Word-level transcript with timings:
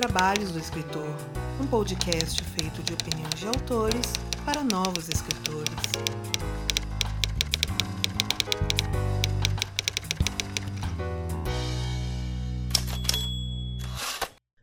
Trabalhos 0.00 0.50
do 0.50 0.58
Escritor, 0.58 1.14
um 1.60 1.66
podcast 1.66 2.42
feito 2.42 2.82
de 2.82 2.94
opiniões 2.94 3.34
de 3.38 3.46
autores 3.46 4.14
para 4.46 4.64
novos 4.64 5.10
escritores. 5.10 5.74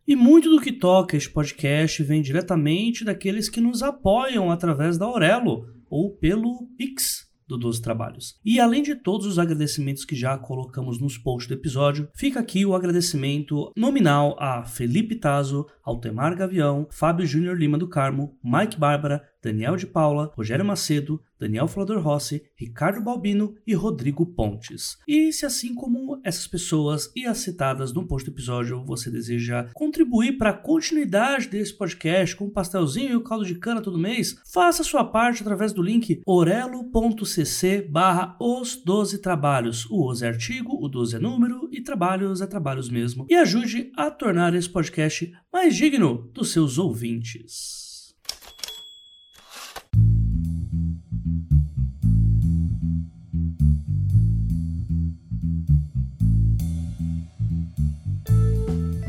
E 0.08 0.16
muito 0.16 0.50
do 0.50 0.60
que 0.60 0.72
toca 0.72 1.16
este 1.16 1.30
podcast 1.30 2.02
vem 2.02 2.24
diretamente 2.24 3.06
daqueles 3.06 3.48
que 3.48 3.62
nos 3.62 3.84
apoiam 3.84 4.50
através 4.50 4.98
da 4.98 5.06
Aurelo 5.06 5.72
ou 5.88 6.18
pelo 6.18 6.66
Pix 6.76 7.27
do 7.48 7.58
12 7.58 7.82
Trabalhos. 7.82 8.36
E 8.44 8.60
além 8.60 8.84
de 8.84 8.96
todos 8.96 9.26
os 9.26 9.40
agradecimentos 9.40 10.06
que 10.06 10.16
já 10.16 10.38
colocamos 10.38 11.00
nos 11.00 11.18
posts 11.18 11.48
do 11.48 11.54
episódio, 11.54 12.10
fica 12.14 12.40
aqui 12.40 12.66
o 12.66 12.76
agradecimento 12.76 13.72
nominal 13.76 14.36
a 14.40 14.66
Felipe 14.66 15.16
Tazo, 15.16 15.66
Altemar 15.84 16.36
Gavião, 16.36 16.88
Fábio 16.92 17.26
Júnior 17.26 17.58
Lima 17.58 17.78
do 17.78 17.88
Carmo, 17.88 18.38
Mike 18.44 18.78
Bárbara, 18.78 19.24
Daniel 19.42 19.76
de 19.76 19.86
Paula, 19.86 20.32
Rogério 20.36 20.66
Macedo, 20.66 21.22
Daniel 21.40 21.68
Flodor 21.68 22.02
Rossi, 22.02 22.44
Ricardo 22.56 23.02
Balbino 23.02 23.56
e 23.66 23.74
Rodrigo 23.74 24.26
Pontes. 24.26 24.98
E 25.08 25.32
se 25.32 25.46
assim 25.46 25.76
como 25.76 26.20
essas 26.24 26.48
pessoas 26.48 27.12
e 27.16 27.26
as 27.26 27.38
citadas 27.38 27.94
no 27.94 28.08
post 28.08 28.28
do 28.28 28.34
episódio 28.34 28.84
você 28.84 29.12
deseja 29.12 29.70
contribuir 29.74 30.38
para 30.38 30.50
a 30.50 30.58
continuidade 30.58 31.48
desse 31.48 31.74
podcast 31.74 32.36
com 32.36 32.46
um 32.46 32.50
pastelzinho 32.50 33.12
e 33.12 33.16
o 33.16 33.24
caldo 33.24 33.46
de 33.46 33.56
cana 33.56 33.82
todo 33.82 34.00
mês, 34.00 34.36
faça 34.52 34.84
sua 34.84 35.04
parte 35.04 35.42
através 35.42 35.72
do 35.74 35.82
link 35.82 36.22
orelo.cc 36.26 37.88
barra 37.90 38.36
os 38.40 38.76
12 38.76 39.20
trabalhos. 39.20 39.86
O 39.90 40.10
os 40.10 40.22
é 40.22 40.28
artigo, 40.28 40.84
o 40.84 40.88
12 40.88 41.18
é 41.18 41.20
número 41.20 41.70
e 41.72 41.82
trabalhos 41.82 42.42
é 42.42 42.48
trabalhos 42.48 42.90
mesmo. 42.90 43.26
E 43.30 43.36
ajude 43.36 43.92
a 43.96 44.10
tornar 44.10 44.56
esse 44.56 44.70
podcast 44.70 45.32
mais 45.52 45.76
digno 45.76 46.30
dos 46.34 46.52
seus 46.52 46.78
ouvintes. 46.78 47.87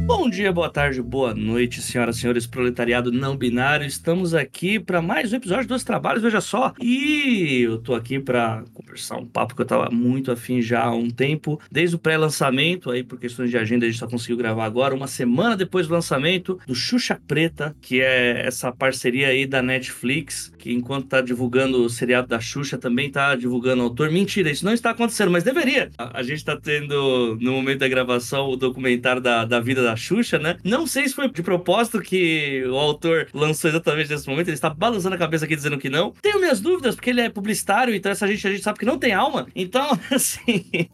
Bom 0.09 0.31
dia, 0.31 0.51
boa 0.51 0.71
tarde, 0.71 1.03
boa 1.03 1.35
noite, 1.35 1.83
senhoras 1.83 2.17
e 2.17 2.21
senhores, 2.21 2.47
proletariado 2.47 3.13
não 3.13 3.37
binário. 3.37 3.87
Estamos 3.87 4.33
aqui 4.33 4.81
para 4.81 5.03
mais 5.03 5.35
um 5.35 5.37
episódio 5.37 5.69
dos 5.69 5.85
trabalhos, 5.85 6.23
veja 6.23 6.41
só. 6.41 6.73
E 6.81 7.61
eu 7.61 7.77
tô 7.77 7.95
aqui 7.95 8.19
para 8.19 8.65
conversar 8.73 9.19
um 9.19 9.27
papo 9.27 9.55
que 9.55 9.61
eu 9.61 9.67
tava 9.67 9.91
muito 9.91 10.33
afim 10.33 10.63
já 10.63 10.83
há 10.83 10.91
um 10.91 11.11
tempo, 11.11 11.61
desde 11.71 11.95
o 11.95 11.99
pré-lançamento, 11.99 12.91
aí 12.91 13.05
por 13.05 13.21
questões 13.21 13.51
de 13.51 13.59
agenda 13.59 13.85
a 13.85 13.89
gente 13.91 13.99
só 13.99 14.09
conseguiu 14.09 14.39
gravar 14.39 14.65
agora, 14.65 14.95
uma 14.95 15.07
semana 15.07 15.55
depois 15.55 15.87
do 15.87 15.93
lançamento 15.93 16.59
do 16.67 16.75
Xuxa 16.75 17.21
Preta, 17.29 17.77
que 17.79 18.01
é 18.01 18.47
essa 18.47 18.73
parceria 18.73 19.29
aí 19.29 19.47
da 19.47 19.61
Netflix, 19.61 20.51
que 20.59 20.73
enquanto 20.73 21.09
tá 21.09 21.21
divulgando 21.21 21.85
o 21.85 21.91
seriado 21.91 22.27
da 22.27 22.41
Xuxa, 22.41 22.79
também 22.79 23.11
tá 23.11 23.37
divulgando 23.37 23.83
o 23.83 23.85
autor. 23.85 24.11
Mentira, 24.11 24.51
isso 24.51 24.65
não 24.65 24.73
está 24.73 24.89
acontecendo, 24.91 25.31
mas 25.31 25.45
deveria. 25.45 25.91
A, 25.99 26.23
gente 26.23 26.43
tá 26.43 26.57
tendo, 26.57 27.37
no 27.39 27.53
momento 27.53 27.81
da 27.81 27.89
gravação, 27.89 28.49
o 28.49 28.57
documentário 28.57 29.21
da, 29.21 29.45
da 29.45 29.61
vida 29.61 29.83
da 29.83 29.98
Xuxa, 29.99 30.39
né? 30.39 30.57
Não 30.65 30.87
sei 30.87 31.09
se 31.09 31.15
foi 31.15 31.29
de 31.31 31.43
propósito 31.43 32.01
que 32.01 32.65
o 32.67 32.77
autor 32.77 33.29
lançou 33.35 33.71
exatamente 33.71 34.11
nesse 34.11 34.29
momento, 34.29 34.49
ele 34.49 34.55
está 34.55 34.71
balançando 34.71 35.15
a 35.15 35.19
cabeça 35.19 35.45
aqui 35.45 35.57
dizendo 35.57 35.79
que 35.79 35.89
não. 35.89 36.13
Tenho 36.23 36.41
minhas 36.41 36.61
dúvidas, 36.61 36.95
porque 36.95 37.11
ele 37.11 37.21
é 37.21 37.29
publicitário, 37.29 37.95
então 37.95 38.11
essa 38.11 38.27
gente 38.27 38.47
a 38.47 38.51
gente 38.51 38.63
sabe 38.63 38.79
que 38.79 38.87
não 38.87 38.99
tem 38.99 39.13
alma. 39.13 39.47
Então, 39.55 39.99
assim, 40.11 40.89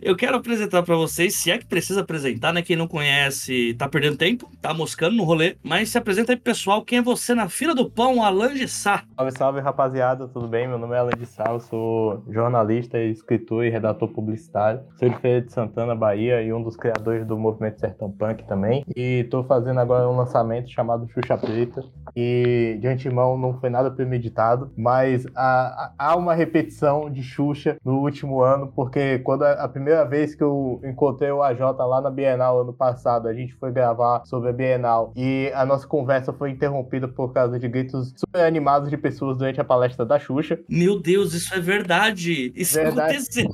eu 0.00 0.16
quero 0.16 0.36
apresentar 0.36 0.82
para 0.82 0.96
vocês, 0.96 1.34
se 1.34 1.50
é 1.50 1.58
que 1.58 1.66
precisa 1.66 2.00
apresentar, 2.00 2.52
né? 2.52 2.62
Quem 2.62 2.76
não 2.76 2.86
conhece, 2.86 3.74
tá 3.74 3.88
perdendo 3.88 4.16
tempo, 4.16 4.50
tá 4.60 4.72
moscando 4.72 5.16
no 5.16 5.24
rolê, 5.24 5.56
mas 5.62 5.88
se 5.88 5.98
apresenta 5.98 6.32
aí 6.32 6.36
pessoal, 6.36 6.82
quem 6.82 6.98
é 6.98 7.02
você 7.02 7.34
na 7.34 7.48
fila 7.48 7.74
do 7.74 7.90
pão, 7.90 8.22
Alan 8.22 8.54
de 8.54 8.68
Sá. 8.68 9.04
Salve, 9.16 9.32
salve, 9.36 9.60
rapaziada, 9.60 10.28
tudo 10.28 10.46
bem? 10.46 10.68
Meu 10.68 10.78
nome 10.78 10.94
é 10.94 10.98
Alan 10.98 11.12
de 11.18 11.26
Sá, 11.26 11.44
eu 11.48 11.60
sou 11.60 12.22
jornalista, 12.28 12.98
escritor 12.98 13.64
e 13.64 13.70
redator 13.70 14.08
publicitário. 14.08 14.80
Sou 14.98 15.08
de 15.08 15.16
Feira 15.18 15.42
de 15.42 15.52
Santana, 15.52 15.94
Bahia, 15.94 16.42
e 16.42 16.52
um 16.52 16.62
dos 16.62 16.76
criadores 16.76 17.26
do 17.26 17.38
movimento 17.38 17.80
Sertão 17.80 18.10
Punk 18.10 18.43
também. 18.46 18.84
E 18.96 19.24
tô 19.30 19.42
fazendo 19.44 19.80
agora 19.80 20.08
um 20.08 20.16
lançamento 20.16 20.70
chamado 20.70 21.08
Xuxa 21.08 21.36
Preta. 21.36 21.84
E 22.16 22.78
de 22.80 22.86
antemão 22.86 23.36
não 23.36 23.58
foi 23.58 23.68
nada 23.70 23.90
premeditado, 23.90 24.70
mas 24.76 25.26
há, 25.34 26.14
uma 26.16 26.34
repetição 26.34 27.10
de 27.10 27.22
Xuxa 27.22 27.76
no 27.84 27.98
último 28.00 28.40
ano, 28.40 28.72
porque 28.74 29.18
quando 29.20 29.42
a, 29.42 29.52
a, 29.52 29.68
primeira 29.68 30.04
vez 30.04 30.34
que 30.34 30.42
eu 30.42 30.80
encontrei 30.84 31.30
o 31.30 31.42
AJ 31.42 31.60
lá 31.60 32.00
na 32.00 32.10
Bienal 32.10 32.60
ano 32.60 32.72
passado, 32.72 33.26
a 33.26 33.34
gente 33.34 33.54
foi 33.54 33.72
gravar 33.72 34.22
sobre 34.26 34.50
a 34.50 34.52
Bienal 34.52 35.12
e 35.16 35.50
a 35.54 35.66
nossa 35.66 35.88
conversa 35.88 36.32
foi 36.32 36.50
interrompida 36.50 37.08
por 37.08 37.32
causa 37.32 37.58
de 37.58 37.68
gritos 37.68 38.12
super 38.16 38.44
animados 38.44 38.90
de 38.90 38.96
pessoas 38.96 39.38
durante 39.38 39.60
a 39.60 39.64
palestra 39.64 40.06
da 40.06 40.18
Xuxa. 40.18 40.60
Meu 40.68 41.00
Deus, 41.00 41.34
isso 41.34 41.52
é 41.52 41.60
verdade! 41.60 42.52
Isso 42.54 42.74
verdade. 42.74 43.16
aconteceu! 43.16 43.50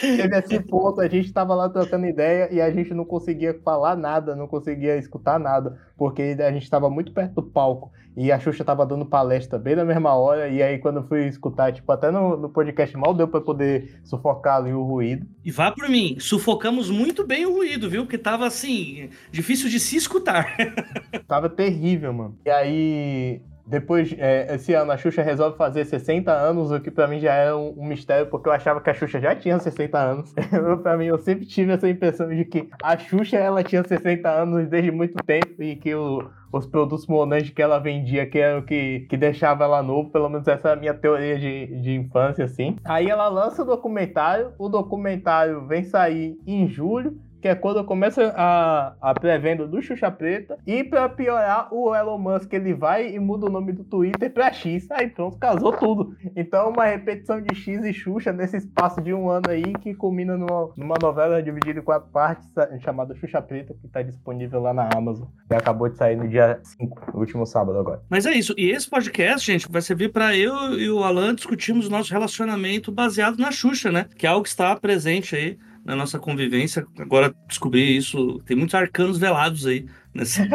Teve 0.00 0.36
esse 0.36 0.60
ponto, 0.60 1.00
a 1.00 1.08
gente 1.08 1.32
tava 1.32 1.54
lá 1.54 1.68
trocando 1.68 2.06
ideia 2.06 2.48
e 2.52 2.60
a 2.60 2.70
gente 2.70 2.94
não 2.94 3.04
conseguia 3.04 3.58
falar 3.64 3.96
nada, 3.98 4.34
não 4.34 4.46
conseguia 4.46 4.96
escutar 4.96 5.38
nada, 5.38 5.78
porque 5.96 6.36
a 6.38 6.50
gente 6.50 6.62
estava 6.62 6.88
muito 6.88 7.12
perto 7.12 7.34
do 7.34 7.42
palco 7.42 7.92
e 8.16 8.32
a 8.32 8.38
Xuxa 8.40 8.64
tava 8.64 8.84
dando 8.84 9.06
palestra 9.06 9.58
bem 9.58 9.76
na 9.76 9.84
mesma 9.84 10.14
hora, 10.14 10.48
e 10.48 10.60
aí 10.60 10.78
quando 10.78 10.96
eu 10.96 11.06
fui 11.06 11.26
escutar, 11.28 11.72
tipo, 11.72 11.90
até 11.92 12.10
no, 12.10 12.36
no 12.36 12.48
podcast 12.48 12.96
mal 12.96 13.14
deu 13.14 13.28
para 13.28 13.40
poder 13.40 14.00
sufocar 14.02 14.56
ali 14.56 14.72
o 14.72 14.82
ruído. 14.82 15.26
E 15.44 15.52
vá 15.52 15.70
por 15.70 15.88
mim, 15.88 16.16
sufocamos 16.18 16.90
muito 16.90 17.24
bem 17.24 17.46
o 17.46 17.52
ruído, 17.52 17.88
viu? 17.88 18.06
Que 18.06 18.18
tava 18.18 18.46
assim, 18.46 19.10
difícil 19.30 19.68
de 19.68 19.78
se 19.78 19.96
escutar. 19.96 20.56
tava 21.28 21.48
terrível, 21.48 22.12
mano. 22.12 22.36
E 22.44 22.50
aí 22.50 23.42
depois, 23.68 24.14
é, 24.18 24.54
esse 24.54 24.72
ano, 24.72 24.90
a 24.92 24.96
Xuxa 24.96 25.22
resolve 25.22 25.58
fazer 25.58 25.84
60 25.84 26.32
anos, 26.32 26.70
o 26.70 26.80
que 26.80 26.90
para 26.90 27.06
mim 27.06 27.20
já 27.20 27.34
é 27.34 27.52
um, 27.54 27.74
um, 27.76 27.86
mistério, 27.86 28.26
porque 28.28 28.48
eu 28.48 28.52
achava 28.52 28.80
que 28.80 28.88
a 28.88 28.94
Xuxa 28.94 29.20
já 29.20 29.36
tinha 29.36 29.58
60 29.58 29.98
anos. 29.98 30.34
para 30.82 30.96
mim, 30.96 31.04
eu 31.04 31.18
sempre 31.18 31.44
tive 31.44 31.72
essa 31.72 31.86
impressão 31.86 32.30
de 32.30 32.46
que 32.46 32.70
a 32.82 32.96
Xuxa 32.96 33.36
ela 33.36 33.62
tinha 33.62 33.84
60 33.84 34.26
anos 34.26 34.66
desde 34.68 34.90
muito 34.90 35.22
tempo 35.22 35.62
e 35.62 35.76
que 35.76 35.94
o, 35.94 36.26
os 36.50 36.66
produtos 36.66 37.06
Monange 37.06 37.52
que 37.52 37.60
ela 37.60 37.78
vendia, 37.78 38.24
que 38.26 38.38
era 38.38 38.58
o 38.58 38.62
que, 38.62 39.00
que 39.00 39.18
deixava 39.18 39.64
ela 39.64 39.82
novo, 39.82 40.08
pelo 40.08 40.30
menos 40.30 40.48
essa 40.48 40.70
é 40.70 40.72
a 40.72 40.76
minha 40.76 40.94
teoria 40.94 41.38
de, 41.38 41.66
de 41.82 41.94
infância, 41.94 42.46
assim. 42.46 42.76
Aí 42.86 43.10
ela 43.10 43.28
lança 43.28 43.62
o 43.62 43.66
documentário, 43.66 44.52
o 44.58 44.70
documentário 44.70 45.66
vem 45.66 45.84
sair 45.84 46.38
em 46.46 46.66
julho, 46.66 47.18
que 47.40 47.48
é 47.48 47.54
quando 47.54 47.84
começa 47.84 48.32
a, 48.36 48.94
a 49.00 49.14
pré-venda 49.14 49.66
do 49.66 49.80
Xuxa 49.80 50.10
Preta. 50.10 50.58
E 50.66 50.82
para 50.82 51.08
piorar, 51.08 51.72
o 51.72 51.94
Elon 51.94 52.18
Musk 52.18 52.52
ele 52.52 52.74
vai 52.74 53.14
e 53.14 53.18
muda 53.18 53.46
o 53.46 53.50
nome 53.50 53.72
do 53.72 53.84
Twitter 53.84 54.30
para 54.32 54.52
X. 54.52 54.90
Aí 54.90 55.08
pronto, 55.08 55.38
casou 55.38 55.72
tudo. 55.72 56.16
Então, 56.36 56.70
uma 56.70 56.84
repetição 56.84 57.40
de 57.40 57.54
X 57.54 57.84
e 57.84 57.92
Xuxa 57.92 58.32
nesse 58.32 58.56
espaço 58.56 59.00
de 59.00 59.12
um 59.14 59.28
ano 59.28 59.50
aí 59.50 59.72
que 59.80 59.94
culmina 59.94 60.36
numa, 60.36 60.70
numa 60.76 60.96
novela 61.00 61.42
dividida 61.42 61.80
em 61.80 61.82
quatro 61.82 62.10
partes 62.10 62.48
chamada 62.80 63.14
Xuxa 63.14 63.40
Preta, 63.40 63.74
que 63.74 63.86
está 63.86 64.02
disponível 64.02 64.60
lá 64.60 64.74
na 64.74 64.88
Amazon. 64.94 65.28
E 65.50 65.54
acabou 65.54 65.88
de 65.88 65.96
sair 65.96 66.16
no 66.16 66.28
dia 66.28 66.60
5, 66.62 67.12
no 67.12 67.20
último 67.20 67.46
sábado 67.46 67.78
agora. 67.78 68.02
Mas 68.08 68.26
é 68.26 68.32
isso. 68.32 68.54
E 68.56 68.70
esse 68.70 68.88
podcast, 68.88 69.46
gente, 69.46 69.70
vai 69.70 69.82
servir 69.82 70.12
para 70.12 70.36
eu 70.36 70.78
e 70.78 70.90
o 70.90 71.02
Alan 71.02 71.34
discutirmos 71.34 71.86
o 71.86 71.90
nosso 71.90 72.12
relacionamento 72.12 72.90
baseado 72.90 73.38
na 73.38 73.50
Xuxa, 73.50 73.92
né? 73.92 74.06
Que 74.16 74.26
é 74.26 74.30
algo 74.30 74.42
que 74.42 74.48
está 74.48 74.74
presente 74.76 75.36
aí 75.36 75.58
na 75.84 75.96
nossa 75.96 76.18
convivência. 76.18 76.86
Agora 76.98 77.34
descobri 77.46 77.96
isso, 77.96 78.40
tem 78.46 78.56
muitos 78.56 78.74
arcanos 78.74 79.18
velados 79.18 79.66
aí. 79.66 79.86
Nessa... 80.14 80.46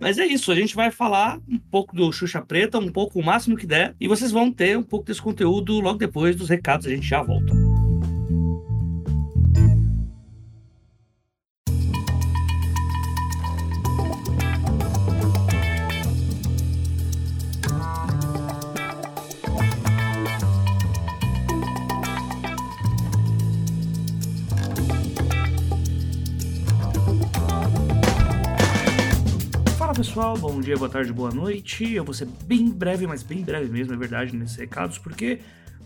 Mas 0.00 0.18
é 0.18 0.26
isso, 0.26 0.52
a 0.52 0.54
gente 0.54 0.74
vai 0.74 0.90
falar 0.90 1.38
um 1.48 1.58
pouco 1.58 1.94
do 1.94 2.10
Xuxa 2.12 2.40
Preta, 2.40 2.78
um 2.78 2.90
pouco 2.90 3.18
o 3.18 3.24
máximo 3.24 3.56
que 3.56 3.66
der, 3.66 3.94
e 4.00 4.06
vocês 4.06 4.30
vão 4.30 4.52
ter 4.52 4.78
um 4.78 4.82
pouco 4.82 5.06
desse 5.06 5.20
conteúdo 5.20 5.80
logo 5.80 5.98
depois 5.98 6.36
dos 6.36 6.48
recados, 6.48 6.86
a 6.86 6.90
gente 6.90 7.06
já 7.06 7.22
volta. 7.22 7.73
Pessoal, 29.94 30.36
bom 30.36 30.60
dia, 30.60 30.76
boa 30.76 30.90
tarde, 30.90 31.12
boa 31.12 31.30
noite. 31.30 31.94
Eu 31.94 32.02
vou 32.02 32.12
ser 32.12 32.26
bem 32.46 32.68
breve, 32.68 33.06
mas 33.06 33.22
bem 33.22 33.42
breve 33.42 33.70
mesmo, 33.70 33.94
é 33.94 33.96
verdade, 33.96 34.34
nesses 34.34 34.56
recados, 34.56 34.98
porque 34.98 35.38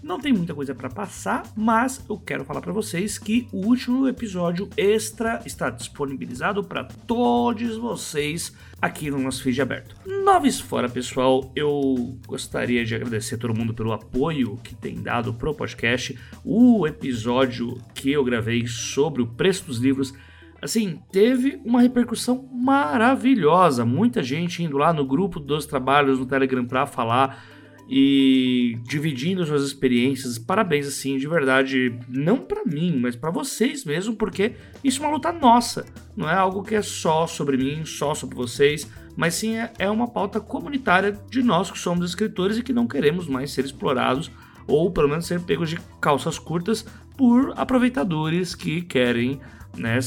não 0.03 0.19
tem 0.19 0.33
muita 0.33 0.55
coisa 0.55 0.75
para 0.75 0.89
passar, 0.89 1.43
mas 1.55 2.03
eu 2.09 2.17
quero 2.17 2.43
falar 2.43 2.63
para 2.63 2.73
vocês 2.73 3.19
que 3.19 3.47
o 3.53 3.67
último 3.67 4.09
episódio 4.09 4.67
extra 4.79 5.43
está 5.45 5.69
disponibilizado 5.69 6.65
para 6.65 6.85
todos 6.85 7.77
vocês 7.77 8.57
aqui 8.81 9.11
no 9.11 9.19
nosso 9.19 9.43
feed 9.43 9.61
aberto. 9.61 9.95
Noves 10.07 10.59
fora, 10.59 10.89
pessoal, 10.89 11.53
eu 11.55 12.19
gostaria 12.27 12.87
de 12.87 12.95
agradecer 12.95 13.35
a 13.35 13.39
todo 13.39 13.55
mundo 13.55 13.75
pelo 13.75 13.93
apoio 13.93 14.57
que 14.65 14.75
tem 14.75 15.03
dado 15.03 15.35
pro 15.35 15.55
podcast. 15.55 16.19
O 16.43 16.87
episódio 16.87 17.79
que 17.95 18.11
eu 18.11 18.25
gravei 18.25 18.67
sobre 18.67 19.21
o 19.21 19.27
preço 19.27 19.67
dos 19.67 19.79
livros 19.79 20.15
assim, 20.61 21.01
teve 21.13 21.61
uma 21.65 21.81
repercussão 21.81 22.49
maravilhosa. 22.53 23.85
Muita 23.85 24.23
gente 24.23 24.63
indo 24.63 24.77
lá 24.77 24.93
no 24.93 25.05
grupo 25.05 25.39
dos 25.39 25.67
trabalhos 25.67 26.19
no 26.19 26.27
Telegram 26.27 26.65
para 26.65 26.87
falar 26.87 27.45
e 27.89 28.79
dividindo 28.83 29.45
suas 29.47 29.63
experiências. 29.63 30.39
Parabéns, 30.39 30.87
assim, 30.87 31.17
de 31.17 31.27
verdade, 31.27 31.99
não 32.09 32.39
para 32.39 32.65
mim, 32.65 32.99
mas 33.01 33.17
para 33.17 33.31
vocês 33.31 33.85
mesmo, 33.85 34.15
porque 34.15 34.53
isso 34.85 35.03
é 35.03 35.07
uma 35.07 35.15
luta 35.15 35.33
nossa. 35.33 35.87
Não 36.15 36.29
é 36.29 36.35
algo 36.35 36.63
que 36.63 36.75
é 36.75 36.83
só 36.83 37.27
sobre 37.27 37.57
mim, 37.57 37.85
só 37.87 38.15
sobre 38.15 38.37
vocês, 38.37 38.91
mas 39.17 39.35
sim 39.35 39.57
é, 39.57 39.73
é 39.79 39.91
uma 39.91 40.07
pauta 40.07 40.39
comunitária 40.39 41.19
de 41.31 41.43
nós 41.43 41.71
que 41.71 41.79
somos 41.79 42.11
escritores 42.11 42.59
e 42.59 42.63
que 42.63 42.73
não 42.75 42.87
queremos 42.87 43.27
mais 43.27 43.53
ser 43.53 43.65
explorados 43.65 44.31
ou 44.67 44.91
pelo 44.91 45.09
menos 45.09 45.27
ser 45.27 45.41
pegos 45.41 45.71
de 45.71 45.79
calças 45.99 46.39
curtas 46.39 46.85
por 47.17 47.55
aproveitadores 47.57 48.55
que 48.55 48.83
querem 48.83 49.41
né, 49.79 49.99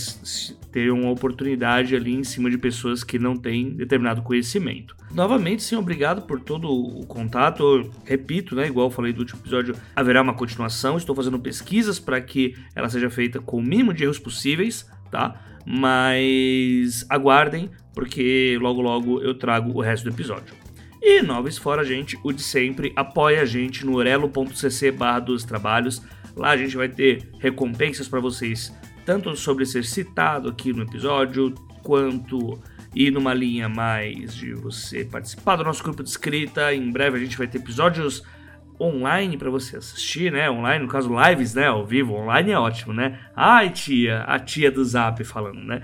ter 0.72 0.92
uma 0.92 1.10
oportunidade 1.10 1.96
ali 1.96 2.14
em 2.14 2.24
cima 2.24 2.50
de 2.50 2.58
pessoas 2.58 3.04
que 3.04 3.18
não 3.18 3.36
têm 3.36 3.72
determinado 3.72 4.22
conhecimento. 4.22 4.96
Novamente, 5.14 5.64
sim, 5.64 5.76
obrigado 5.76 6.22
por 6.24 6.40
todo 6.40 6.72
o 6.72 7.06
contato. 7.06 7.64
Eu 7.64 7.92
repito, 8.06 8.56
né, 8.56 8.68
igual 8.68 8.88
eu 8.88 8.92
falei 8.92 9.12
do 9.12 9.20
último 9.20 9.42
episódio, 9.42 9.76
haverá 9.96 10.22
uma 10.22 10.34
continuação. 10.34 10.98
Estou 10.98 11.16
fazendo 11.16 11.40
pesquisas 11.40 12.00
para 12.00 12.20
que 12.22 12.56
ela 12.76 12.90
seja 12.90 13.10
feita 13.10 13.40
com 13.40 13.58
o 13.58 13.62
mínimo 13.62 13.94
de 13.94 14.04
erros 14.04 14.20
possíveis, 14.20 14.90
tá? 15.10 15.40
Mas 15.66 17.06
aguardem, 17.10 17.70
porque 17.94 18.58
logo 18.62 18.82
logo 18.82 19.22
eu 19.22 19.34
trago 19.34 19.78
o 19.78 19.82
resto 19.82 20.06
do 20.06 20.16
episódio. 20.16 20.56
E 21.02 21.22
Noves 21.22 21.58
Fora, 21.58 21.84
gente, 21.84 22.18
o 22.24 22.32
de 22.32 22.44
sempre, 22.44 22.94
apoia 22.96 23.42
a 23.42 23.46
gente 23.46 23.86
no 23.86 23.96
orelo.cc 23.96 24.92
barra 24.92 25.20
dos 25.20 25.44
trabalhos. 25.44 26.02
Lá 26.36 26.52
a 26.52 26.58
gente 26.58 26.78
vai 26.78 26.88
ter 26.88 27.28
recompensas 27.40 28.08
para 28.08 28.20
vocês 28.20 28.72
tanto 29.06 29.36
sobre 29.36 29.66
ser 29.66 29.84
citado 29.84 30.50
aqui 30.50 30.74
no 30.74 30.84
episódio, 30.84 31.54
quanto 31.84 32.60
ir 32.96 33.12
numa 33.12 33.34
linha 33.34 33.70
mais 33.70 34.36
de 34.36 34.54
você 34.54 35.06
participar 35.06 35.56
do 35.56 35.64
nosso 35.64 35.84
grupo 35.84 36.04
de 36.04 36.10
escrita. 36.10 36.74
Em 36.74 36.92
breve 36.92 37.18
a 37.18 37.20
gente 37.20 37.38
vai 37.38 37.48
ter 37.48 37.58
episódios 37.58 38.24
online 38.80 39.38
para 39.38 39.50
você 39.50 39.78
assistir, 39.78 40.32
né? 40.32 40.50
Online, 40.50 40.84
no 40.84 40.90
caso, 40.90 41.10
lives, 41.10 41.54
né? 41.54 41.68
Ao 41.68 41.86
vivo, 41.86 42.14
online 42.14 42.52
é 42.52 42.58
ótimo, 42.58 42.94
né? 42.94 43.20
Ai, 43.36 43.70
tia, 43.70 44.24
a 44.24 44.40
tia 44.40 44.72
do 44.72 44.84
Zap 44.84 45.24
falando, 45.24 45.64
né? 45.64 45.82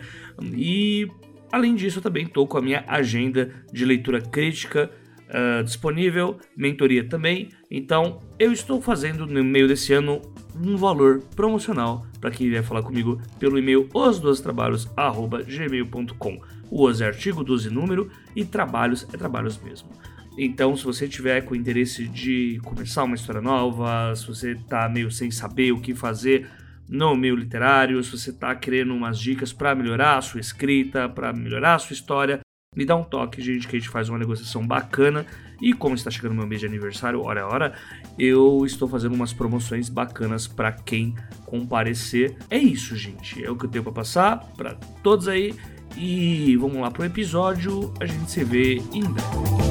E 0.54 1.08
além 1.52 1.75
disso, 1.75 2.00
eu 2.00 2.04
também 2.04 2.25
estou 2.25 2.48
com 2.48 2.58
a 2.58 2.62
minha 2.62 2.84
agenda 2.88 3.52
de 3.72 3.86
leitura 3.86 4.19
crítica 4.19 4.90
uh, 5.29 5.63
disponível, 5.63 6.38
mentoria 6.56 7.03
também. 7.07 7.50
Então, 7.69 8.21
eu 8.39 8.51
estou 8.51 8.81
fazendo 8.81 9.25
no 9.25 9.44
meio 9.44 9.68
desse 9.68 9.91
ano 9.94 10.21
um 10.56 10.77
valor 10.77 11.21
promocional 11.35 12.07
para 12.19 12.31
quem 12.31 12.50
vier 12.50 12.63
falar 12.63 12.81
comigo 12.81 13.21
pelo 13.39 13.59
e-mail 13.59 13.88
os12trabalhos@gmail.com. 13.89 16.41
O 16.69 16.85
os 16.85 17.00
é 17.01 17.06
artigo 17.06 17.44
12 17.44 17.69
número 17.69 18.09
e 18.35 18.44
trabalhos 18.44 19.07
é 19.13 19.18
trabalhos 19.18 19.62
mesmo. 19.62 19.89
Então, 20.38 20.75
se 20.75 20.83
você 20.83 21.07
tiver 21.07 21.41
com 21.41 21.56
interesse 21.56 22.07
de 22.07 22.59
começar 22.63 23.03
uma 23.03 23.15
história 23.15 23.41
nova, 23.41 24.15
se 24.15 24.27
você 24.27 24.51
está 24.51 24.88
meio 24.88 25.09
sem 25.09 25.31
saber 25.31 25.71
o 25.71 25.81
que 25.81 25.95
fazer 25.95 26.47
no 26.88 27.15
meio 27.15 27.35
literário, 27.35 28.01
se 28.03 28.12
você 28.12 28.30
está 28.30 28.56
querendo 28.56 28.94
umas 28.94 29.19
dicas 29.19 29.51
para 29.51 29.73
melhorar 29.73 30.18
a 30.18 30.21
sua 30.21 30.39
escrita, 30.39 31.09
para 31.09 31.33
melhorar 31.33 31.75
a 31.75 31.80
sua 31.80 31.94
história, 31.94 32.39
me 32.75 32.86
dá 32.86 32.96
um 32.96 33.04
toque, 33.04 33.42
gente, 33.42 33.68
que 33.68 33.75
a 33.75 33.80
gente 33.80 33.90
faz 33.90 34.10
uma 34.10 34.19
negociação 34.19 34.66
bacana. 34.66 35.25
E 35.60 35.74
como 35.74 35.96
está 35.96 36.12
chegando 36.12 36.36
meu 36.36 36.46
mês 36.46 36.62
de 36.62 36.68
aniversário, 36.68 37.22
hora 37.22 37.42
a 37.42 37.48
hora, 37.48 37.74
eu 38.19 38.64
estou 38.66 38.88
fazendo 38.88 39.16
umas 39.16 39.34
promoções 39.34 39.90
bacanas 39.90 40.46
para 40.46 40.72
quem 40.72 41.16
comparecer. 41.46 42.38
É 42.50 42.58
isso, 42.58 42.96
gente. 42.96 43.44
É 43.44 43.50
o 43.50 43.56
que 43.56 43.66
eu 43.66 43.69
tenho 43.69 43.84
para 43.84 43.94
passar 43.94 44.40
para 44.56 44.75
todos 45.02 45.28
aí. 45.28 45.56
E 45.96 46.56
vamos 46.58 46.80
lá 46.80 46.92
pro 46.92 47.04
episódio. 47.04 47.92
A 48.00 48.06
gente 48.06 48.30
se 48.30 48.44
vê 48.44 48.75
em 48.94 49.02
breve. 49.02 49.67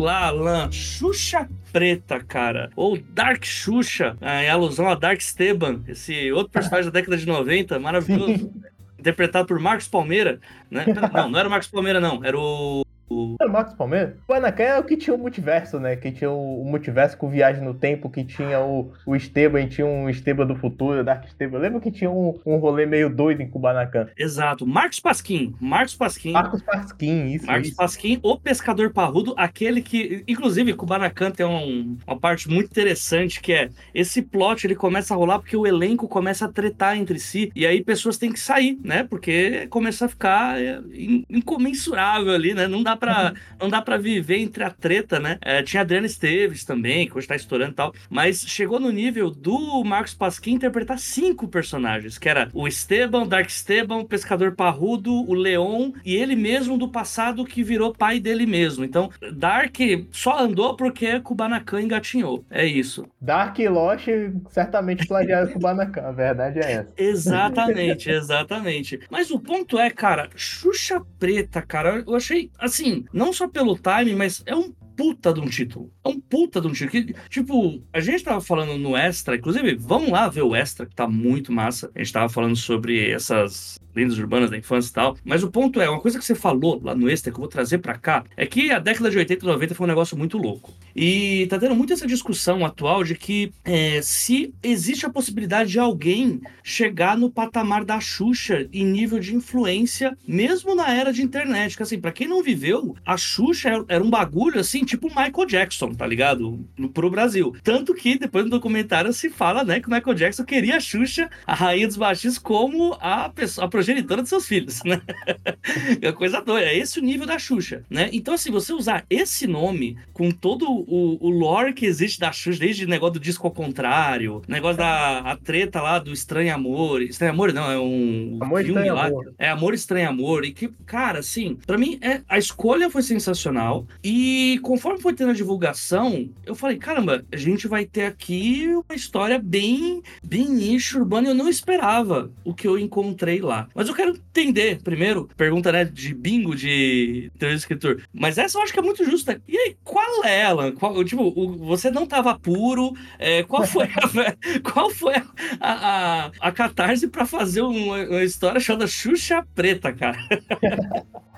Lá, 0.00 0.26
Alan. 0.26 0.70
Xuxa 0.70 1.48
Preta, 1.72 2.20
cara. 2.20 2.70
Ou 2.74 2.98
Dark 2.98 3.44
Xuxa, 3.44 4.16
é, 4.20 4.46
em 4.46 4.48
alusão 4.48 4.88
a 4.88 4.94
Dark 4.94 5.20
Esteban, 5.20 5.80
esse 5.86 6.32
outro 6.32 6.52
personagem 6.52 6.90
da 6.90 6.98
década 6.98 7.16
de 7.16 7.26
90, 7.26 7.78
maravilhoso. 7.78 8.52
interpretado 8.98 9.46
por 9.46 9.58
Marcos 9.58 9.88
Palmeira, 9.88 10.40
né? 10.70 10.84
Não, 11.12 11.30
não 11.30 11.38
era 11.38 11.48
o 11.48 11.50
Marcos 11.50 11.68
Palmeira, 11.68 12.00
não. 12.00 12.22
Era 12.22 12.38
o 12.38 12.84
o... 13.10 13.36
Era 13.40 13.50
o 13.50 13.52
Marcos 13.52 13.74
Palmeira? 13.74 14.16
O 14.28 14.32
Anakin 14.32 14.62
é 14.62 14.78
o 14.78 14.84
que 14.84 14.96
tinha 14.96 15.14
o 15.14 15.18
multiverso, 15.18 15.80
né? 15.80 15.96
Que 15.96 16.12
tinha 16.12 16.30
o, 16.30 16.64
multiverso 16.64 17.16
com 17.16 17.28
viagem 17.28 17.62
no 17.62 17.74
tempo, 17.74 18.08
que 18.08 18.24
tinha 18.24 18.60
o, 18.60 18.92
o 19.04 19.16
Esteban, 19.16 19.66
tinha 19.66 19.86
um 19.86 20.08
Esteban 20.08 20.46
do 20.46 20.54
futuro, 20.54 21.02
Dark 21.02 21.24
Esteban. 21.24 21.58
Lembra 21.58 21.80
que 21.80 21.90
tinha 21.90 22.10
um, 22.10 22.38
um 22.46 22.56
rolê 22.56 22.86
meio 22.86 23.10
doido 23.10 23.42
em 23.42 23.50
Kubanacan? 23.50 24.06
Exato. 24.16 24.66
Marcos 24.66 25.00
Pasquim. 25.00 25.54
Marcos 25.60 25.96
Pasquim. 25.96 26.32
Marcos 26.32 26.62
Pasquim, 26.62 27.26
isso. 27.32 27.46
Marcos 27.46 27.68
isso. 27.68 27.76
Pasquim, 27.76 28.20
o 28.22 28.38
pescador 28.38 28.92
parrudo, 28.92 29.34
aquele 29.36 29.82
que. 29.82 30.24
Inclusive, 30.28 30.72
Kubanacan 30.74 31.32
tem 31.32 31.44
um, 31.44 31.98
uma 32.06 32.18
parte 32.18 32.48
muito 32.48 32.66
interessante 32.66 33.40
que 33.40 33.52
é 33.52 33.70
esse 33.92 34.22
plot 34.22 34.66
ele 34.66 34.76
começa 34.76 35.14
a 35.14 35.16
rolar 35.16 35.40
porque 35.40 35.56
o 35.56 35.66
elenco 35.66 36.06
começa 36.06 36.44
a 36.44 36.48
tretar 36.48 36.96
entre 36.96 37.18
si 37.18 37.50
e 37.54 37.66
aí 37.66 37.82
pessoas 37.82 38.16
têm 38.16 38.32
que 38.32 38.38
sair, 38.38 38.78
né? 38.84 39.02
Porque 39.02 39.66
começa 39.68 40.06
a 40.06 40.08
ficar 40.08 40.60
é, 40.60 40.80
incomensurável 41.28 42.32
ali, 42.32 42.54
né? 42.54 42.68
Não 42.68 42.82
dá 42.82 42.96
pra, 43.00 43.32
não 43.58 43.68
dá 43.68 43.80
pra 43.80 43.96
viver 43.96 44.38
entre 44.38 44.62
a 44.62 44.70
treta, 44.70 45.18
né? 45.18 45.38
É, 45.40 45.62
tinha 45.62 45.80
Adriana 45.80 46.06
Esteves 46.06 46.64
também, 46.64 47.08
que 47.08 47.16
hoje 47.16 47.26
tá 47.26 47.34
estourando 47.34 47.72
e 47.72 47.74
tal. 47.74 47.94
Mas 48.08 48.42
chegou 48.46 48.78
no 48.78 48.92
nível 48.92 49.30
do 49.30 49.82
Marcos 49.82 50.14
Pasquim 50.14 50.52
interpretar 50.52 50.98
cinco 50.98 51.48
personagens, 51.48 52.18
que 52.18 52.28
era 52.28 52.48
o 52.52 52.68
Esteban, 52.68 53.26
Dark 53.26 53.48
Esteban, 53.48 53.98
o 53.98 54.04
Pescador 54.04 54.54
Parrudo, 54.54 55.12
o 55.12 55.34
Leon 55.34 55.92
e 56.04 56.14
ele 56.14 56.36
mesmo 56.36 56.76
do 56.76 56.88
passado 56.88 57.44
que 57.44 57.62
virou 57.62 57.94
pai 57.94 58.20
dele 58.20 58.46
mesmo. 58.46 58.84
Então, 58.84 59.10
Dark 59.32 59.76
só 60.10 60.38
andou 60.38 60.76
porque 60.76 61.20
Kubanacan 61.20 61.80
engatinhou. 61.80 62.44
É 62.50 62.66
isso. 62.66 63.06
Dark 63.20 63.58
e 63.58 63.68
Lost 63.68 64.06
certamente 64.50 65.06
plagiaram 65.06 65.48
Kubanacan, 65.52 66.02
a 66.02 66.12
verdade 66.12 66.58
é 66.58 66.72
essa. 66.72 66.92
Exatamente, 66.96 68.10
exatamente. 68.10 69.00
Mas 69.10 69.30
o 69.30 69.38
ponto 69.38 69.78
é, 69.78 69.90
cara, 69.90 70.28
Xuxa 70.34 71.00
Preta, 71.18 71.62
cara, 71.62 72.02
eu 72.06 72.14
achei, 72.14 72.50
assim, 72.58 72.89
assim, 72.90 73.04
não 73.12 73.32
só 73.32 73.48
pelo 73.48 73.78
time, 73.78 74.14
mas 74.14 74.42
é 74.46 74.54
um 74.54 74.72
puta 74.96 75.32
de 75.32 75.40
um 75.40 75.48
título. 75.48 75.90
É 76.04 76.08
um 76.08 76.20
puta 76.20 76.60
de 76.60 76.66
um 76.66 76.72
título. 76.72 76.90
Que, 76.90 77.14
tipo, 77.28 77.82
a 77.92 78.00
gente 78.00 78.24
tava 78.24 78.40
falando 78.40 78.76
no 78.76 78.96
extra, 78.96 79.36
inclusive, 79.36 79.76
vamos 79.76 80.10
lá 80.10 80.28
ver 80.28 80.42
o 80.42 80.54
extra, 80.54 80.84
que 80.84 80.94
tá 80.94 81.06
muito 81.06 81.52
massa. 81.52 81.90
A 81.94 81.98
gente 81.98 82.12
tava 82.12 82.28
falando 82.28 82.56
sobre 82.56 83.10
essas 83.10 83.78
lendas 83.94 84.18
urbanas 84.18 84.50
da 84.50 84.56
infância 84.56 84.90
e 84.90 84.92
tal. 84.92 85.16
Mas 85.24 85.42
o 85.42 85.50
ponto 85.50 85.80
é, 85.80 85.88
uma 85.88 86.00
coisa 86.00 86.18
que 86.18 86.24
você 86.24 86.34
falou 86.34 86.80
lá 86.82 86.94
no 86.94 87.08
extra, 87.08 87.32
que 87.32 87.36
eu 87.36 87.42
vou 87.42 87.48
trazer 87.48 87.78
para 87.78 87.96
cá, 87.96 88.24
é 88.36 88.46
que 88.46 88.70
a 88.70 88.78
década 88.78 89.10
de 89.10 89.18
80 89.18 89.44
e 89.44 89.48
90 89.48 89.74
foi 89.74 89.84
um 89.84 89.88
negócio 89.88 90.16
muito 90.16 90.38
louco. 90.38 90.72
E 90.94 91.46
tá 91.48 91.58
tendo 91.58 91.74
muito 91.74 91.92
essa 91.92 92.06
discussão 92.06 92.64
atual 92.64 93.04
de 93.04 93.14
que 93.14 93.52
é, 93.64 94.00
se 94.02 94.52
existe 94.62 95.06
a 95.06 95.10
possibilidade 95.10 95.70
de 95.70 95.78
alguém 95.78 96.40
chegar 96.62 97.16
no 97.16 97.30
patamar 97.30 97.84
da 97.84 98.00
Xuxa 98.00 98.68
em 98.72 98.84
nível 98.84 99.18
de 99.18 99.34
influência, 99.34 100.16
mesmo 100.26 100.74
na 100.74 100.92
era 100.92 101.12
de 101.12 101.22
internet. 101.22 101.76
Que 101.76 101.82
assim, 101.82 102.00
pra 102.00 102.12
quem 102.12 102.28
não 102.28 102.42
viveu, 102.42 102.96
a 103.04 103.16
Xuxa 103.16 103.84
era 103.88 104.02
um 104.02 104.10
bagulho 104.10 104.60
assim, 104.60 104.84
tipo 104.84 105.08
Michael 105.08 105.46
Jackson, 105.46 105.94
tá 105.94 106.06
ligado? 106.06 106.66
Pro 106.92 107.10
Brasil. 107.10 107.54
Tanto 107.62 107.94
que 107.94 108.18
depois 108.18 108.44
no 108.44 108.50
documentário 108.50 109.12
se 109.12 109.30
fala, 109.30 109.64
né, 109.64 109.80
que 109.80 109.88
o 109.88 109.90
Michael 109.90 110.16
Jackson 110.16 110.44
queria 110.44 110.76
a 110.76 110.80
Xuxa, 110.80 111.28
a 111.46 111.54
rainha 111.54 111.86
dos 111.86 111.96
baixinhos, 111.96 112.38
como 112.38 112.96
a 113.00 113.28
pessoa, 113.28 113.66
a 113.66 113.70
progenitora 113.80 114.20
dos 114.20 114.28
seus 114.28 114.46
filhos, 114.46 114.82
né? 114.84 115.00
é 116.02 116.12
coisa 116.12 116.40
doida. 116.42 116.66
É 116.66 116.76
esse 116.76 116.98
o 116.98 117.02
nível 117.02 117.26
da 117.26 117.38
Xuxa, 117.38 117.82
né? 117.88 118.10
Então, 118.12 118.34
assim, 118.34 118.50
você 118.50 118.72
usar 118.72 119.06
esse 119.08 119.46
nome 119.46 119.96
com 120.12 120.30
todo 120.30 120.70
o, 120.70 121.18
o 121.20 121.30
lore 121.30 121.72
que 121.72 121.86
existe 121.86 122.20
da 122.20 122.30
Xuxa, 122.30 122.60
desde 122.60 122.84
o 122.84 122.88
negócio 122.88 123.14
do 123.14 123.20
disco 123.20 123.46
ao 123.46 123.52
contrário, 123.52 124.42
negócio 124.46 124.76
da 124.76 125.20
a 125.20 125.36
treta 125.36 125.80
lá 125.80 125.98
do 125.98 126.12
Estranho 126.12 126.54
Amor. 126.54 127.00
Estranho 127.02 127.32
Amor 127.32 127.52
não, 127.54 127.70
é 127.70 127.78
um 127.78 128.38
amor 128.40 128.62
filme 128.62 128.90
lá. 128.90 129.06
Amor. 129.06 129.34
É 129.38 129.48
Amor 129.48 129.72
Estranho 129.72 130.08
Amor. 130.08 130.44
E 130.44 130.52
que, 130.52 130.68
cara, 130.84 131.20
assim, 131.20 131.56
para 131.66 131.78
mim, 131.78 131.98
é, 132.02 132.20
a 132.28 132.38
escolha 132.38 132.90
foi 132.90 133.02
sensacional. 133.02 133.86
E 134.04 134.60
conforme 134.62 135.00
foi 135.00 135.14
tendo 135.14 135.30
a 135.30 135.34
divulgação, 135.34 136.28
eu 136.44 136.54
falei, 136.54 136.76
caramba, 136.76 137.24
a 137.32 137.36
gente 137.36 137.66
vai 137.66 137.86
ter 137.86 138.04
aqui 138.04 138.66
uma 138.68 138.94
história 138.94 139.38
bem, 139.38 140.02
bem 140.22 140.48
nicho 140.48 140.98
urbano. 140.98 141.28
Eu 141.28 141.34
não 141.34 141.48
esperava 141.48 142.30
o 142.44 142.52
que 142.52 142.68
eu 142.68 142.78
encontrei 142.78 143.40
lá 143.40 143.69
Mas 143.74 143.88
eu 143.88 143.94
quero 143.94 144.10
entender, 144.10 144.80
primeiro, 144.82 145.28
pergunta, 145.36 145.72
né, 145.72 145.84
de 145.84 146.14
bingo 146.14 146.54
de 146.54 147.30
de 147.34 147.46
escritor. 147.54 148.02
Mas 148.12 148.38
essa 148.38 148.58
eu 148.58 148.62
acho 148.62 148.72
que 148.72 148.78
é 148.78 148.82
muito 148.82 149.04
justa. 149.04 149.40
E 149.46 149.56
aí, 149.56 149.76
qual 149.84 150.24
é, 150.24 150.44
Alan? 150.44 150.72
Qual, 150.72 151.02
tipo, 151.04 151.22
o, 151.22 151.56
você 151.58 151.90
não 151.90 152.06
tava 152.06 152.38
puro, 152.38 152.92
é, 153.18 153.42
qual 153.42 153.66
foi 153.66 153.84
a, 153.84 154.60
qual 154.72 154.90
foi 154.90 155.14
a, 155.14 155.24
a, 155.60 156.30
a 156.40 156.52
catarse 156.52 157.08
pra 157.08 157.26
fazer 157.26 157.62
uma, 157.62 157.98
uma 158.04 158.24
história 158.24 158.60
chamada 158.60 158.86
Xuxa 158.86 159.46
Preta, 159.54 159.92
cara? 159.92 160.18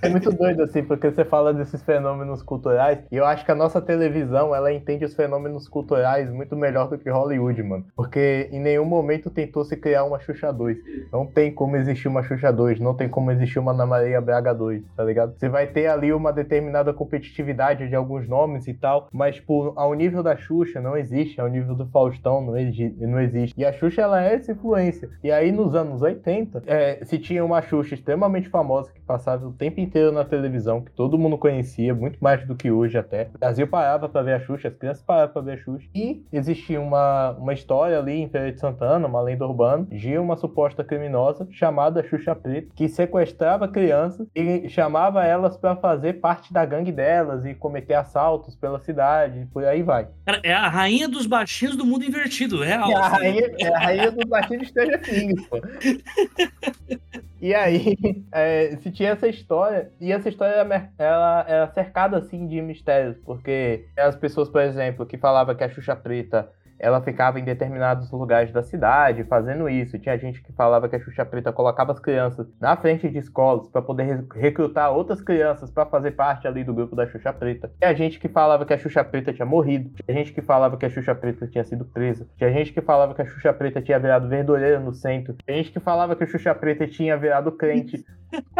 É 0.00 0.08
muito 0.08 0.30
doido, 0.30 0.62
assim, 0.62 0.82
porque 0.82 1.10
você 1.10 1.24
fala 1.24 1.52
desses 1.52 1.82
fenômenos 1.82 2.42
culturais, 2.42 2.98
e 3.10 3.16
eu 3.16 3.24
acho 3.24 3.44
que 3.44 3.50
a 3.50 3.54
nossa 3.54 3.80
televisão, 3.80 4.54
ela 4.54 4.72
entende 4.72 5.04
os 5.04 5.14
fenômenos 5.14 5.68
culturais 5.68 6.30
muito 6.30 6.56
melhor 6.56 6.88
do 6.88 6.98
que 6.98 7.10
Hollywood, 7.10 7.62
mano. 7.62 7.84
Porque 7.96 8.48
em 8.52 8.60
nenhum 8.60 8.84
momento 8.84 9.30
tentou 9.30 9.64
se 9.64 9.76
criar 9.76 10.04
uma 10.04 10.20
Xuxa 10.20 10.52
2. 10.52 10.78
Não 11.12 11.26
tem 11.26 11.52
como 11.52 11.76
existir 11.76 12.08
uma 12.08 12.22
Xuxa 12.22 12.52
2, 12.52 12.78
não 12.80 12.94
tem 12.94 13.08
como 13.08 13.30
existir 13.30 13.58
uma 13.58 13.72
Ana 13.72 13.86
Maria 13.86 14.20
Braga 14.20 14.54
2, 14.54 14.82
tá 14.96 15.04
ligado? 15.04 15.34
Você 15.36 15.48
vai 15.48 15.66
ter 15.66 15.88
ali 15.88 16.12
uma 16.12 16.32
determinada 16.32 16.92
competitividade 16.92 17.88
de 17.88 17.94
alguns 17.94 18.28
nomes 18.28 18.68
e 18.68 18.74
tal, 18.74 19.08
mas, 19.12 19.36
tipo, 19.36 19.72
ao 19.76 19.94
nível 19.94 20.22
da 20.22 20.36
Xuxa 20.36 20.80
não 20.80 20.96
existe, 20.96 21.40
ao 21.40 21.48
nível 21.48 21.74
do 21.74 21.86
Faustão 21.86 22.40
não, 22.40 22.54
não 23.00 23.20
existe. 23.20 23.54
E 23.56 23.64
a 23.64 23.72
Xuxa, 23.72 24.02
ela 24.02 24.24
é 24.24 24.34
essa 24.34 24.52
influência. 24.52 25.08
E 25.22 25.30
aí, 25.30 25.50
nos 25.50 25.74
anos 25.74 26.02
80, 26.02 26.62
é, 26.66 27.04
se 27.04 27.18
tinha 27.18 27.44
uma 27.44 27.60
Xuxa 27.62 27.94
extremamente 27.94 28.48
famosa 28.48 28.92
que 28.92 29.00
passava 29.00 29.46
tempo 29.56 29.80
inteiro 29.80 30.12
na 30.12 30.24
televisão, 30.24 30.80
que 30.80 30.90
todo 30.92 31.18
mundo 31.18 31.38
conhecia, 31.38 31.94
muito 31.94 32.18
mais 32.20 32.46
do 32.46 32.54
que 32.54 32.70
hoje 32.70 32.98
até. 32.98 33.28
O 33.34 33.38
Brasil 33.38 33.66
parava 33.66 34.08
para 34.08 34.22
ver 34.22 34.34
a 34.34 34.40
Xuxa, 34.40 34.68
as 34.68 34.74
crianças 34.74 35.02
paravam 35.02 35.32
para 35.32 35.42
ver 35.42 35.52
a 35.52 35.58
Xuxa. 35.58 35.88
E 35.94 36.24
existia 36.32 36.80
uma, 36.80 37.30
uma 37.32 37.52
história 37.52 37.98
ali 37.98 38.20
em 38.20 38.28
Feira 38.28 38.52
de 38.52 38.60
Santana, 38.60 39.06
uma 39.06 39.20
lenda 39.20 39.46
urbana, 39.46 39.86
de 39.90 40.16
uma 40.18 40.36
suposta 40.36 40.84
criminosa 40.84 41.46
chamada 41.50 42.06
Xuxa 42.06 42.34
Preta, 42.34 42.68
que 42.74 42.88
sequestrava 42.88 43.68
crianças 43.68 44.26
e 44.34 44.68
chamava 44.68 45.24
elas 45.24 45.56
para 45.56 45.76
fazer 45.76 46.14
parte 46.14 46.52
da 46.52 46.64
gangue 46.64 46.92
delas 46.92 47.44
e 47.44 47.54
cometer 47.54 47.94
assaltos 47.94 48.54
pela 48.54 48.80
cidade, 48.80 49.40
e 49.40 49.46
por 49.46 49.64
aí 49.64 49.82
vai. 49.82 50.08
Cara, 50.24 50.40
é 50.42 50.52
a 50.52 50.68
rainha 50.68 51.08
dos 51.08 51.26
baixinhos 51.26 51.76
do 51.76 51.84
mundo 51.84 52.04
invertido, 52.04 52.62
real. 52.62 52.90
É 52.90 52.94
a 52.94 53.08
rainha, 53.08 53.54
é 53.58 53.68
a 53.68 53.78
rainha 53.78 54.10
dos 54.10 54.24
baixinhos 54.24 54.62
de 54.62 54.68
Stranger 54.68 55.02
Things, 55.02 55.46
pô. 55.46 55.56
E 57.40 57.54
aí, 57.54 57.96
é, 58.32 58.76
se 58.82 58.90
tinha 58.90 59.10
essa 59.10 59.28
história, 59.28 59.45
e 60.00 60.12
essa 60.12 60.28
história 60.28 60.54
ela 60.98 61.44
era 61.46 61.68
cercada 61.68 62.18
assim 62.18 62.46
de 62.46 62.60
mistérios, 62.60 63.16
porque 63.24 63.86
as 63.96 64.16
pessoas, 64.16 64.48
por 64.48 64.60
exemplo, 64.60 65.06
que 65.06 65.16
falavam 65.16 65.54
que 65.54 65.64
a 65.64 65.68
Xuxa 65.68 65.94
Preta 65.94 66.48
ela 66.78 67.00
ficava 67.00 67.40
em 67.40 67.44
determinados 67.44 68.10
lugares 68.10 68.52
da 68.52 68.62
cidade 68.62 69.24
fazendo 69.24 69.68
isso. 69.68 69.98
Tinha 69.98 70.16
gente 70.18 70.42
que 70.42 70.52
falava 70.52 70.88
que 70.88 70.96
a 70.96 71.00
Xuxa 71.00 71.24
Preta 71.24 71.52
colocava 71.52 71.92
as 71.92 71.98
crianças 71.98 72.46
na 72.60 72.76
frente 72.76 73.08
de 73.08 73.18
escolas 73.18 73.68
para 73.68 73.82
poder 73.82 74.26
recrutar 74.34 74.92
outras 74.92 75.20
crianças 75.20 75.70
para 75.70 75.86
fazer 75.86 76.12
parte 76.12 76.46
ali 76.46 76.64
do 76.64 76.74
grupo 76.74 76.94
da 76.94 77.06
Xuxa 77.06 77.32
Preta. 77.32 77.70
Tinha 77.78 77.94
gente 77.94 78.18
que 78.20 78.28
falava 78.28 78.64
que 78.66 78.74
a 78.74 78.78
Xuxa 78.78 79.02
Preta 79.04 79.32
tinha 79.32 79.46
morrido. 79.46 79.90
Tinha 80.04 80.18
gente 80.18 80.32
que 80.32 80.42
falava 80.42 80.76
que 80.76 80.86
a 80.86 80.90
Xuxa 80.90 81.14
Preta 81.14 81.46
tinha 81.46 81.64
sido 81.64 81.84
presa. 81.84 82.26
Tinha 82.36 82.52
gente 82.52 82.72
que 82.72 82.80
falava 82.80 83.14
que 83.14 83.22
a 83.22 83.26
Xuxa 83.26 83.52
Preta 83.52 83.80
tinha 83.80 83.98
virado 83.98 84.28
verdureira 84.28 84.78
no 84.78 84.92
centro. 84.92 85.34
Tinha 85.44 85.56
gente 85.56 85.72
que 85.72 85.80
falava 85.80 86.14
que 86.14 86.24
a 86.24 86.26
Xuxa 86.26 86.54
Preta 86.54 86.86
tinha 86.86 87.16
virado 87.16 87.52
crente. 87.52 88.04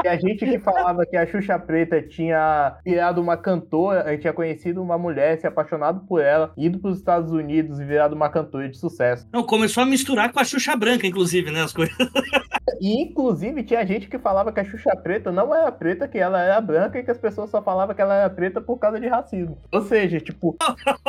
Tinha 0.01 0.19
gente 0.19 0.47
que 0.47 0.59
falava 0.59 1.05
que 1.05 1.17
a 1.17 1.27
Xuxa 1.27 1.59
Preta 1.59 2.01
tinha 2.01 2.77
virado 2.85 3.21
uma 3.21 3.37
cantora, 3.37 4.17
tinha 4.17 4.33
conhecido 4.33 4.83
uma 4.83 4.97
mulher, 4.97 5.39
se 5.39 5.47
apaixonado 5.47 6.01
por 6.07 6.21
ela, 6.21 6.53
ido 6.57 6.79
para 6.79 6.91
os 6.91 6.99
Estados 6.99 7.33
Unidos 7.33 7.81
e 7.81 7.85
virado 7.85 8.07
virado 8.07 8.15
uma 8.15 8.29
cantora 8.29 8.69
de 8.69 8.77
sucesso. 8.77 9.27
Não, 9.33 9.43
começou 9.43 9.83
a 9.83 9.87
misturar 9.87 10.31
com 10.33 10.39
a 10.39 10.45
Xuxa 10.45 10.77
Branca, 10.77 11.07
inclusive, 11.07 11.51
né? 11.51 11.63
As 11.63 11.73
coisas. 11.73 11.97
E, 12.81 13.03
inclusive, 13.03 13.63
tinha 13.63 13.87
gente 13.87 14.09
que 14.09 14.19
falava 14.19 14.53
que 14.53 14.61
a 14.61 14.65
Xuxa 14.65 14.95
Preta 14.97 15.33
não 15.33 15.55
era 15.55 15.71
preta, 15.73 16.07
que 16.07 16.19
ela 16.19 16.43
era 16.43 16.61
branca 16.61 16.99
e 16.99 17.03
que 17.03 17.11
as 17.11 17.19
pessoas 17.19 17.49
só 17.49 17.63
falavam 17.63 17.95
que 17.95 18.03
ela 18.03 18.15
era 18.15 18.31
preta 18.31 18.61
por 18.61 18.77
causa 18.77 19.01
de 19.01 19.07
racismo. 19.07 19.57
Ou 19.73 19.83
seja, 19.83 20.21
tipo, 20.21 20.57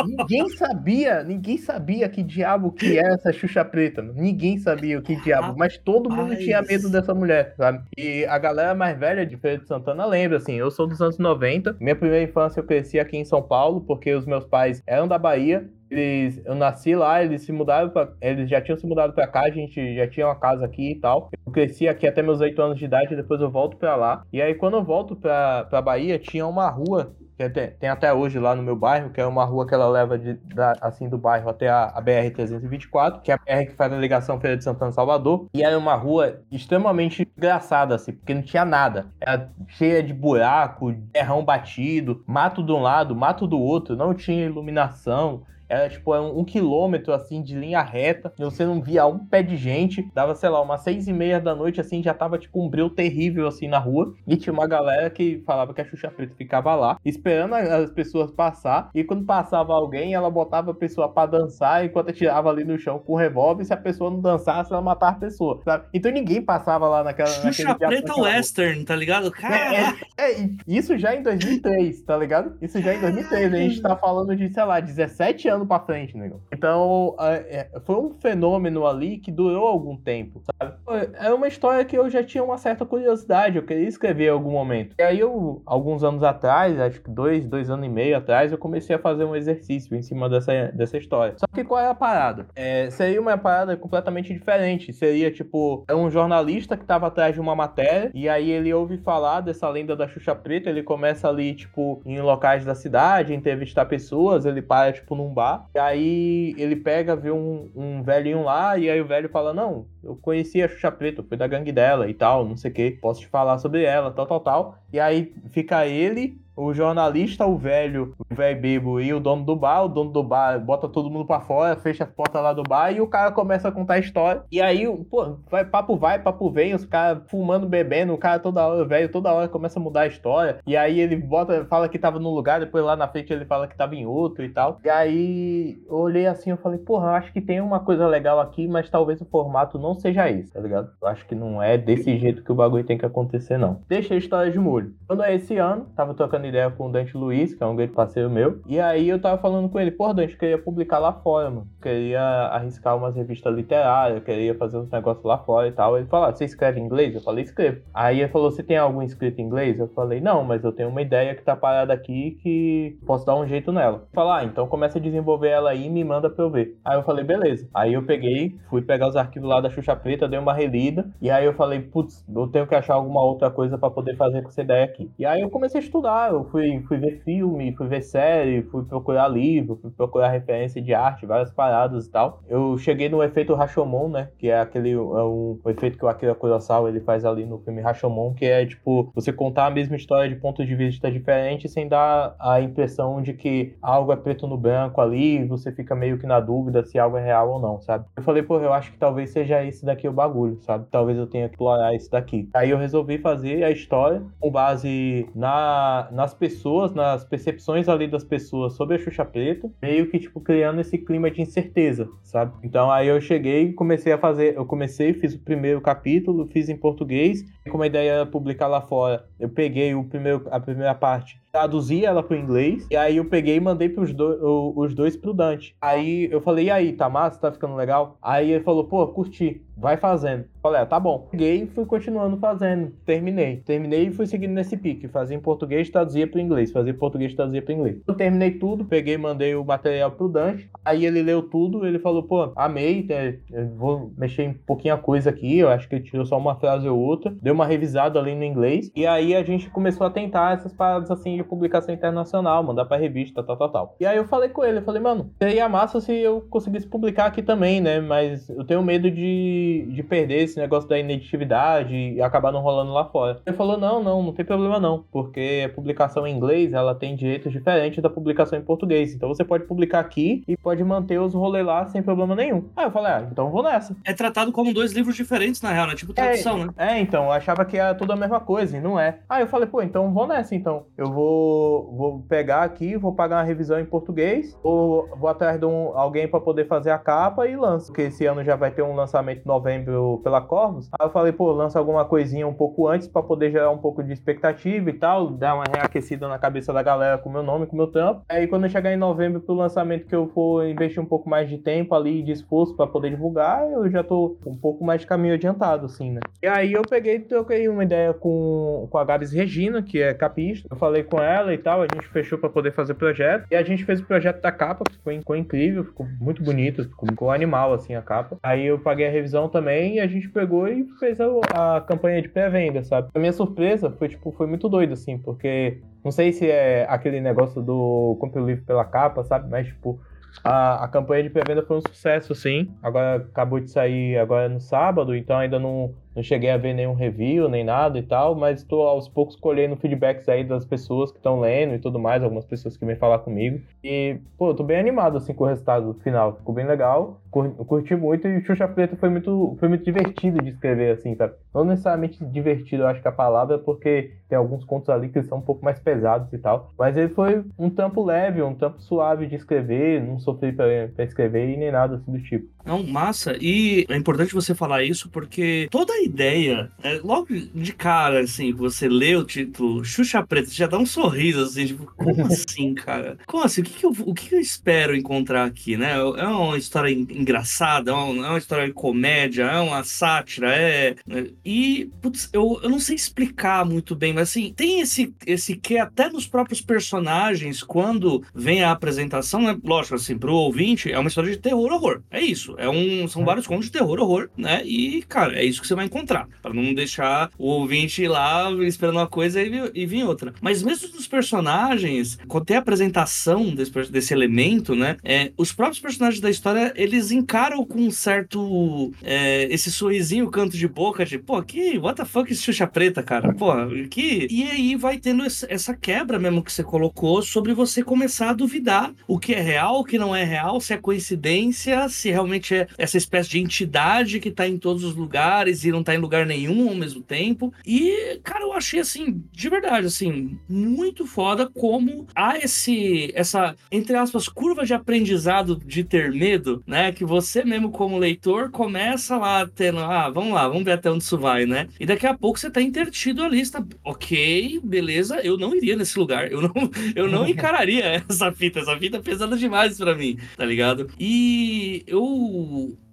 ninguém 0.06 0.48
sabia, 0.50 1.24
ninguém 1.24 1.58
sabia 1.58 2.08
que 2.08 2.24
diabo 2.24 2.72
que 2.72 2.98
era 2.98 3.16
essa 3.16 3.34
Xuxa 3.34 3.66
Preta. 3.66 4.02
Ninguém 4.02 4.58
sabia 4.58 5.00
o 5.00 5.02
que 5.02 5.16
diabo, 5.18 5.56
mas 5.58 5.78
todo 5.78 6.10
mundo 6.10 6.36
tinha 6.38 6.62
medo 6.62 6.90
dessa 6.90 7.14
mulher, 7.14 7.54
sabe? 7.58 7.84
E 7.98 8.26
a 8.26 8.38
galera 8.48 8.74
mais 8.74 8.98
velha 8.98 9.26
de 9.26 9.36
Feira 9.36 9.58
de 9.58 9.68
Santana 9.68 10.06
lembra, 10.06 10.38
assim, 10.38 10.54
eu 10.54 10.72
sou 10.72 10.88
dos 10.88 11.02
anos 11.02 11.18
90, 11.18 11.76
minha 11.82 11.96
primeira 11.96 12.24
infância 12.24 12.62
eu 12.62 12.64
cresci 12.64 12.98
aqui 12.98 13.18
em 13.18 13.26
São 13.26 13.42
Paulo, 13.42 13.82
porque 13.82 14.14
os 14.14 14.26
meus 14.26 14.46
pais 14.46 14.82
eram 14.88 15.06
da 15.06 15.18
Bahia, 15.18 15.70
eles, 15.92 16.42
eu 16.46 16.56
nasci 16.56 16.96
lá, 16.96 17.22
eles 17.22 17.42
se 17.42 17.52
mudaram 17.52 17.90
para, 17.90 18.14
eles 18.22 18.50
já 18.50 18.62
tinham 18.62 18.78
se 18.78 18.88
mudado 18.88 19.14
para 19.14 19.28
cá, 19.28 19.42
a 19.42 19.50
gente 19.50 19.96
já 19.96 20.08
tinha 20.08 20.28
uma 20.28 20.36
casa 20.36 20.66
aqui 20.66 20.92
e 20.92 20.96
tal. 20.96 21.30
Eu 21.46 21.52
cresci 21.52 21.88
aqui 21.88 22.06
até 22.06 22.22
meus 22.22 22.42
oito 22.42 22.62
anos 22.62 22.78
de 22.78 22.86
idade, 22.86 23.16
depois 23.16 23.40
eu 23.40 23.50
volto 23.50 23.78
para 23.78 23.96
lá. 23.96 24.24
E 24.32 24.42
aí 24.42 24.54
quando 24.54 24.76
eu 24.76 24.84
volto 24.84 25.16
para 25.16 25.66
para 25.66 25.82
Bahia, 25.82 26.20
tinha 26.20 26.46
uma 26.46 26.70
rua 26.70 27.16
que 27.38 27.50
tem, 27.50 27.70
tem, 27.72 27.90
até 27.90 28.12
hoje 28.12 28.40
lá 28.40 28.56
no 28.56 28.64
meu 28.64 28.76
bairro, 28.76 29.12
que 29.12 29.22
é 29.22 29.26
uma 29.26 29.46
rua 29.46 29.68
que 29.68 29.74
ela 29.74 29.88
leva 29.88 30.18
de, 30.18 30.34
da, 30.34 30.74
assim 30.82 31.08
do 31.08 31.18
bairro 31.18 31.48
até 31.50 31.70
a, 31.70 31.86
a 31.86 32.02
BR-324, 32.02 33.22
que 33.22 33.32
é 33.32 33.36
a 33.36 33.38
BR 33.38 33.70
que 33.70 33.76
faz 33.76 33.94
a 33.94 33.98
ligação 33.98 34.40
Feira 34.40 34.58
de 34.58 34.64
Santana 34.64 34.92
Salvador, 34.92 35.48
e 35.54 35.62
era 35.62 35.78
uma 35.78 35.94
rua 35.94 36.42
extremamente 36.52 37.28
engraçada, 37.38 37.94
assim, 37.94 38.14
porque 38.14 38.34
não 38.34 38.42
tinha 38.42 38.66
nada. 38.66 39.06
Era 39.22 39.52
cheia 39.68 40.02
de 40.02 40.14
buraco, 40.14 40.92
terrão 41.14 41.46
batido, 41.46 42.24
mato 42.26 42.64
de 42.64 42.72
um 42.72 42.82
lado, 42.82 43.16
mato 43.16 43.46
do 43.46 43.60
outro, 43.60 43.96
não 43.96 44.14
tinha 44.16 44.46
iluminação. 44.46 45.44
Era 45.70 45.90
tipo 45.90 46.16
um, 46.16 46.40
um, 46.40 46.46
quilômetro 46.46 47.14
assim 47.14 47.42
de 47.42 47.56
linha 47.56 47.82
reta. 47.82 48.34
E 48.38 48.44
você 48.44 48.66
não 48.66 48.82
via 48.82 49.06
um 49.06 49.20
pé 49.20 49.44
de 49.44 49.58
gente. 49.58 50.10
Dava, 50.14 50.36
sei 50.36 50.50
lá, 50.50 50.62
umas 50.62 50.82
seis 50.82 51.08
e 51.08 51.14
meia 51.14 51.40
da 51.40 51.56
noite, 51.56 51.82
assim, 51.82 52.02
já 52.02 52.14
tava 52.14 52.38
tipo 52.38 52.64
um 52.64 52.70
breu 52.70 52.90
terrível 52.90 53.48
assim 53.48 53.68
na 53.68 53.80
rua. 53.80 54.14
E 54.26 54.38
tinha 54.38 54.54
uma 54.54 54.68
galera 54.68 55.10
que 55.10 55.44
falava 55.46 55.74
que 55.74 55.82
a 55.82 55.86
Xuxa 55.86 56.10
Preta 56.10 56.36
ficava 56.36 56.76
lá, 56.76 56.98
esperando 57.04 57.56
as 57.56 57.92
pessoas 57.92 58.32
passar. 58.32 58.90
E 58.94 59.04
quando 59.04 59.26
passava 59.26 59.74
alguém, 59.74 60.14
ela 60.14 60.30
botava 60.30 60.72
a 60.72 60.76
pessoa 60.76 61.10
para 61.10 61.32
dançar 61.32 61.86
enquanto 61.86 62.14
tirava 62.14 62.50
ali 62.50 62.64
no 62.64 62.78
chão 62.78 63.00
com 63.00 63.14
o 63.14 63.18
revólver. 63.18 63.66
Se 63.66 63.74
a 63.74 63.78
pessoa 63.78 64.10
não 64.10 64.22
dançasse, 64.22 64.72
ela 64.72 64.82
matava 64.82 65.18
a 65.18 65.20
pessoa. 65.20 65.62
Sabe? 65.64 65.86
Então 65.94 66.12
ninguém 66.12 66.42
passava 66.42 66.88
lá 66.88 67.04
naquela. 67.04 67.30
Xuxa 67.30 67.76
Preta 67.76 68.20
Western, 68.20 68.84
tá 68.86 68.96
ligado? 68.96 69.32
Cara. 69.32 69.56
É, 69.58 69.94
é, 70.18 70.42
é, 70.42 70.50
isso 70.68 70.98
já 70.98 71.16
em 71.16 71.22
2003, 71.22 72.02
tá 72.02 72.18
ligado? 72.18 72.58
Isso 72.62 72.82
já 72.82 72.94
em 72.94 73.02
2003. 73.02 73.54
A 73.54 73.58
gente 73.58 73.82
tá 73.82 73.96
falando 73.96 74.36
de, 74.36 74.50
sei 74.50 74.64
lá, 74.64 74.80
17 74.80 75.50
anos 75.50 75.57
anos 75.58 75.68
pra 75.68 75.80
frente, 75.80 76.18
negão. 76.18 76.40
Então, 76.52 77.16
é, 77.20 77.68
foi 77.84 77.96
um 77.96 78.14
fenômeno 78.20 78.88
ali 78.88 79.18
que 79.18 79.32
durou 79.32 79.68
algum 79.68 79.98
tempo, 79.98 80.42
sabe? 80.46 80.76
É 81.20 81.34
uma 81.34 81.48
história 81.48 81.84
que 81.84 81.98
eu 81.98 82.10
já 82.10 82.24
tinha 82.24 82.44
uma 82.44 82.58
certa 82.58 82.86
curiosidade, 82.86 83.58
eu 83.58 83.64
queria 83.64 83.88
escrever 83.88 84.28
em 84.28 84.30
algum 84.30 84.52
momento. 84.52 84.96
E 84.98 85.04
aí, 85.04 85.20
eu, 85.20 85.62
alguns 85.66 86.04
anos 86.04 86.24
atrás, 86.24 86.80
acho 86.80 87.02
que 87.02 87.10
dois, 87.10 87.46
dois 87.46 87.70
anos 87.70 87.86
e 87.86 87.90
meio 87.90 88.18
atrás, 88.18 88.52
eu 88.52 88.58
comecei 88.58 88.96
a 88.96 89.00
fazer 89.00 89.26
um 89.26 89.36
exercício 89.36 89.96
em 89.96 90.02
cima 90.02 90.30
dessa, 90.30 90.72
dessa 90.74 90.98
história. 90.98 91.36
Só 91.38 91.48
que 91.48 91.64
qual 91.64 91.82
é 91.82 91.88
a 91.88 91.96
parada? 91.96 92.48
É, 92.56 92.90
seria 92.90 93.20
uma 93.20 93.38
parada 93.38 93.76
completamente 93.76 94.34
diferente. 94.34 94.94
Seria, 94.94 95.32
tipo, 95.32 95.84
é 95.88 95.96
um 95.96 96.10
jornalista 96.10 96.78
que 96.78 96.86
tava 96.86 97.08
atrás 97.08 97.34
de 97.34 97.42
uma 97.42 97.56
matéria, 97.56 98.12
e 98.14 98.30
aí 98.30 98.50
ele 98.50 98.74
ouve 98.74 98.98
falar 98.98 99.42
dessa 99.42 99.68
lenda 99.70 99.96
da 99.96 100.08
Xuxa 100.08 100.36
Preta, 100.36 100.70
ele 100.70 100.84
começa 100.84 101.28
ali, 101.28 101.54
tipo, 101.54 102.02
em 102.06 102.20
locais 102.22 102.66
da 102.66 102.76
cidade, 102.76 103.34
entrevistar 103.34 103.86
pessoas, 103.86 104.46
ele 104.46 104.62
para, 104.62 104.92
tipo, 104.94 105.16
num 105.16 105.34
bar, 105.34 105.47
lá. 105.48 105.66
E 105.74 105.80
aí 105.80 106.56
ele 106.58 106.76
pega, 106.76 107.16
vê 107.16 107.32
um, 107.32 107.70
um 107.76 108.04
velhinho 108.04 108.44
lá, 108.44 108.78
e 108.78 108.90
aí 108.90 109.00
o 109.00 109.08
velho 109.08 109.30
fala: 109.30 109.54
Não, 109.54 109.86
eu 110.04 110.16
conheci 110.16 110.62
a 110.62 110.68
Xuxa 110.68 110.92
Preta, 110.92 111.24
fui 111.24 111.38
da 111.38 111.48
gangue 111.48 111.72
dela 111.72 112.10
e 112.10 112.14
tal, 112.14 112.46
não 112.46 112.58
sei 112.58 112.72
o 112.72 112.74
que, 112.74 112.92
posso 112.92 113.22
te 113.22 113.28
falar 113.28 113.58
sobre 113.60 113.84
ela, 113.84 114.12
tal, 114.12 114.26
tal, 114.26 114.40
tal. 114.40 114.78
E 114.92 115.00
aí 115.00 115.34
fica 115.50 115.86
ele 115.86 116.40
o 116.58 116.74
jornalista, 116.74 117.46
o 117.46 117.56
velho, 117.56 118.16
o 118.18 118.36
velho 118.36 118.60
bebo 118.60 119.00
e 119.00 119.14
o 119.14 119.20
dono 119.20 119.46
do 119.46 119.56
bar, 119.56 119.84
o 119.84 119.88
dono 119.88 120.12
do 120.12 120.24
bar 120.24 120.60
bota 120.60 120.90
todo 120.90 121.10
mundo 121.10 121.26
para 121.26 121.40
fora, 121.40 121.76
fecha 121.76 122.04
as 122.04 122.10
portas 122.10 122.42
lá 122.42 122.52
do 122.52 122.64
bar 122.64 122.92
e 122.92 123.00
o 123.00 123.08
cara 123.08 123.32
começa 123.32 123.68
a 123.68 123.72
contar 123.72 123.94
a 123.94 124.00
história. 124.00 124.42
E 124.52 124.60
aí, 124.60 124.88
pô, 125.10 125.38
vai, 125.50 125.64
papo 125.64 125.96
vai, 125.96 126.20
papo 126.20 126.50
vem, 126.50 126.74
os 126.74 126.84
caras 126.84 127.22
fumando, 127.28 127.68
bebendo, 127.68 128.14
o 128.14 128.18
cara 128.18 128.40
toda 128.40 128.66
hora, 128.66 128.84
velho 128.84 129.10
toda 129.10 129.32
hora 129.32 129.48
começa 129.48 129.80
a 129.80 129.82
mudar 129.82 130.02
a 130.02 130.08
história. 130.08 130.58
E 130.66 130.76
aí 130.76 131.00
ele 131.00 131.16
bota, 131.16 131.66
fala 131.66 131.88
que 131.88 132.00
tava 132.00 132.20
num 132.20 132.34
lugar, 132.34 132.60
depois 132.60 132.84
lá 132.84 132.96
na 132.96 133.08
frente 133.08 133.32
ele 133.32 133.46
fala 133.46 133.68
que 133.68 133.78
tava 133.78 133.96
em 133.96 134.08
outro 134.08 134.44
e 134.44 134.50
tal. 134.50 134.80
E 134.84 134.90
aí 134.90 135.80
eu 135.88 135.96
olhei 135.96 136.26
assim, 136.26 136.50
eu 136.50 136.58
falei, 136.58 136.80
porra, 136.80 137.12
acho 137.12 137.32
que 137.32 137.42
tem 137.42 137.62
uma 137.62 137.80
coisa 137.80 138.08
legal 138.08 138.40
aqui, 138.40 138.68
mas 138.68 138.90
talvez 138.90 139.22
o 139.22 139.26
formato 139.26 139.78
não 139.78 139.94
seja 139.94 140.30
esse, 140.30 140.52
tá 140.52 140.60
ligado? 140.60 140.90
Eu 141.02 141.08
acho 141.08 141.26
que 141.28 141.36
não 141.36 141.62
é 141.62 141.78
desse 141.78 142.18
jeito 142.18 142.44
que 142.44 142.52
o 142.52 142.56
bagulho 142.56 142.84
tem 142.84 142.98
que 142.98 143.06
acontecer, 143.06 143.58
não. 143.58 143.82
Deixa 143.88 144.16
a 144.16 144.18
história 144.18 144.52
de 144.52 144.58
molho. 144.58 144.94
Quando 145.08 145.24
é 145.24 145.36
esse 145.36 145.58
ano, 145.58 145.86
tava 145.96 146.14
trocando 146.48 146.50
ideia 146.50 146.72
com 146.72 146.88
o 146.88 146.92
Dante 146.92 147.18
Luiz, 147.18 147.54
que 147.54 147.64
é 147.64 147.66
um 147.66 147.76
grande 147.76 147.94
parceiro 147.94 148.30
meu. 148.30 148.62
E 148.66 148.80
aí 148.80 149.10
eu 149.10 149.20
tava 149.20 149.40
falando 149.42 149.70
com 149.70 149.80
ele, 149.80 149.92
pô, 149.92 150.14
Dante, 150.14 150.34
eu 150.34 150.40
queria 150.40 150.58
publicar 150.58 151.00
lá 151.00 151.14
fora, 151.14 151.50
mano. 151.50 151.68
Queria 151.82 152.22
arriscar 152.22 152.98
umas 152.98 153.16
revistas 153.16 153.54
literárias, 153.54 154.24
queria 154.24 154.56
fazer 154.56 154.78
uns 154.78 154.90
negócios 154.90 155.26
lá 155.26 155.38
fora 155.38 155.68
e 155.68 155.72
tal. 155.72 155.98
Ele 155.98 156.08
falou, 156.08 156.28
ah, 156.28 156.32
você 156.34 156.46
escreve 156.46 156.80
inglês? 156.80 157.16
Eu 157.16 157.22
falei, 157.22 157.44
escrevo. 157.44 157.82
Aí 157.94 158.22
ele 158.22 158.30
falou, 158.30 158.52
você 158.52 158.64
tem 158.64 158.78
algum 158.78 159.02
escrito 159.02 159.40
em 159.40 159.46
inglês? 159.46 159.80
Eu 159.80 159.88
falei, 159.90 160.22
não, 160.22 160.44
mas 160.44 160.64
eu 160.64 160.72
tenho 160.72 160.90
uma 160.90 161.02
ideia 161.02 161.36
que 161.36 161.44
tá 161.44 161.56
parada 161.56 161.94
aqui 161.94 162.40
que 162.42 162.98
posso 163.06 163.26
dar 163.26 163.36
um 163.36 163.48
jeito 163.48 163.72
nela. 163.72 164.08
Falar, 164.14 164.40
ah, 164.40 164.44
então 164.44 164.68
começa 164.68 164.98
a 164.98 165.02
desenvolver 165.02 165.50
ela 165.50 165.72
aí 165.72 165.88
e 165.88 165.90
me 165.90 166.04
manda 166.04 166.30
pra 166.30 166.44
eu 166.44 166.50
ver. 166.50 166.78
Aí 166.84 166.98
eu 166.98 167.04
falei, 167.04 167.24
beleza. 167.24 167.68
Aí 167.74 167.94
eu 167.94 168.04
peguei, 168.04 168.56
fui 168.70 168.82
pegar 168.82 169.08
os 169.08 169.16
arquivos 169.16 169.50
lá 169.50 169.62
da 169.62 169.70
Xuxa 169.70 169.96
Preta, 169.96 170.28
dei 170.28 170.40
uma 170.40 170.54
relida, 170.54 171.10
e 171.22 171.30
aí 171.30 171.46
eu 171.46 171.54
falei, 171.54 171.80
putz, 171.82 172.26
eu 172.34 172.48
tenho 172.48 172.68
que 172.68 172.76
achar 172.76 172.96
alguma 172.96 173.24
outra 173.24 173.50
coisa 173.50 173.78
para 173.78 173.90
poder 173.90 174.16
fazer 174.16 174.42
com 174.42 174.50
essa 174.50 174.62
ideia 174.62 174.86
aqui. 174.86 175.10
E 175.18 175.26
aí 175.26 175.42
eu 175.42 175.50
comecei 175.50 175.80
a 175.80 175.84
estudar, 175.84 176.34
eu 176.38 176.46
fui, 176.46 176.84
fui 176.88 176.98
ver 176.98 177.22
filme, 177.24 177.74
fui 177.76 177.88
ver 177.88 178.02
série, 178.02 178.64
fui 178.64 178.84
procurar 178.86 179.28
livro, 179.28 179.78
fui 179.82 179.92
procurar 179.92 180.30
referência 180.30 180.82
de 180.82 180.94
arte, 180.94 181.26
várias 181.26 181.52
paradas 181.52 182.06
e 182.06 182.12
tal. 182.12 182.42
Eu 182.48 182.78
cheguei 182.78 183.10
no 183.10 183.24
efeito 183.24 183.54
Rashomon, 183.54 184.10
né? 184.10 184.30
Que 184.38 184.50
é 184.50 184.60
aquele 184.60 184.92
é 184.92 184.98
um, 184.98 185.60
um 185.64 185.70
efeito 185.70 185.98
que 185.98 186.06
o 186.06 186.08
Akira 186.08 186.36
Kurosawa 186.36 186.90
ele 186.90 187.02
faz 187.02 187.26
ali 187.26 187.46
no 187.46 187.60
filme 187.60 187.82
Rashomon, 187.82 188.34
que 188.34 188.46
é 188.46 188.66
tipo 188.66 189.12
você 189.14 189.34
contar 189.34 189.68
a 189.68 189.70
mesma 189.70 189.96
história 189.96 190.30
de 190.30 190.36
pontos 190.36 190.66
de 190.66 190.76
vista 190.76 191.12
diferentes 191.12 191.72
sem 191.72 191.88
dar 191.88 192.36
a 192.40 192.62
impressão 192.62 193.22
de 193.22 193.34
que 193.34 193.76
algo 193.82 194.12
é 194.12 194.16
preto 194.16 194.48
no 194.48 194.58
branco 194.58 195.02
ali, 195.02 195.44
você 195.46 195.72
fica 195.72 195.96
meio 195.96 196.18
que 196.18 196.26
na 196.26 196.40
dúvida 196.40 196.84
se 196.84 197.00
algo 197.00 197.18
é 197.18 197.24
real 197.24 197.50
ou 197.50 197.60
não, 197.60 197.82
sabe? 197.82 198.06
Eu 198.16 198.24
falei, 198.24 198.44
pô, 198.44 198.60
eu 198.60 198.74
acho 198.74 198.92
que 198.92 198.98
talvez 198.98 199.32
seja 199.32 199.64
esse 199.64 199.86
daqui 199.86 200.08
o 200.08 200.14
bagulho, 200.14 200.60
sabe? 200.62 200.86
Talvez 200.92 201.18
eu 201.18 201.28
tenha 201.28 201.48
que 201.48 201.56
explorar 201.56 201.94
esse 201.96 202.10
daqui. 202.10 202.50
Aí 202.54 202.70
eu 202.70 202.78
resolvi 202.78 203.18
fazer 203.18 203.64
a 203.64 203.72
história 203.72 204.22
com 204.40 204.52
base 204.52 205.28
na, 205.36 206.08
nas 206.28 206.34
pessoas, 206.34 206.94
nas 206.94 207.24
percepções 207.24 207.88
ali 207.88 208.06
das 208.06 208.24
pessoas 208.24 208.74
sobre 208.74 208.96
a 208.96 209.00
Xuxa 209.00 209.24
Preta, 209.24 209.72
meio 209.82 210.10
que, 210.10 210.20
tipo, 210.20 210.42
criando 210.42 210.82
esse 210.82 210.98
clima 210.98 211.32
de 211.32 211.42
incerteza, 211.42 212.10
sabe? 212.22 212.54
Então 212.64 212.92
aí 212.92 213.08
eu 213.08 213.22
cheguei 213.22 213.70
e 213.70 213.74
comecei 213.74 214.12
a 214.12 214.18
fazer, 214.18 214.58
eu 214.58 214.66
comecei, 214.66 215.14
fiz 215.14 215.34
o 215.34 215.40
primeiro 215.40 215.80
capítulo, 215.80 216.46
fiz 216.48 216.68
em 216.68 216.76
português, 216.76 217.46
como 217.70 217.84
a 217.84 217.88
ideia 217.88 218.12
era 218.12 218.26
publicar 218.26 218.68
lá 218.68 218.82
fora, 218.82 219.26
eu 219.40 219.48
peguei 219.48 219.96
o 219.96 220.04
primeiro, 220.04 220.46
a 220.52 220.60
primeira 220.60 220.94
parte 220.94 221.40
traduzi 221.52 222.06
ela 222.06 222.22
pro 222.22 222.38
inglês, 222.38 222.88
e 222.90 222.96
aí 222.96 223.18
eu 223.18 223.26
peguei 223.26 223.56
e 223.56 223.60
mandei 223.60 223.90
pros 223.90 224.14
do, 224.14 224.74
os 224.76 224.94
dois 224.94 225.16
pro 225.16 225.34
Dante. 225.34 225.76
Aí 225.82 226.30
eu 226.32 226.42
falei, 226.42 226.66
e 226.66 226.72
aí, 226.72 226.94
tá 226.94 227.10
massa? 227.10 227.40
Tá 227.40 227.52
ficando 227.52 227.76
legal? 227.76 228.18
Aí 228.22 228.52
ele 228.52 228.64
falou, 228.64 228.84
pô, 228.84 229.06
curti, 229.08 229.62
vai 229.78 229.96
fazendo. 229.96 230.46
Falei, 230.62 230.82
ah, 230.82 230.86
tá 230.86 231.00
bom. 231.00 231.28
Peguei 231.32 231.64
e 231.64 231.68
fui 231.68 231.86
continuando 231.86 232.36
fazendo. 232.38 232.92
Terminei. 233.06 233.58
Terminei 233.58 234.08
e 234.08 234.12
fui 234.12 234.26
seguindo 234.26 234.52
nesse 234.52 234.76
pique. 234.76 235.08
Fazia 235.08 235.38
em 235.38 235.40
português, 235.40 235.90
traduzia 235.90 236.28
pro 236.28 236.40
inglês. 236.40 236.72
Fazia 236.72 236.92
em 236.92 236.98
português, 236.98 237.34
traduzia 237.34 237.62
pro 237.62 237.74
inglês. 237.74 237.98
Eu 238.06 238.16
terminei 238.16 238.52
tudo, 238.52 238.84
peguei 238.84 239.14
e 239.14 239.18
mandei 239.18 239.56
o 239.56 239.64
material 239.64 240.12
pro 240.12 240.28
Dante. 240.28 240.70
Aí 240.84 241.06
ele 241.06 241.22
leu 241.22 241.44
tudo, 241.44 241.86
ele 241.86 242.00
falou, 242.00 242.24
pô, 242.24 242.52
amei, 242.56 243.06
é, 243.10 243.38
vou 243.78 244.12
mexer 244.18 244.50
um 244.50 244.54
pouquinho 244.54 244.96
a 244.96 244.98
coisa 244.98 245.30
aqui. 245.30 245.60
Eu 245.60 245.70
acho 245.70 245.88
que 245.88 245.96
ele 245.96 246.04
tirou 246.04 246.26
só 246.26 246.38
uma 246.38 246.56
frase 246.56 246.88
ou 246.88 247.00
outra. 247.00 247.34
Deu 247.42 247.54
uma 247.54 247.66
revisada 247.66 248.20
ali 248.20 248.36
no 248.36 248.44
inglês. 248.44 248.92
E 248.96 249.06
aí 249.06 249.36
a 249.36 249.44
gente 249.44 249.70
começou 249.70 250.06
a 250.06 250.10
tentar 250.10 250.56
essas 250.56 250.74
paradas 250.74 251.10
assim 251.12 251.38
de 251.38 251.44
publicação 251.48 251.94
internacional, 251.94 252.64
mandar 252.64 252.86
pra 252.86 252.98
revista, 252.98 253.44
tal, 253.44 253.58
tal, 253.58 253.70
tal. 253.70 253.96
E 254.00 254.06
aí 254.06 254.18
eu 254.18 254.28
falei 254.28 254.50
com 254.50 254.64
ele, 254.64 254.80
eu 254.80 254.84
falei, 254.84 255.02
mano, 255.02 255.32
seria 255.42 255.68
massa 255.70 256.00
se 256.02 256.14
eu 256.14 256.42
conseguisse 256.50 256.88
publicar 256.88 257.26
aqui 257.26 257.42
também, 257.42 257.82
né? 257.82 258.00
Mas 258.00 258.50
eu 258.50 258.64
tenho 258.64 258.84
medo 258.84 259.10
de, 259.10 259.88
de 259.90 260.04
perder 260.04 260.44
esse 260.44 260.60
negócio 260.60 260.90
da 260.90 261.00
ineditividade 261.00 261.96
e 261.96 262.22
acabar 262.22 262.52
não 262.52 262.62
rolando 262.62 262.92
lá 262.92 263.06
fora. 263.06 263.42
Ele 263.46 263.56
falou, 263.56 263.78
não, 263.78 264.04
não, 264.04 264.24
não 264.24 264.34
tem 264.34 264.46
problema 264.46 264.80
não, 264.80 265.04
porque 265.12 265.64
a 265.66 265.74
publicação 265.74 266.28
em 266.28 266.36
inglês, 266.36 266.74
ela 266.74 266.94
tem 266.94 267.16
direitos 267.16 267.52
diferentes 267.52 268.02
da 268.02 268.10
publicação 268.10 268.58
em 268.58 268.62
português. 268.62 269.14
Então 269.14 269.30
você 269.30 269.44
pode 269.44 269.66
publicar 269.66 270.00
aqui 270.00 270.44
e 270.48 270.58
pode 270.58 270.84
manter 270.84 271.20
os 271.20 271.34
rolês 271.34 271.66
lá 271.66 271.86
sem 271.88 272.02
problema 272.02 272.36
nenhum. 272.36 272.66
Aí 272.76 272.86
eu 272.86 272.92
falei, 272.92 273.12
ah, 273.12 273.28
então 273.32 273.50
vou 273.50 273.64
nessa. 273.64 273.96
É 274.04 274.14
tratado 274.14 274.52
como 274.52 274.74
dois 274.74 274.94
livros 274.94 275.16
diferentes, 275.16 275.62
na 275.62 275.72
real, 275.72 275.88
né? 275.88 275.96
Tipo 275.96 276.14
tradução, 276.14 276.62
é, 276.62 276.66
né? 276.66 276.74
É, 276.78 277.00
então, 277.00 277.26
eu 277.26 277.32
achava 277.32 277.66
que 277.66 277.78
era 277.78 277.96
tudo 277.96 278.14
a 278.14 278.16
mesma 278.16 278.40
coisa, 278.40 278.78
e 278.78 278.82
não 278.82 279.00
é. 279.00 279.20
Aí 279.30 279.44
eu 279.44 279.48
falei, 279.48 279.68
pô, 279.68 279.82
então 279.82 280.14
vou 280.14 280.28
nessa, 280.28 280.56
então. 280.56 280.86
Eu 280.98 281.12
vou, 281.12 281.27
vou 281.28 282.26
pegar 282.28 282.64
aqui, 282.64 282.98
vou 282.98 283.14
pagar 283.14 283.38
uma 283.38 283.44
revisão 283.44 283.80
em 283.80 283.86
português, 283.86 284.58
ou 284.64 285.08
vou 285.18 285.30
atrás 285.30 285.60
de 285.60 285.66
um, 285.66 285.98
alguém 285.98 286.28
para 286.28 286.40
poder 286.40 286.66
fazer 286.66 286.92
a 286.92 286.98
capa 286.98 287.48
e 287.48 287.56
lanço. 287.56 287.88
Porque 287.88 288.04
esse 288.04 288.26
ano 288.26 288.44
já 288.44 288.56
vai 288.56 288.72
ter 288.72 288.82
um 288.82 288.96
lançamento 288.96 289.42
em 289.44 289.48
novembro 289.48 290.20
pela 290.24 290.42
Corvus. 290.42 290.90
Aí 291.00 291.06
eu 291.06 291.12
falei, 291.12 291.32
pô, 291.32 291.52
lança 291.52 291.78
alguma 291.78 292.06
coisinha 292.06 292.48
um 292.48 292.54
pouco 292.54 292.88
antes 292.88 293.08
para 293.08 293.22
poder 293.22 293.52
gerar 293.52 293.72
um 293.72 293.78
pouco 293.78 294.04
de 294.04 294.14
expectativa 294.14 294.90
e 294.90 294.94
tal, 294.94 295.30
dar 295.30 295.56
uma 295.56 295.66
reaquecida 295.72 296.28
na 296.28 296.40
cabeça 296.40 296.74
da 296.74 296.82
galera 296.82 297.18
com 297.18 297.30
meu 297.30 297.44
nome, 297.44 297.68
com 297.68 297.76
meu 297.76 297.88
trampo. 297.88 298.24
Aí 298.30 298.48
quando 298.48 298.64
eu 298.64 298.70
chegar 298.70 298.94
em 298.94 298.98
novembro 298.98 299.42
pro 299.42 299.54
lançamento 299.54 300.06
que 300.06 300.16
eu 300.16 300.28
for 300.30 300.66
investir 300.66 301.02
um 301.02 301.06
pouco 301.06 301.30
mais 301.30 301.50
de 301.50 301.58
tempo 301.58 301.94
ali, 301.94 302.22
de 302.24 302.32
esforço 302.32 302.76
para 302.76 302.88
poder 302.88 303.12
divulgar, 303.12 303.70
eu 303.70 303.90
já 303.90 304.04
tô 304.04 304.38
um 304.46 304.56
pouco 304.56 304.84
mais 304.84 305.02
de 305.02 305.08
caminho 305.08 305.34
adiantado, 305.34 305.86
assim, 305.86 306.12
né? 306.12 306.20
E 306.42 306.48
aí 306.48 306.74
eu 306.74 306.82
peguei 306.82 307.20
troquei 307.20 307.68
uma 307.68 307.84
ideia 307.84 308.14
com, 308.14 308.88
com 308.90 308.98
a 308.98 309.04
Gabs 309.04 309.32
Regina, 309.32 309.82
que 309.82 310.02
é 310.02 310.14
capista. 310.14 310.68
Eu 310.70 310.78
falei 310.78 311.04
com 311.04 311.17
ela 311.20 311.54
e 311.54 311.58
tal, 311.58 311.82
a 311.82 311.88
gente 311.94 312.08
fechou 312.08 312.38
para 312.38 312.50
poder 312.50 312.72
fazer 312.72 312.94
o 312.94 312.96
projeto. 312.96 313.46
E 313.52 313.56
a 313.56 313.64
gente 313.64 313.84
fez 313.86 314.00
o 314.00 314.06
projeto 314.06 314.42
da 314.42 314.52
capa, 314.52 314.84
que 314.86 314.96
ficou, 314.96 315.14
ficou 315.14 315.36
incrível, 315.36 315.84
ficou 315.84 316.06
muito 316.20 316.44
bonito, 316.44 316.84
ficou, 316.84 317.10
ficou 317.10 317.32
animal, 317.32 317.74
assim, 317.74 317.96
a 317.96 318.02
capa. 318.02 318.38
Aí 318.44 318.66
eu 318.66 318.80
paguei 318.80 319.08
a 319.08 319.12
revisão 319.12 319.50
também 319.50 319.96
e 319.96 320.00
a 320.00 320.08
gente 320.08 320.30
pegou 320.30 320.68
e 320.68 320.86
fez 321.00 321.20
a, 321.20 321.28
a 321.54 321.82
campanha 321.82 322.22
de 322.22 322.30
pré-venda, 322.30 322.84
sabe? 322.84 323.10
A 323.14 323.20
minha 323.20 323.34
surpresa 323.34 323.92
foi, 323.92 324.10
tipo, 324.10 324.32
foi 324.32 324.48
muito 324.48 324.70
doido, 324.70 324.94
assim, 324.94 325.18
porque 325.18 325.82
não 326.04 326.12
sei 326.12 326.32
se 326.32 326.50
é 326.50 326.86
aquele 326.90 327.20
negócio 327.20 327.62
do 327.62 328.18
compre 328.20 328.42
o 328.42 328.46
livro 328.46 328.64
pela 328.66 328.86
capa, 328.86 329.24
sabe? 329.24 329.50
Mas, 329.50 329.68
tipo, 329.68 330.00
a, 330.44 330.84
a 330.84 330.88
campanha 330.88 331.24
de 331.24 331.30
pré-venda 331.30 331.64
foi 331.64 331.78
um 331.78 331.82
sucesso, 331.82 332.34
sim. 332.36 332.72
Agora 332.82 333.18
acabou 333.18 333.60
de 333.60 333.70
sair 333.70 334.18
agora 334.18 334.48
no 334.48 334.60
sábado, 334.60 335.16
então 335.16 335.38
ainda 335.38 335.60
não, 335.60 335.94
não 336.18 336.24
cheguei 336.24 336.50
a 336.50 336.58
ver 336.58 336.74
nenhum 336.74 336.96
review, 336.96 337.48
nem 337.48 337.64
nada 337.64 338.00
e 338.00 338.02
tal, 338.02 338.34
mas 338.34 338.62
estou 338.62 338.88
aos 338.88 339.08
poucos 339.08 339.36
colhendo 339.36 339.76
feedbacks 339.76 340.28
aí 340.28 340.44
das 340.44 340.66
pessoas 340.66 341.12
que 341.12 341.18
estão 341.18 341.40
lendo 341.40 341.76
e 341.76 341.80
tudo 341.80 342.00
mais, 342.00 342.24
algumas 342.24 342.44
pessoas 342.44 342.76
que 342.76 342.84
vêm 342.84 342.96
falar 342.96 343.20
comigo. 343.20 343.62
E, 343.84 344.18
pô, 344.36 344.52
tô 344.56 344.64
bem 344.64 344.80
animado, 344.80 345.18
assim, 345.18 345.32
com 345.32 345.44
o 345.44 345.48
resultado 345.48 345.94
final. 346.02 346.38
Ficou 346.38 346.56
bem 346.56 346.66
legal, 346.66 347.22
curti 347.30 347.96
muito 347.96 348.28
e 348.28 348.42
Xuxa 348.42 348.68
Preta 348.68 348.96
foi 348.96 349.10
muito, 349.10 349.56
foi 349.60 349.70
muito 349.70 349.86
divertido 349.86 350.42
de 350.42 350.50
escrever, 350.50 350.94
assim, 350.94 351.14
sabe? 351.16 351.36
Não 351.54 351.64
necessariamente 351.64 352.26
divertido, 352.26 352.82
eu 352.82 352.88
acho 352.88 353.00
que 353.02 353.08
a 353.08 353.12
palavra, 353.12 353.60
porque 353.60 354.14
tem 354.28 354.38
alguns 354.40 354.66
contos 354.66 354.90
ali 354.90 355.10
que 355.10 355.22
são 355.22 355.38
um 355.38 355.42
pouco 355.42 355.64
mais 355.64 355.80
pesados 355.80 356.34
e 356.34 356.38
tal, 356.40 356.72
mas 356.80 356.98
ele 356.98 357.10
foi 357.10 357.44
um 357.60 357.70
tampo 357.70 358.04
leve, 358.04 358.42
um 358.42 358.56
tampo 358.56 358.82
suave 358.82 359.28
de 359.28 359.36
escrever, 359.36 360.02
não 360.02 360.18
sofri 360.20 360.52
pra 360.52 361.04
escrever 361.04 361.48
e 361.50 361.58
nem 361.58 361.72
nada 361.72 361.96
assim 361.96 362.12
do 362.12 362.22
tipo. 362.22 362.48
Não, 362.68 362.84
massa. 362.84 363.38
E 363.40 363.86
é 363.88 363.96
importante 363.96 364.34
você 364.34 364.54
falar 364.54 364.84
isso 364.84 365.10
porque 365.10 365.70
toda 365.72 365.94
a 365.94 366.04
ideia, 366.04 366.70
é, 366.84 367.00
logo 367.02 367.28
de 367.34 367.72
cara, 367.72 368.20
assim, 368.20 368.52
você 368.52 368.90
lê 368.90 369.16
o 369.16 369.24
título 369.24 369.86
Xuxa 369.86 370.22
Preta, 370.22 370.52
já 370.52 370.68
dá 370.68 370.78
um 370.78 370.86
sorriso, 370.86 371.44
assim, 371.44 371.68
tipo, 371.68 371.86
como 371.96 372.26
assim, 372.28 372.74
cara? 372.74 373.18
Como 373.26 373.44
assim? 373.44 373.62
O 373.62 373.64
que, 373.64 373.74
que 373.74 373.86
eu, 373.86 373.96
o 374.06 374.14
que 374.14 374.36
eu 374.36 374.40
espero 374.40 374.94
encontrar 374.94 375.46
aqui, 375.46 375.78
né? 375.78 375.94
É 375.94 376.28
uma 376.28 376.58
história 376.58 376.92
engraçada, 376.92 377.92
é 377.92 377.94
uma, 377.94 378.28
é 378.28 378.30
uma 378.32 378.38
história 378.38 378.68
de 378.68 378.74
comédia, 378.74 379.44
é 379.44 379.60
uma 379.60 379.84
sátira, 379.86 380.54
é. 380.54 380.96
é 381.10 381.28
e, 381.46 381.90
putz, 382.02 382.30
eu, 382.34 382.60
eu 382.62 382.70
não 382.70 382.82
sei 382.82 382.96
explicar 382.96 383.66
muito 383.66 383.96
bem, 383.96 384.12
mas 384.12 384.30
assim, 384.30 384.54
tem 384.54 384.82
esse, 384.82 385.14
esse 385.26 385.56
que 385.56 385.78
até 385.78 386.10
nos 386.10 386.28
próprios 386.28 386.60
personagens, 386.60 387.64
quando 387.64 388.24
vem 388.36 388.62
a 388.62 388.72
apresentação, 388.72 389.42
né? 389.42 389.58
Lógico, 389.64 389.96
assim, 389.96 390.18
pro 390.18 390.34
ouvinte, 390.34 390.92
é 390.92 391.00
uma 391.00 391.08
história 391.08 391.32
de 391.32 391.38
terror 391.38 391.72
horror. 391.72 392.02
É 392.12 392.20
isso. 392.20 392.57
É 392.58 392.70
um, 392.70 393.08
são 393.08 393.24
vários 393.24 393.48
contos 393.48 393.66
de 393.66 393.72
terror 393.72 394.00
horror, 394.00 394.30
né? 394.38 394.62
E, 394.66 395.04
cara, 395.04 395.40
é 395.40 395.46
isso 395.46 395.62
que 395.62 395.68
você 395.68 395.76
vai 395.76 395.86
encontrar. 395.86 396.28
para 396.42 396.54
não 396.54 396.74
deixar 396.74 397.30
o 397.38 397.48
ouvinte 397.48 398.04
ir 398.04 398.08
lá 398.08 398.52
esperando 398.64 398.98
uma 398.98 399.08
coisa 399.08 399.42
e, 399.42 399.52
e 399.74 399.86
vir 399.86 400.04
outra. 400.04 400.34
Mas 400.42 400.64
mesmo 400.64 400.90
dos 400.90 401.08
personagens, 401.08 402.18
quando 402.28 402.46
tem 402.46 402.58
a 402.58 402.60
apresentação 402.60 403.54
desse, 403.54 403.92
desse 403.92 404.14
elemento, 404.14 404.76
né? 404.76 404.98
É, 405.04 405.32
os 405.38 405.52
próprios 405.52 405.80
personagens 405.80 406.22
da 406.22 406.30
história, 406.30 406.74
eles 406.76 407.12
encaram 407.12 407.66
com 407.66 407.80
um 407.80 407.92
certo. 407.92 408.92
É, 409.04 409.44
esse 409.52 409.72
sorrisinho, 409.72 410.30
canto 410.30 410.58
de 410.58 410.68
boca, 410.68 411.06
de, 411.06 411.18
pô, 411.18 411.42
que. 411.42 411.78
What 411.78 411.98
the 411.98 412.06
fuck 412.06 412.32
esse 412.32 412.44
Xuxa 412.44 412.68
Preta, 412.68 413.04
cara? 413.04 413.34
Pô, 413.34 413.52
que. 413.90 414.28
E 414.30 414.44
aí 414.44 414.76
vai 414.76 414.98
tendo 414.98 415.24
essa 415.24 415.76
quebra 415.76 416.20
mesmo 416.20 416.44
que 416.44 416.52
você 416.52 416.64
colocou 416.64 417.22
sobre 417.22 417.54
você 417.54 417.84
começar 417.84 418.30
a 418.30 418.34
duvidar 418.34 418.94
o 419.08 419.20
que 419.20 419.34
é 419.34 419.42
real, 419.42 419.80
o 419.80 419.84
que 419.84 419.98
não 419.98 420.16
é 420.16 420.24
real, 420.24 420.60
se 420.60 420.74
é 420.74 420.78
coincidência, 420.78 421.88
se 421.90 422.10
realmente 422.10 422.47
realmente 422.48 422.56
é 422.56 422.68
essa 422.78 422.98
espécie 422.98 423.30
de 423.30 423.40
entidade 423.40 424.20
que 424.20 424.32
tá 424.32 424.48
em 424.48 424.58
todos 424.58 424.84
os 424.84 424.96
lugares 424.96 425.64
e 425.64 425.72
não 425.72 425.84
tá 425.84 425.94
em 425.94 425.98
lugar 425.98 426.26
nenhum 426.26 426.70
ao 426.70 426.76
mesmo 426.76 427.02
tempo. 427.02 427.54
E, 427.66 428.20
cara, 428.24 428.44
eu 428.44 428.54
achei 428.54 428.80
assim, 428.80 429.24
de 429.32 429.50
verdade, 429.50 429.88
assim, 429.88 430.38
muito 430.48 431.06
foda 431.06 431.50
como 431.50 432.08
há 432.16 432.38
esse, 432.38 433.12
essa, 433.16 433.56
entre 433.72 433.96
aspas, 433.96 434.28
curva 434.28 434.66
de 434.66 434.74
aprendizado 434.74 435.60
de 435.66 435.84
ter 435.84 436.12
medo, 436.12 436.64
né? 436.66 436.92
Que 436.92 437.06
você 437.06 437.44
mesmo, 437.44 437.72
como 437.72 437.98
leitor, 437.98 438.50
começa 438.52 439.18
lá 439.18 439.48
tendo, 439.48 439.80
ah, 439.80 440.10
vamos 440.10 440.34
lá, 440.34 440.48
vamos 440.48 440.64
ver 440.64 440.74
até 440.74 440.90
onde 440.90 441.04
isso 441.04 441.18
vai, 441.18 441.46
né? 441.46 441.68
E 441.80 441.86
daqui 441.86 442.08
a 442.08 442.14
pouco 442.14 442.40
você 442.40 442.50
tá 442.50 442.62
intertido 442.62 443.24
ali, 443.24 443.42
está, 443.42 443.64
ok, 443.84 444.60
beleza, 444.64 445.20
eu 445.22 445.38
não 445.38 445.56
iria 445.56 445.76
nesse 445.76 445.98
lugar, 445.98 446.32
eu 446.32 446.42
não, 446.42 446.54
eu 446.96 447.08
não 447.08 447.28
encararia 447.28 448.04
essa 448.10 448.32
fita, 448.32 448.60
essa 448.60 448.78
fita 448.78 448.98
é 448.98 449.02
pesada 449.02 449.36
demais 449.38 449.78
para 449.78 449.96
mim, 449.96 450.18
tá 450.36 450.46
ligado? 450.46 450.90
E 451.00 451.84
eu 451.88 452.27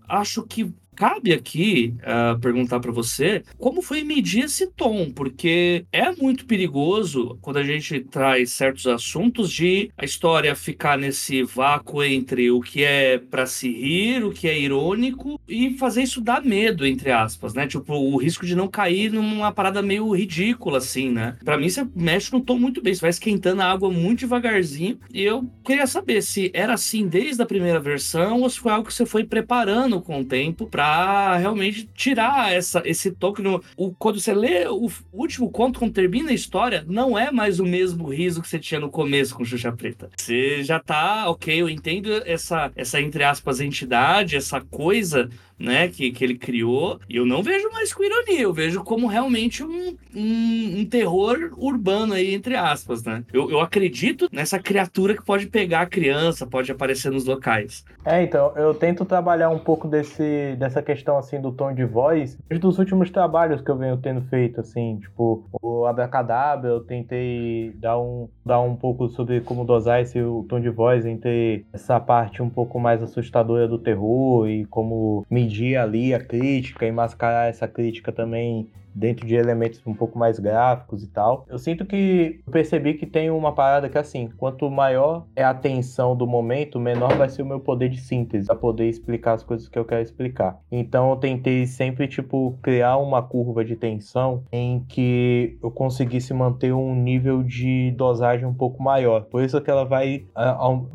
acho 0.09 0.47
que 0.47 0.73
cabe 0.95 1.33
aqui 1.33 1.95
uh, 2.01 2.39
perguntar 2.39 2.81
para 2.81 2.93
você 2.93 3.43
como 3.59 3.83
foi 3.83 4.03
medir 4.03 4.45
esse 4.45 4.67
tom, 4.69 5.11
porque 5.11 5.85
é 5.93 6.13
muito 6.13 6.47
perigoso 6.47 7.39
quando 7.41 7.59
a 7.59 7.63
gente 7.63 8.01
traz 8.01 8.51
certos 8.51 8.87
assuntos 8.87 9.51
de 9.51 9.91
a 9.97 10.05
história 10.05 10.55
ficar 10.55 10.99
nesse 10.99 11.43
vácuo 11.43 12.03
entre 12.03 12.51
o 12.51 12.61
que 12.61 12.85
é 12.85 13.19
para 13.19 13.47
se 13.47 13.71
rir, 13.71 14.25
o 14.25 14.33
que 14.33 14.49
é 14.49 14.59
irônico 14.59 15.41
e 15.49 15.77
fazer 15.79 16.03
isso 16.03 16.21
dar 16.21 16.43
medo, 16.43 16.87
entre 16.87 17.11
aspas, 17.11 17.55
né? 17.55 17.67
Tipo, 17.67 17.95
o 17.95 18.17
risco 18.17 18.47
de 18.47 18.55
não 18.55 18.69
cair 18.69 19.11
numa 19.11 19.53
parada 19.53 19.83
meio 19.83 20.11
ridícula, 20.15 20.79
assim, 20.79 21.11
né? 21.11 21.37
Para 21.45 21.59
mim, 21.59 21.69
você 21.69 21.87
mexe 21.95 22.33
no 22.33 22.41
tom 22.41 22.59
muito 22.59 22.83
bem, 22.83 22.95
você 22.95 23.01
vai 23.01 23.11
esquentando 23.11 23.63
a 23.63 23.71
água 23.71 23.91
muito 23.91 24.21
devagarzinho. 24.21 24.99
E 25.13 25.23
eu 25.23 25.49
queria 25.65 25.87
saber 25.87 26.23
se 26.23 26.51
era 26.55 26.75
assim 26.75 27.07
desde 27.07 27.43
a 27.43 27.47
primeira 27.47 27.81
versão 27.81 28.43
ou 28.43 28.51
se 28.51 28.59
foi 28.59 28.73
algo 28.73 28.87
que 28.87 28.95
você 28.95 29.07
foi 29.07 29.25
preparando 29.25 30.01
com 30.01 30.21
o 30.21 30.25
tempo 30.25 30.67
para 30.67 30.84
para 30.85 31.39
realmente 31.39 31.89
tirar 31.95 32.53
essa, 32.53 32.83
esse 32.85 33.11
toque. 33.11 33.43
O, 33.75 33.95
quando 33.95 34.21
você 34.21 34.35
lê 34.35 34.67
o 34.69 34.91
último 35.11 35.51
conto, 35.51 35.79
quando 35.79 35.95
termina 35.95 36.29
a 36.29 36.35
história, 36.35 36.85
não 36.87 37.19
é 37.19 37.31
mais 37.31 37.59
o 37.59 37.65
mesmo 37.65 38.13
riso 38.13 38.43
que 38.43 38.49
você 38.49 38.59
tinha 38.59 38.79
no 38.79 38.91
começo 38.91 39.35
com 39.35 39.45
Xuxa 39.47 39.73
Preta. 39.73 40.11
Você 40.15 40.63
já 40.63 40.79
tá, 40.79 41.31
ok, 41.31 41.63
eu 41.63 41.71
entendo 41.71 42.13
essa, 42.27 42.71
essa 42.77 43.01
entre 43.01 43.25
aspas, 43.25 43.61
entidade, 43.61 44.37
essa 44.37 44.61
coisa 44.61 45.31
né, 45.59 45.89
que, 45.89 46.11
que 46.11 46.25
ele 46.25 46.37
criou, 46.37 46.99
e 47.09 47.17
eu 47.17 47.27
não 47.27 47.43
vejo 47.43 47.71
mais 47.71 47.93
com 47.93 48.03
ironia, 48.03 48.43
eu 48.43 48.53
vejo 48.53 48.83
como 48.83 49.07
realmente 49.07 49.63
um, 49.63 49.97
um, 50.15 50.81
um 50.81 50.85
terror 50.85 51.53
urbano 51.57 52.15
aí, 52.15 52.35
entre 52.35 52.57
aspas, 52.57 53.05
né? 53.05 53.25
Eu, 53.33 53.51
eu 53.51 53.61
acredito 53.61 54.29
nessa 54.33 54.59
criatura 54.59 55.15
que 55.15 55.25
pode 55.25 55.47
pegar 55.47 55.83
a 55.83 55.87
criança, 55.87 56.47
pode 56.47 56.71
aparecer 56.71 57.11
nos 57.11 57.25
locais. 57.25 57.85
É, 58.05 58.23
então, 58.23 58.53
eu 58.57 58.75
tento 58.75 59.05
trabalhar 59.05 59.51
um 59.51 59.59
pouco 59.59 59.89
desse, 59.89 60.57
dessa 60.59 60.83
questão, 60.83 61.17
assim, 61.17 61.41
do 61.41 61.53
tom 61.53 61.73
de 61.73 61.85
voz, 61.85 62.37
dos 62.61 62.79
últimos 62.79 63.11
trabalhos 63.11 63.61
que 63.61 63.71
eu 63.71 63.77
venho 63.77 63.97
tendo 63.97 64.23
feito, 64.23 64.61
assim, 64.61 64.99
tipo, 65.01 65.45
o 65.63 65.87
Abracadabra, 65.87 66.71
eu 66.71 66.81
tentei 66.81 67.73
dar 67.77 67.99
um, 67.99 68.29
dar 68.45 68.61
um 68.61 68.77
pouco 68.77 69.09
sobre 69.09 69.41
como 69.41 69.65
dosar 69.65 70.03
esse 70.03 70.21
o 70.21 70.45
tom 70.49 70.61
de 70.61 70.71
voz 70.71 71.07
entre 71.07 71.65
essa 71.73 71.99
parte 72.01 72.43
um 72.43 72.51
pouco 72.51 72.79
mais 72.79 73.03
assustadora 73.03 73.69
do 73.69 73.79
terror 73.79 74.49
e 74.49 74.65
como 74.67 75.25
me 75.31 75.44
medir 75.45 75.77
ali 75.77 76.15
a 76.15 76.21
crítica 76.21 76.87
e 76.87 76.93
mascarar 76.93 77.49
essa 77.49 77.69
crítica 77.69 78.11
também 78.11 78.69
dentro 78.95 79.27
de 79.27 79.35
elementos 79.35 79.83
um 79.85 79.95
pouco 79.95 80.19
mais 80.19 80.39
gráficos 80.39 81.03
e 81.03 81.09
tal. 81.09 81.45
Eu 81.49 81.59
sinto 81.59 81.85
que 81.85 82.41
eu 82.47 82.53
percebi 82.53 82.95
que 82.95 83.07
tem 83.07 83.31
uma 83.31 83.53
parada 83.53 83.89
que 83.89 83.99
assim, 83.99 84.31
quanto 84.37 84.71
maior 84.71 85.27
é 85.35 85.43
a 85.43 85.53
tensão 85.53 86.17
do 86.17 86.27
momento, 86.27 86.79
menor 86.79 87.17
vai 87.17 87.29
ser 87.29 87.43
o 87.43 87.47
meu 87.47 87.59
poder 87.59 87.89
de 87.89 88.01
síntese 88.01 88.47
para 88.47 88.55
poder 88.55 88.89
explicar 88.89 89.33
as 89.33 89.43
coisas 89.43 89.69
que 89.69 89.79
eu 89.79 89.85
quero 89.85 90.03
explicar. 90.03 90.61
Então 90.71 91.11
eu 91.11 91.17
tentei 91.17 91.67
sempre 91.67 92.07
tipo 92.07 92.57
criar 92.63 92.97
uma 92.99 93.23
curva 93.23 93.65
de 93.65 93.75
tensão 93.75 94.45
em 94.53 94.85
que 94.89 95.59
eu 95.63 95.71
conseguisse 95.71 96.33
manter 96.33 96.73
um 96.73 96.95
nível 96.95 97.43
de 97.43 97.91
dosagem 97.93 98.47
um 98.47 98.55
pouco 98.55 98.83
maior. 98.83 99.25
Por 99.25 99.43
isso 99.43 99.61
que 99.61 99.71
ela 99.71 99.85
vai 99.85 100.27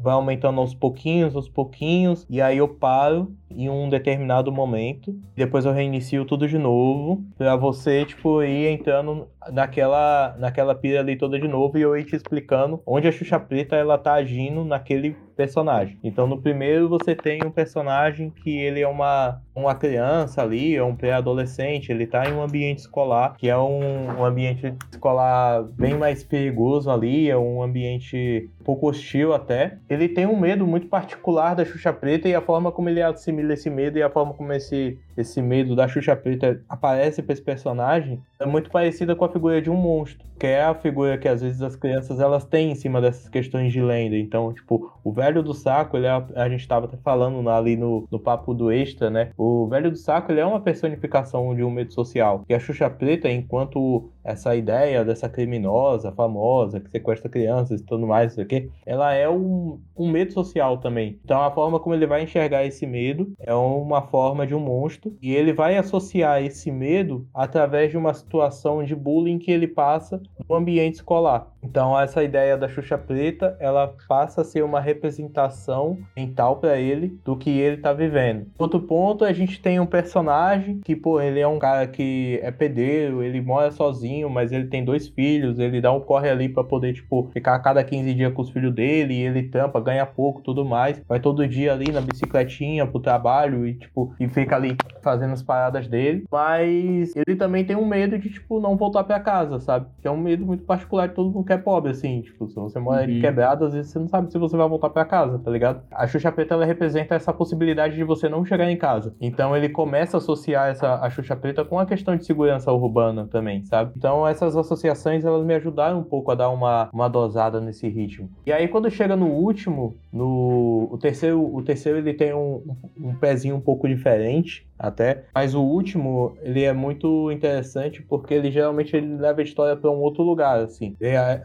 vai 0.02 0.14
aumentando 0.14 0.62
aos 0.62 0.74
pouquinhos, 0.74 1.36
aos 1.36 1.50
pouquinhos, 1.50 2.26
e 2.30 2.42
aí 2.42 2.58
eu 2.58 2.68
paro 2.68 3.34
em 3.50 3.70
um 3.70 3.90
determinado 3.90 4.52
momento, 4.52 5.16
depois 5.36 5.66
eu 5.66 5.72
reinicio 5.72 6.26
tudo 6.26 6.48
de 6.48 6.58
novo 6.58 7.24
para 7.38 7.56
você 7.56 8.06
tipo, 8.06 8.44
ir 8.44 8.68
entrando 8.68 9.28
naquela, 9.52 10.36
naquela 10.38 10.76
pira 10.76 11.00
ali 11.00 11.18
toda 11.18 11.40
de 11.40 11.48
novo 11.48 11.78
e 11.78 11.82
eu 11.82 11.96
ir 11.98 12.06
te 12.06 12.16
explicando 12.16 12.82
onde 12.86 13.08
a 13.08 13.12
Xuxa 13.12 13.40
Preta 13.40 13.76
ela 13.76 13.98
tá 13.98 14.14
agindo 14.14 14.64
naquele 14.66 15.16
personagem. 15.36 15.98
Então 16.04 16.28
no 16.28 16.42
primeiro 16.42 16.90
você 16.90 17.16
tem 17.16 17.40
um 17.46 17.52
personagem 17.52 18.30
que 18.30 18.58
ele 18.58 18.82
é 18.82 18.88
uma, 18.88 19.42
uma 19.56 19.74
criança 19.74 20.42
ali, 20.42 20.76
é 20.76 20.84
um 20.84 20.96
pré-adolescente, 20.96 21.92
ele 21.92 22.06
tá 22.06 22.30
em 22.30 22.34
um 22.34 22.42
ambiente 22.42 22.80
escolar, 22.80 23.36
que 23.38 23.48
é 23.48 23.58
um, 23.58 24.20
um 24.20 24.26
ambiente 24.26 24.74
escolar 24.92 25.64
bem 25.64 25.98
mais 25.98 26.24
perigoso 26.24 26.92
ali, 26.92 27.30
é 27.30 27.38
um 27.38 27.64
ambiente 27.64 28.50
um 28.60 28.64
pouco 28.66 28.90
hostil 28.90 29.34
até. 29.34 29.78
Ele 29.90 30.10
tem 30.10 30.26
um 30.26 30.38
medo 30.38 30.68
muito 30.68 30.88
particular 30.88 31.56
da 31.56 31.64
Xuxa 31.64 31.94
Preta 31.94 32.28
e 32.28 32.36
a 32.36 32.42
forma 32.42 32.72
como 32.72 32.90
ele 32.90 33.02
assimila 33.02 33.54
esse 33.54 33.70
medo 33.70 33.98
e 33.98 34.04
a 34.04 34.10
forma 34.10 34.34
como 34.34 34.52
esse, 34.52 35.00
esse 35.20 35.42
medo 35.42 35.76
da 35.76 35.88
Xuxa 35.88 36.16
Preta 36.16 36.62
aparece 36.68 37.22
para 37.22 37.34
esse 37.34 37.42
personagem 37.42 38.22
é 38.40 38.46
muito 38.46 38.70
parecida 38.70 39.16
com 39.16 39.26
a 39.26 39.30
figura 39.30 39.62
de 39.62 39.70
um 39.70 39.76
monstro, 39.76 40.26
que 40.40 40.48
é 40.48 40.64
a 40.64 40.74
figura 40.74 41.18
que 41.18 41.28
às 41.28 41.42
vezes 41.42 41.62
as 41.62 41.76
crianças 41.76 42.20
elas 42.20 42.46
têm 42.46 42.72
em 42.72 42.76
cima 42.76 43.02
dessas 43.02 43.28
questões 43.28 43.74
de 43.74 43.82
lenda. 43.82 44.16
Então, 44.16 44.54
tipo, 44.54 44.92
o 45.04 45.12
velho 45.12 45.44
do 45.44 45.54
saco, 45.54 45.98
ele 45.98 46.08
é, 46.08 46.26
a 46.36 46.48
gente 46.48 46.62
estava 46.62 46.86
até 46.86 46.98
falando 46.98 47.48
ali 47.50 47.76
no, 47.76 48.08
no 48.10 48.20
papo 48.20 48.54
do 48.54 48.72
extra, 48.72 49.10
né? 49.10 49.32
O 49.38 49.68
velho 49.68 49.92
do 49.92 49.98
saco, 49.98 50.32
ele 50.32 50.40
é 50.40 50.46
uma 50.46 50.62
personificação 50.62 51.54
de 51.54 51.64
um 51.64 51.70
medo 51.70 51.94
social. 51.94 52.46
E 52.48 52.54
a 52.54 52.60
Xuxa 52.60 52.90
Preta, 52.90 53.30
enquanto 53.30 54.10
essa 54.24 54.56
ideia 54.56 55.04
dessa 55.04 55.28
criminosa 55.28 56.12
famosa 56.12 56.80
que 56.80 56.90
sequestra 56.90 57.30
crianças 57.30 57.82
e 57.82 57.84
tudo 57.84 58.08
mais, 58.08 58.32
isso 58.32 58.42
aqui, 58.42 58.70
ela 58.86 59.14
é 59.14 59.28
um, 59.28 59.80
um 59.98 60.10
medo 60.10 60.32
social 60.32 60.78
também. 60.78 61.20
Então, 61.24 61.42
a 61.42 61.52
forma 61.52 61.80
como 61.80 61.96
ele 61.96 62.08
vai 62.08 62.24
enxergar 62.24 62.64
esse 62.66 62.86
medo 62.86 63.34
é 63.40 63.54
uma 63.54 64.02
forma 64.04 64.48
de 64.48 64.56
um 64.56 64.60
monstro 64.60 65.16
e 65.22 65.34
ele 65.34 65.52
vai 65.52 65.78
associar 65.78 66.42
esse 66.44 66.72
medo 66.72 67.28
através 67.34 67.92
de 67.92 67.98
uma 67.98 68.14
situação 68.14 68.84
de 68.84 68.96
bullying 68.96 69.40
que 69.40 69.52
ele 69.52 69.68
passa 69.68 70.22
no 70.48 70.56
ambiente 70.56 70.96
escolar. 70.96 71.48
Então 71.64 72.00
essa 72.00 72.24
ideia 72.24 72.58
da 72.58 72.68
Xuxa 72.68 72.98
Preta, 72.98 73.58
ela 73.60 73.94
passa 74.08 74.42
a 74.42 74.44
ser 74.44 74.64
uma 74.64 74.80
representação 74.80 75.98
mental 76.16 76.58
para 76.58 76.80
ele 76.80 77.20
do 77.24 77.36
que 77.36 77.50
ele 77.50 77.78
tá 77.78 77.94
vivendo. 77.94 78.48
Outro 78.58 78.80
ponto, 78.80 79.26
a 79.26 79.34
gente 79.34 79.62
tem 79.62 79.80
um 79.80 79.86
personagem 79.86 80.80
que, 80.80 80.96
pô, 80.96 81.22
ele 81.22 81.40
é 81.40 81.48
um 81.48 81.60
cara 81.60 81.88
que 81.88 82.40
é 82.42 82.52
pedreiro, 82.52 83.24
ele 83.24 83.42
mora 83.42 83.72
sozinho, 83.72 84.30
mas 84.30 84.52
ele 84.52 84.68
tem 84.68 84.84
dois 84.84 85.08
filhos, 85.08 85.60
ele 85.60 85.82
dá 85.82 85.92
um 85.92 86.00
corre 86.00 86.30
ali 86.30 86.50
para 86.50 86.64
poder, 86.64 86.94
tipo, 86.94 87.30
ficar 87.34 87.56
a 87.56 87.60
cada 87.60 87.84
15 87.84 88.14
dias 88.14 88.34
com 88.34 88.42
os 88.42 88.50
filhos 88.50 88.74
dele, 88.74 89.14
e 89.14 89.22
ele 89.22 89.44
tampa, 89.44 89.80
ganha 89.80 90.06
pouco, 90.06 90.42
tudo 90.42 90.66
mais. 90.66 91.02
Vai 91.08 91.20
todo 91.20 91.48
dia 91.48 91.74
ali 91.74 91.92
na 91.92 92.02
bicicletinha 92.02 92.86
pro 92.88 93.00
trabalho 93.00 93.68
e, 93.68 93.74
tipo, 93.76 94.14
e 94.20 94.28
fica 94.28 94.56
ali 94.56 94.76
fazendo 95.02 95.34
as 95.34 95.44
paradas 95.44 95.88
dele. 95.88 96.24
Mas 96.32 97.16
ele 97.16 97.36
também 97.36 97.66
tem 97.66 97.76
um 97.76 97.86
medo 97.86 98.18
de, 98.18 98.30
tipo, 98.30 98.60
não 98.60 98.78
voltar 98.78 99.04
para 99.04 99.20
casa, 99.20 99.60
sabe? 99.60 99.88
Que 100.02 100.08
é 100.08 100.12
um 100.12 100.18
medo 100.30 100.46
muito 100.46 100.64
particular 100.64 101.08
de 101.08 101.16
todo 101.16 101.32
mundo 101.32 101.46
que 101.46 101.54
é 101.54 101.58
pobre, 101.58 101.92
assim. 101.92 102.22
Tipo, 102.22 102.48
se 102.48 102.56
você 102.56 102.80
mora 102.80 103.08
uhum. 103.08 103.20
quebrado, 103.20 103.66
às 103.66 103.74
vezes 103.74 103.92
você 103.92 104.00
não 104.00 104.08
sabe 104.08 104.32
se 104.32 104.38
você 104.38 104.56
vai 104.56 104.68
voltar 104.68 104.90
para 104.90 105.06
casa, 105.06 105.40
tá 105.40 105.50
ligado? 105.50 105.82
A 105.92 106.08
Xuxa 106.08 106.32
Preta, 106.32 106.54
ela 106.54 106.66
representa 106.66 107.16
essa 107.16 107.34
possibilidade 107.34 107.96
de 107.96 108.04
você 108.04 108.30
não 108.30 108.46
chegar 108.46 108.70
em 108.70 108.78
casa. 108.78 109.16
Então 109.20 109.56
ele 109.56 109.70
começa 109.70 110.18
a 110.18 110.20
associar 110.20 110.70
essa, 110.70 110.96
a 110.96 111.10
Xuxa 111.10 111.36
Preta 111.36 111.66
com 111.66 111.80
a 111.80 111.86
questão 111.86 112.16
de 112.16 112.26
segurança 112.26 112.72
urbana 112.72 113.28
também, 113.28 113.64
sabe? 113.66 113.94
Então 113.96 114.28
essas 114.28 114.56
associações, 114.56 115.26
elas 115.26 115.46
me 115.46 115.56
ajudaram 115.56 116.00
um 116.00 116.04
pouco 116.04 116.32
a 116.32 116.36
dar 116.36 116.50
uma, 116.50 116.90
uma 116.94 117.08
dosada 117.08 117.60
nesse 117.60 117.88
ritmo. 117.88 118.30
E 118.46 118.52
aí 118.52 118.68
quando 118.68 118.90
chega 118.90 119.16
no 119.16 119.28
último, 119.28 119.96
no 120.14 120.88
o 120.92 120.98
terceiro, 120.98 121.56
o 121.56 121.62
terceiro 121.64 121.98
ele 121.98 122.14
tem 122.14 122.34
um, 122.34 122.64
um 123.00 123.16
pezinho 123.16 123.56
um 123.56 123.62
pouco 123.62 123.88
diferente, 123.88 124.69
até. 124.80 125.26
Mas 125.36 125.54
o 125.54 125.62
último, 125.62 126.38
ele 126.42 126.64
é 126.64 126.72
muito 126.72 127.30
interessante 127.32 128.02
porque 128.02 128.34
ele 128.34 128.50
geralmente 128.50 128.96
ele 128.96 129.18
leva 129.18 129.42
a 129.42 129.44
história 129.44 129.76
para 129.76 129.92
um 129.92 130.00
outro 130.00 130.24
lugar, 130.24 130.60
assim. 130.60 130.96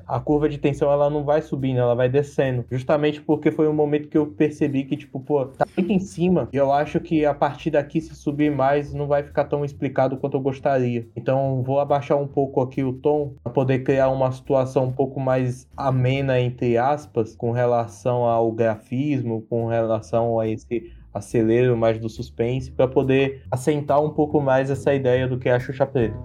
A, 0.07 0.17
a, 0.17 0.21
curva 0.21 0.49
de 0.49 0.59
tensão 0.59 0.91
ela 0.91 1.11
não 1.11 1.25
vai 1.25 1.43
subindo, 1.43 1.81
ela 1.81 1.95
vai 1.95 2.09
descendo. 2.09 2.65
Justamente 2.71 3.21
porque 3.21 3.51
foi 3.51 3.69
um 3.69 3.73
momento 3.73 4.09
que 4.09 4.17
eu 4.17 4.27
percebi 4.27 4.85
que, 4.85 4.97
tipo, 4.97 5.19
pô, 5.19 5.47
tá 5.47 5.67
muito 5.77 5.93
em 5.93 5.99
cima. 5.99 6.49
E 6.53 6.57
eu 6.57 6.73
acho 6.73 7.01
que 7.01 7.25
a 7.25 7.35
partir 7.35 7.71
daqui, 7.71 8.01
se 8.01 8.15
subir 8.15 8.51
mais, 8.51 8.95
não 8.95 9.09
vai 9.09 9.23
ficar 9.23 9.45
tão 9.45 9.65
explicado 9.65 10.17
quanto 10.17 10.37
eu 10.37 10.41
gostaria. 10.41 11.07
Então, 11.17 11.63
vou 11.63 11.81
abaixar 11.81 12.17
um 12.19 12.29
pouco 12.29 12.61
aqui 12.61 12.85
o 12.85 12.93
tom 12.93 13.35
para 13.43 13.53
poder 13.53 13.81
criar 13.81 14.11
uma 14.11 14.31
situação 14.31 14.85
um 14.85 14.93
pouco 14.93 15.19
mais 15.19 15.69
amena, 15.77 16.41
entre 16.41 16.79
aspas, 16.79 17.35
com 17.35 17.51
relação 17.51 18.25
ao 18.25 18.53
grafismo, 18.53 19.43
com 19.49 19.67
relação 19.67 20.39
a 20.39 20.47
esse 20.47 20.93
acelero 21.15 21.77
mais 21.77 21.99
do 21.99 22.09
suspense 22.09 22.71
para 22.71 22.89
poder 22.89 23.43
assentar 23.51 24.03
um 24.03 24.11
pouco 24.11 24.41
mais 24.41 24.71
essa 24.71 24.93
ideia 24.93 25.29
do 25.29 25.39
que 25.39 25.49
é 25.49 25.55
a 25.55 25.61
Xuxa 25.61 25.87
Preta. 25.87 26.17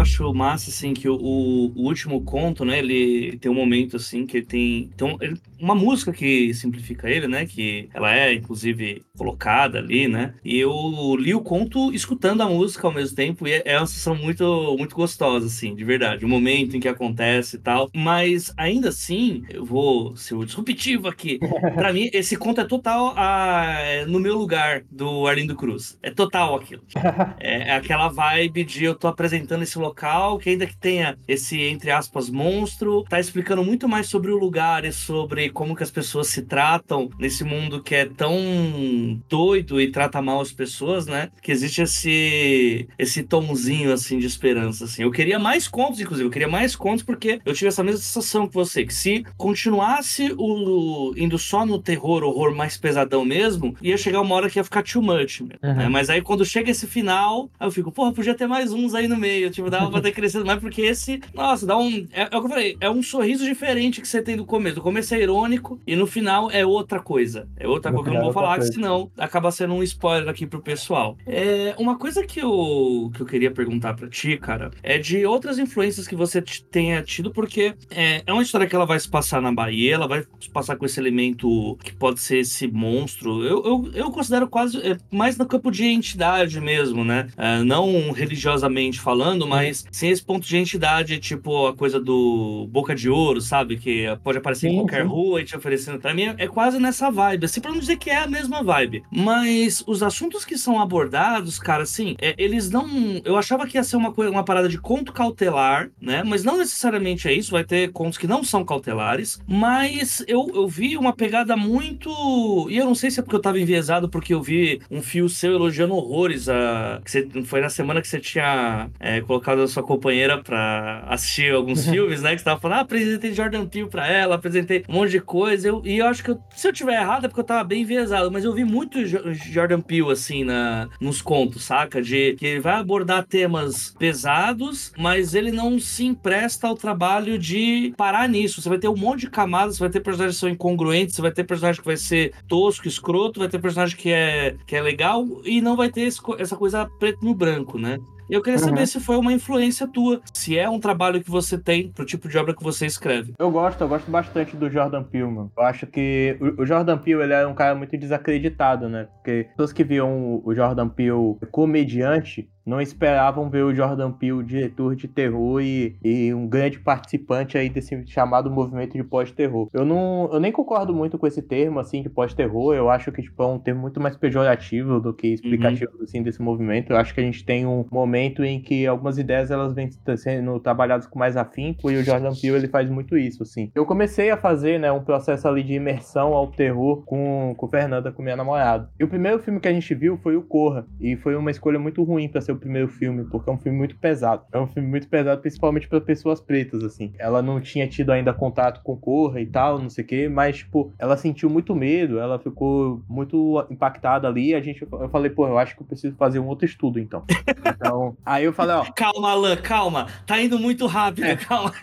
Acho 0.00 0.32
massa, 0.34 0.70
assim, 0.70 0.94
que 0.94 1.08
o, 1.08 1.16
o, 1.16 1.82
último 1.82 2.22
conto, 2.22 2.64
né, 2.64 2.78
ele 2.78 3.36
tem 3.38 3.50
um 3.50 3.54
momento, 3.54 3.96
assim, 3.96 4.26
que 4.26 4.38
ele 4.38 4.46
tem, 4.46 4.90
tem 4.96 5.06
um, 5.06 5.18
uma 5.58 5.74
música 5.74 6.12
que 6.12 6.52
simplifica 6.54 7.08
ele, 7.10 7.26
né, 7.26 7.46
que 7.46 7.88
ela 7.92 8.14
é, 8.14 8.32
inclusive, 8.32 9.02
colocada 9.16 9.78
ali, 9.78 10.08
né, 10.08 10.34
e 10.44 10.58
eu 10.58 11.16
li 11.18 11.34
o 11.34 11.40
conto 11.40 11.92
escutando 11.92 12.42
a 12.42 12.48
música 12.48 12.86
ao 12.86 12.92
mesmo 12.92 13.16
tempo, 13.16 13.46
e 13.46 13.52
é, 13.52 13.62
é 13.64 13.78
uma 13.78 13.86
sensação 13.86 14.14
muito, 14.14 14.76
muito 14.78 14.94
gostosa, 14.94 15.46
assim, 15.46 15.74
de 15.74 15.84
verdade, 15.84 16.24
o 16.24 16.28
momento 16.28 16.76
em 16.76 16.80
que 16.80 16.88
acontece 16.88 17.56
e 17.56 17.58
tal, 17.58 17.90
mas 17.94 18.52
ainda 18.56 18.90
assim, 18.90 19.44
eu 19.50 19.64
vou 19.64 20.16
ser 20.16 20.34
o 20.34 20.44
disruptivo 20.44 21.08
aqui, 21.08 21.38
pra 21.74 21.92
mim, 21.92 22.10
esse 22.12 22.36
conto 22.36 22.60
é 22.60 22.64
total 22.64 23.14
a, 23.16 23.80
é 23.80 24.06
no 24.06 24.20
meu 24.20 24.36
lugar 24.36 24.82
do 24.90 25.26
Arlindo 25.26 25.56
Cruz, 25.56 25.98
é 26.02 26.10
total 26.10 26.56
aquilo, 26.56 26.82
é, 27.40 27.68
é 27.68 27.72
aquela 27.72 28.08
vibe 28.08 28.64
de 28.64 28.84
eu 28.84 28.94
tô 28.94 29.08
apresentando 29.08 29.62
esse 29.62 29.78
local, 29.88 30.38
que 30.38 30.50
ainda 30.50 30.66
que 30.66 30.76
tenha 30.76 31.16
esse, 31.26 31.60
entre 31.62 31.90
aspas, 31.90 32.28
monstro, 32.28 33.04
tá 33.08 33.18
explicando 33.18 33.64
muito 33.64 33.88
mais 33.88 34.08
sobre 34.08 34.30
o 34.30 34.38
lugar 34.38 34.84
e 34.84 34.92
sobre 34.92 35.50
como 35.50 35.74
que 35.74 35.82
as 35.82 35.90
pessoas 35.90 36.28
se 36.28 36.42
tratam 36.42 37.10
nesse 37.18 37.44
mundo 37.44 37.82
que 37.82 37.94
é 37.94 38.04
tão 38.04 39.20
doido 39.28 39.80
e 39.80 39.90
trata 39.90 40.22
mal 40.22 40.40
as 40.40 40.52
pessoas, 40.52 41.06
né? 41.06 41.30
Que 41.42 41.52
existe 41.52 41.82
esse 41.82 42.88
esse 42.98 43.22
tomzinho 43.22 43.92
assim 43.92 44.18
de 44.18 44.26
esperança 44.26 44.84
assim. 44.84 45.02
Eu 45.02 45.10
queria 45.10 45.38
mais 45.38 45.66
contos, 45.66 46.00
inclusive, 46.00 46.26
eu 46.26 46.32
queria 46.32 46.48
mais 46.48 46.76
contos 46.76 47.02
porque 47.02 47.40
eu 47.44 47.54
tive 47.54 47.68
essa 47.68 47.82
mesma 47.82 48.00
sensação 48.00 48.46
que 48.46 48.54
você, 48.54 48.84
que 48.84 48.94
se 48.94 49.24
continuasse 49.36 50.34
o 50.36 51.14
indo 51.16 51.38
só 51.38 51.64
no 51.64 51.78
terror, 51.78 52.22
horror 52.22 52.54
mais 52.54 52.76
pesadão 52.76 53.24
mesmo, 53.24 53.74
ia 53.82 53.96
chegar 53.96 54.20
uma 54.20 54.34
hora 54.34 54.50
que 54.50 54.58
ia 54.58 54.64
ficar 54.64 54.82
too 54.82 55.02
much, 55.02 55.40
uhum. 55.40 55.48
né? 55.62 55.88
Mas 55.88 56.10
aí 56.10 56.20
quando 56.22 56.44
chega 56.44 56.70
esse 56.70 56.86
final, 56.86 57.50
eu 57.60 57.70
fico, 57.70 57.90
porra, 57.90 58.12
podia 58.12 58.34
ter 58.34 58.46
mais 58.46 58.72
uns 58.72 58.94
aí 58.94 59.08
no 59.08 59.16
meio, 59.16 59.50
tipo, 59.50 59.70
pra 59.86 60.00
ter 60.00 60.12
crescido 60.12 60.44
mais 60.44 60.60
porque 60.60 60.82
esse, 60.82 61.20
nossa, 61.34 61.66
dá 61.66 61.76
um, 61.76 62.06
é, 62.12 62.22
é 62.22 62.36
o 62.36 62.40
que 62.40 62.46
eu 62.46 62.48
falei, 62.48 62.76
é 62.80 62.90
um 62.90 63.02
sorriso 63.02 63.44
diferente 63.44 64.00
que 64.00 64.08
você 64.08 64.22
tem 64.22 64.36
do 64.36 64.44
começo. 64.44 64.80
O 64.80 64.82
começo 64.82 65.14
é 65.14 65.20
irônico 65.20 65.80
e 65.86 65.94
no 65.94 66.06
final 66.06 66.50
é 66.50 66.64
outra 66.64 67.00
coisa. 67.00 67.48
É 67.56 67.66
outra 67.66 67.92
coisa 67.92 68.10
que 68.10 68.10
eu 68.10 68.18
não 68.18 68.24
vou 68.24 68.32
falar, 68.32 68.58
que 68.58 68.66
senão 68.66 69.10
acaba 69.16 69.50
sendo 69.50 69.74
um 69.74 69.82
spoiler 69.82 70.28
aqui 70.28 70.46
pro 70.46 70.60
pessoal. 70.60 71.16
É, 71.26 71.74
uma 71.78 71.98
coisa 71.98 72.24
que 72.24 72.40
eu, 72.40 73.10
que 73.14 73.20
eu 73.20 73.26
queria 73.26 73.50
perguntar 73.50 73.94
pra 73.94 74.08
ti, 74.08 74.36
cara, 74.36 74.70
é 74.82 74.98
de 74.98 75.24
outras 75.26 75.58
influências 75.58 76.06
que 76.06 76.16
você 76.16 76.42
tenha 76.70 77.02
tido, 77.02 77.30
porque 77.30 77.74
é, 77.90 78.22
é 78.26 78.32
uma 78.32 78.42
história 78.42 78.66
que 78.66 78.74
ela 78.74 78.86
vai 78.86 78.98
se 78.98 79.08
passar 79.08 79.40
na 79.40 79.52
Bahia, 79.52 79.94
ela 79.94 80.08
vai 80.08 80.24
se 80.40 80.50
passar 80.50 80.76
com 80.76 80.86
esse 80.86 80.98
elemento 80.98 81.76
que 81.82 81.94
pode 81.94 82.20
ser 82.20 82.38
esse 82.38 82.66
monstro. 82.66 83.44
Eu, 83.44 83.64
eu, 83.64 83.90
eu 83.94 84.10
considero 84.10 84.48
quase 84.48 84.78
é, 84.78 84.96
mais 85.10 85.36
no 85.36 85.46
campo 85.46 85.70
de 85.70 85.84
entidade 85.84 86.60
mesmo, 86.60 87.04
né? 87.04 87.28
É, 87.36 87.62
não 87.62 88.10
religiosamente 88.12 89.00
falando, 89.00 89.46
mas 89.46 89.67
sem 89.72 90.10
esse 90.10 90.22
ponto 90.22 90.46
de 90.46 90.56
entidade, 90.56 91.18
tipo 91.18 91.66
a 91.66 91.74
coisa 91.74 92.00
do 92.00 92.68
Boca 92.70 92.94
de 92.94 93.08
Ouro, 93.08 93.40
sabe? 93.40 93.76
Que 93.76 94.06
pode 94.22 94.38
aparecer 94.38 94.68
sim, 94.68 94.74
em 94.74 94.78
qualquer 94.78 95.02
sim. 95.02 95.08
rua 95.08 95.40
e 95.40 95.44
te 95.44 95.56
oferecendo. 95.56 95.98
Pra 95.98 96.14
mim 96.14 96.34
é 96.36 96.46
quase 96.46 96.78
nessa 96.78 97.10
vibe. 97.10 97.44
Assim, 97.44 97.60
pra 97.60 97.70
não 97.70 97.78
dizer 97.78 97.96
que 97.96 98.10
é 98.10 98.18
a 98.18 98.26
mesma 98.26 98.62
vibe. 98.62 99.02
Mas 99.10 99.82
os 99.86 100.02
assuntos 100.02 100.44
que 100.44 100.56
são 100.56 100.80
abordados, 100.80 101.58
cara, 101.58 101.82
assim, 101.82 102.16
é, 102.20 102.34
eles 102.38 102.70
não. 102.70 102.88
Eu 103.24 103.36
achava 103.36 103.66
que 103.66 103.76
ia 103.76 103.84
ser 103.84 103.96
uma, 103.96 104.12
coisa, 104.12 104.30
uma 104.30 104.44
parada 104.44 104.68
de 104.68 104.78
conto 104.78 105.12
cautelar, 105.12 105.90
né? 106.00 106.22
Mas 106.24 106.44
não 106.44 106.58
necessariamente 106.58 107.28
é 107.28 107.32
isso. 107.32 107.52
Vai 107.52 107.64
ter 107.64 107.92
contos 107.92 108.18
que 108.18 108.26
não 108.26 108.42
são 108.44 108.64
cautelares. 108.64 109.40
Mas 109.46 110.24
eu, 110.26 110.50
eu 110.54 110.68
vi 110.68 110.96
uma 110.96 111.12
pegada 111.12 111.56
muito. 111.56 112.66
E 112.70 112.76
eu 112.76 112.84
não 112.84 112.94
sei 112.94 113.10
se 113.10 113.20
é 113.20 113.22
porque 113.22 113.36
eu 113.36 113.42
tava 113.42 113.60
enviesado, 113.60 114.08
porque 114.08 114.34
eu 114.34 114.42
vi 114.42 114.80
um 114.90 115.02
fio 115.02 115.28
seu 115.28 115.54
elogiando 115.54 115.94
horrores. 115.94 116.48
A... 116.48 117.00
Que 117.04 117.10
você... 117.10 117.28
Foi 117.44 117.60
na 117.60 117.68
semana 117.68 118.00
que 118.00 118.08
você 118.08 118.20
tinha 118.20 118.90
é, 118.98 119.20
colocado 119.20 119.57
a 119.62 119.68
sua 119.68 119.82
companheira 119.82 120.42
pra 120.42 121.04
assistir 121.08 121.54
alguns 121.54 121.86
filmes, 121.88 122.22
né? 122.22 122.32
Que 122.32 122.38
você 122.38 122.44
tava 122.44 122.60
falando, 122.60 122.78
ah, 122.78 122.80
apresentei 122.80 123.32
Jordan 123.32 123.66
Peele 123.66 123.88
pra 123.88 124.06
ela, 124.06 124.36
apresentei 124.36 124.84
um 124.88 124.94
monte 124.94 125.10
de 125.10 125.20
coisa. 125.20 125.68
Eu, 125.68 125.82
e 125.84 125.98
eu 125.98 126.06
acho 126.06 126.22
que 126.22 126.30
eu, 126.30 126.38
se 126.54 126.68
eu 126.68 126.72
tiver 126.72 127.00
errado 127.00 127.24
é 127.24 127.28
porque 127.28 127.40
eu 127.40 127.44
tava 127.44 127.64
bem 127.64 127.82
enviesado, 127.82 128.30
mas 128.30 128.44
eu 128.44 128.52
vi 128.52 128.64
muito 128.64 129.04
Jordan 129.06 129.80
Peele, 129.80 130.10
assim, 130.10 130.44
na, 130.44 130.88
nos 131.00 131.20
contos, 131.22 131.64
saca? 131.64 132.00
De 132.02 132.34
que 132.34 132.46
ele 132.46 132.60
vai 132.60 132.74
abordar 132.74 133.26
temas 133.26 133.94
pesados, 133.98 134.92
mas 134.98 135.34
ele 135.34 135.50
não 135.50 135.78
se 135.78 136.04
empresta 136.04 136.66
ao 136.66 136.74
trabalho 136.74 137.38
de 137.38 137.92
parar 137.96 138.28
nisso. 138.28 138.60
Você 138.60 138.68
vai 138.68 138.78
ter 138.78 138.88
um 138.88 138.96
monte 138.96 139.20
de 139.20 139.30
camadas, 139.30 139.76
você 139.76 139.80
vai 139.80 139.90
ter 139.90 140.00
personagens 140.00 140.36
que 140.36 140.40
são 140.40 140.48
incongruentes, 140.48 141.14
você 141.14 141.22
vai 141.22 141.32
ter 141.32 141.44
personagem 141.44 141.80
que 141.80 141.86
vai 141.86 141.96
ser 141.96 142.32
tosco, 142.46 142.88
escroto, 142.88 143.40
vai 143.40 143.48
ter 143.48 143.58
personagem 143.58 143.96
que 143.96 144.10
é, 144.10 144.56
que 144.66 144.76
é 144.76 144.80
legal 144.80 145.26
e 145.44 145.60
não 145.60 145.76
vai 145.76 145.90
ter 145.90 146.02
esse, 146.02 146.20
essa 146.38 146.56
coisa 146.56 146.88
preto 146.98 147.24
no 147.24 147.34
branco, 147.34 147.78
né? 147.78 147.98
Eu 148.28 148.42
queria 148.42 148.58
saber 148.58 148.80
uhum. 148.80 148.86
se 148.86 149.00
foi 149.00 149.16
uma 149.16 149.32
influência 149.32 149.86
tua, 149.86 150.20
se 150.32 150.58
é 150.58 150.68
um 150.68 150.78
trabalho 150.78 151.22
que 151.22 151.30
você 151.30 151.56
tem 151.56 151.90
pro 151.90 152.04
tipo 152.04 152.28
de 152.28 152.36
obra 152.36 152.54
que 152.54 152.62
você 152.62 152.86
escreve. 152.86 153.34
Eu 153.38 153.50
gosto, 153.50 153.80
eu 153.80 153.88
gosto 153.88 154.10
bastante 154.10 154.56
do 154.56 154.70
Jordan 154.70 155.02
Peele, 155.02 155.26
mano. 155.26 155.52
Eu 155.56 155.62
acho 155.64 155.86
que 155.86 156.36
o 156.58 156.66
Jordan 156.66 156.98
Peele, 156.98 157.22
ele 157.22 157.32
é 157.32 157.46
um 157.46 157.54
cara 157.54 157.74
muito 157.74 157.96
desacreditado, 157.96 158.88
né? 158.88 159.08
Porque 159.16 159.48
pessoas 159.50 159.72
que 159.72 159.82
viam 159.82 160.42
o 160.44 160.54
Jordan 160.54 160.88
Peele 160.88 161.36
comediante, 161.50 162.48
não 162.68 162.80
esperavam 162.80 163.48
ver 163.48 163.64
o 163.64 163.74
Jordan 163.74 164.12
Peele, 164.12 164.44
diretor 164.44 164.94
de 164.94 165.08
terror 165.08 165.60
e, 165.62 165.96
e 166.04 166.34
um 166.34 166.46
grande 166.46 166.78
participante 166.78 167.56
aí 167.56 167.70
desse 167.70 168.06
chamado 168.06 168.50
movimento 168.50 168.92
de 168.92 169.02
pós-terror. 169.02 169.68
Eu 169.72 169.84
não, 169.84 170.28
eu 170.30 170.38
nem 170.38 170.52
concordo 170.52 170.94
muito 170.94 171.16
com 171.18 171.26
esse 171.26 171.40
termo 171.40 171.80
assim 171.80 172.02
de 172.02 172.10
pós-terror. 172.10 172.74
Eu 172.74 172.90
acho 172.90 173.10
que 173.10 173.22
tipo 173.22 173.42
é 173.42 173.46
um 173.46 173.58
termo 173.58 173.80
muito 173.80 174.00
mais 174.00 174.16
pejorativo 174.16 175.00
do 175.00 175.14
que 175.14 175.28
explicativo 175.28 175.92
uhum. 175.96 176.04
assim 176.04 176.22
desse 176.22 176.42
movimento. 176.42 176.92
Eu 176.92 176.98
acho 176.98 177.14
que 177.14 177.20
a 177.20 177.24
gente 177.24 177.42
tem 177.44 177.66
um 177.66 177.86
momento 177.90 178.44
em 178.44 178.60
que 178.60 178.86
algumas 178.86 179.16
ideias 179.16 179.50
elas 179.50 179.72
vêm 179.72 179.88
sendo 180.16 180.60
trabalhadas 180.60 181.06
com 181.06 181.18
mais 181.18 181.36
afinco 181.36 181.90
e 181.90 181.96
o 181.96 182.04
Jordan 182.04 182.32
Peele 182.40 182.58
ele 182.58 182.68
faz 182.68 182.90
muito 182.90 183.16
isso 183.16 183.42
assim. 183.42 183.70
Eu 183.74 183.86
comecei 183.86 184.30
a 184.30 184.36
fazer, 184.36 184.78
né, 184.78 184.92
um 184.92 185.02
processo 185.02 185.48
ali 185.48 185.62
de 185.62 185.72
imersão 185.72 186.34
ao 186.34 186.48
terror 186.48 187.02
com 187.06 187.54
com 187.56 187.68
Fernanda, 187.68 188.12
com 188.12 188.22
minha 188.22 188.36
namorada. 188.36 188.90
E 188.98 189.04
o 189.04 189.08
primeiro 189.08 189.38
filme 189.38 189.60
que 189.60 189.68
a 189.68 189.72
gente 189.72 189.94
viu 189.94 190.18
foi 190.18 190.36
o 190.36 190.42
Corra 190.42 190.86
e 191.00 191.16
foi 191.16 191.34
uma 191.34 191.50
escolha 191.50 191.78
muito 191.78 192.02
ruim 192.02 192.28
para 192.28 192.40
ser 192.40 192.57
o 192.58 192.60
primeiro 192.60 192.88
filme, 192.88 193.24
porque 193.24 193.48
é 193.48 193.52
um 193.52 193.58
filme 193.58 193.78
muito 193.78 193.96
pesado. 193.96 194.42
É 194.52 194.58
um 194.58 194.66
filme 194.66 194.88
muito 194.88 195.08
pesado, 195.08 195.40
principalmente 195.40 195.88
para 195.88 196.00
pessoas 196.00 196.40
pretas, 196.40 196.82
assim. 196.84 197.12
Ela 197.18 197.40
não 197.40 197.60
tinha 197.60 197.88
tido 197.88 198.12
ainda 198.12 198.34
contato 198.34 198.82
com 198.82 198.96
Corra 198.96 199.40
e 199.40 199.46
tal, 199.46 199.78
não 199.78 199.88
sei 199.88 200.04
o 200.04 200.06
quê, 200.06 200.28
mas, 200.28 200.58
tipo, 200.58 200.92
ela 200.98 201.16
sentiu 201.16 201.48
muito 201.48 201.74
medo, 201.74 202.18
ela 202.18 202.38
ficou 202.38 203.02
muito 203.08 203.64
impactada 203.70 204.28
ali. 204.28 204.54
A 204.54 204.60
gente, 204.60 204.82
eu 204.82 205.08
falei, 205.08 205.30
pô, 205.30 205.46
eu 205.46 205.58
acho 205.58 205.74
que 205.74 205.82
eu 205.82 205.86
preciso 205.86 206.16
fazer 206.16 206.38
um 206.38 206.46
outro 206.46 206.66
estudo, 206.66 206.98
então. 206.98 207.24
Então, 207.78 208.16
aí 208.26 208.44
eu 208.44 208.52
falei, 208.52 208.74
ó. 208.74 208.84
Calma, 208.92 209.30
Alan, 209.30 209.56
calma. 209.56 210.08
Tá 210.26 210.40
indo 210.40 210.58
muito 210.58 210.84
rápido, 210.86 211.26
é. 211.26 211.36
calma. 211.36 211.72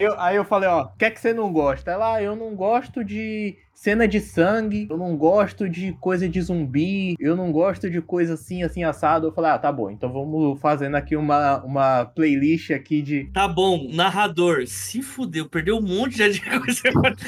Eu, 0.00 0.18
aí 0.18 0.34
eu 0.34 0.44
falei, 0.44 0.68
ó, 0.68 0.82
o 0.82 0.96
que 0.96 1.04
é 1.04 1.10
que 1.10 1.20
você 1.20 1.32
não 1.32 1.52
gosta? 1.52 1.92
Ela, 1.92 2.14
ah, 2.14 2.22
eu 2.22 2.34
não 2.34 2.56
gosto 2.56 3.04
de 3.04 3.56
cena 3.76 4.08
de 4.08 4.20
sangue, 4.20 4.88
eu 4.90 4.96
não 4.96 5.14
gosto 5.16 5.68
de 5.68 5.92
coisa 6.00 6.26
de 6.26 6.40
zumbi, 6.40 7.14
eu 7.20 7.36
não 7.36 7.52
gosto 7.52 7.90
de 7.90 8.00
coisa 8.00 8.34
assim, 8.34 8.62
assim, 8.62 8.82
assado. 8.82 9.26
Eu 9.26 9.32
falei, 9.32 9.50
ah, 9.50 9.58
tá 9.58 9.70
bom, 9.70 9.90
então 9.90 10.10
vamos 10.10 10.58
fazendo 10.58 10.96
aqui 10.96 11.14
uma, 11.14 11.62
uma 11.62 12.06
playlist 12.06 12.70
aqui 12.70 13.02
de. 13.02 13.30
Tá 13.32 13.46
bom, 13.46 13.86
narrador, 13.92 14.66
se 14.66 15.02
fudeu, 15.02 15.46
perdeu 15.46 15.76
um 15.76 15.82
monte 15.82 16.16
de 16.16 16.40
coisa. 16.58 16.82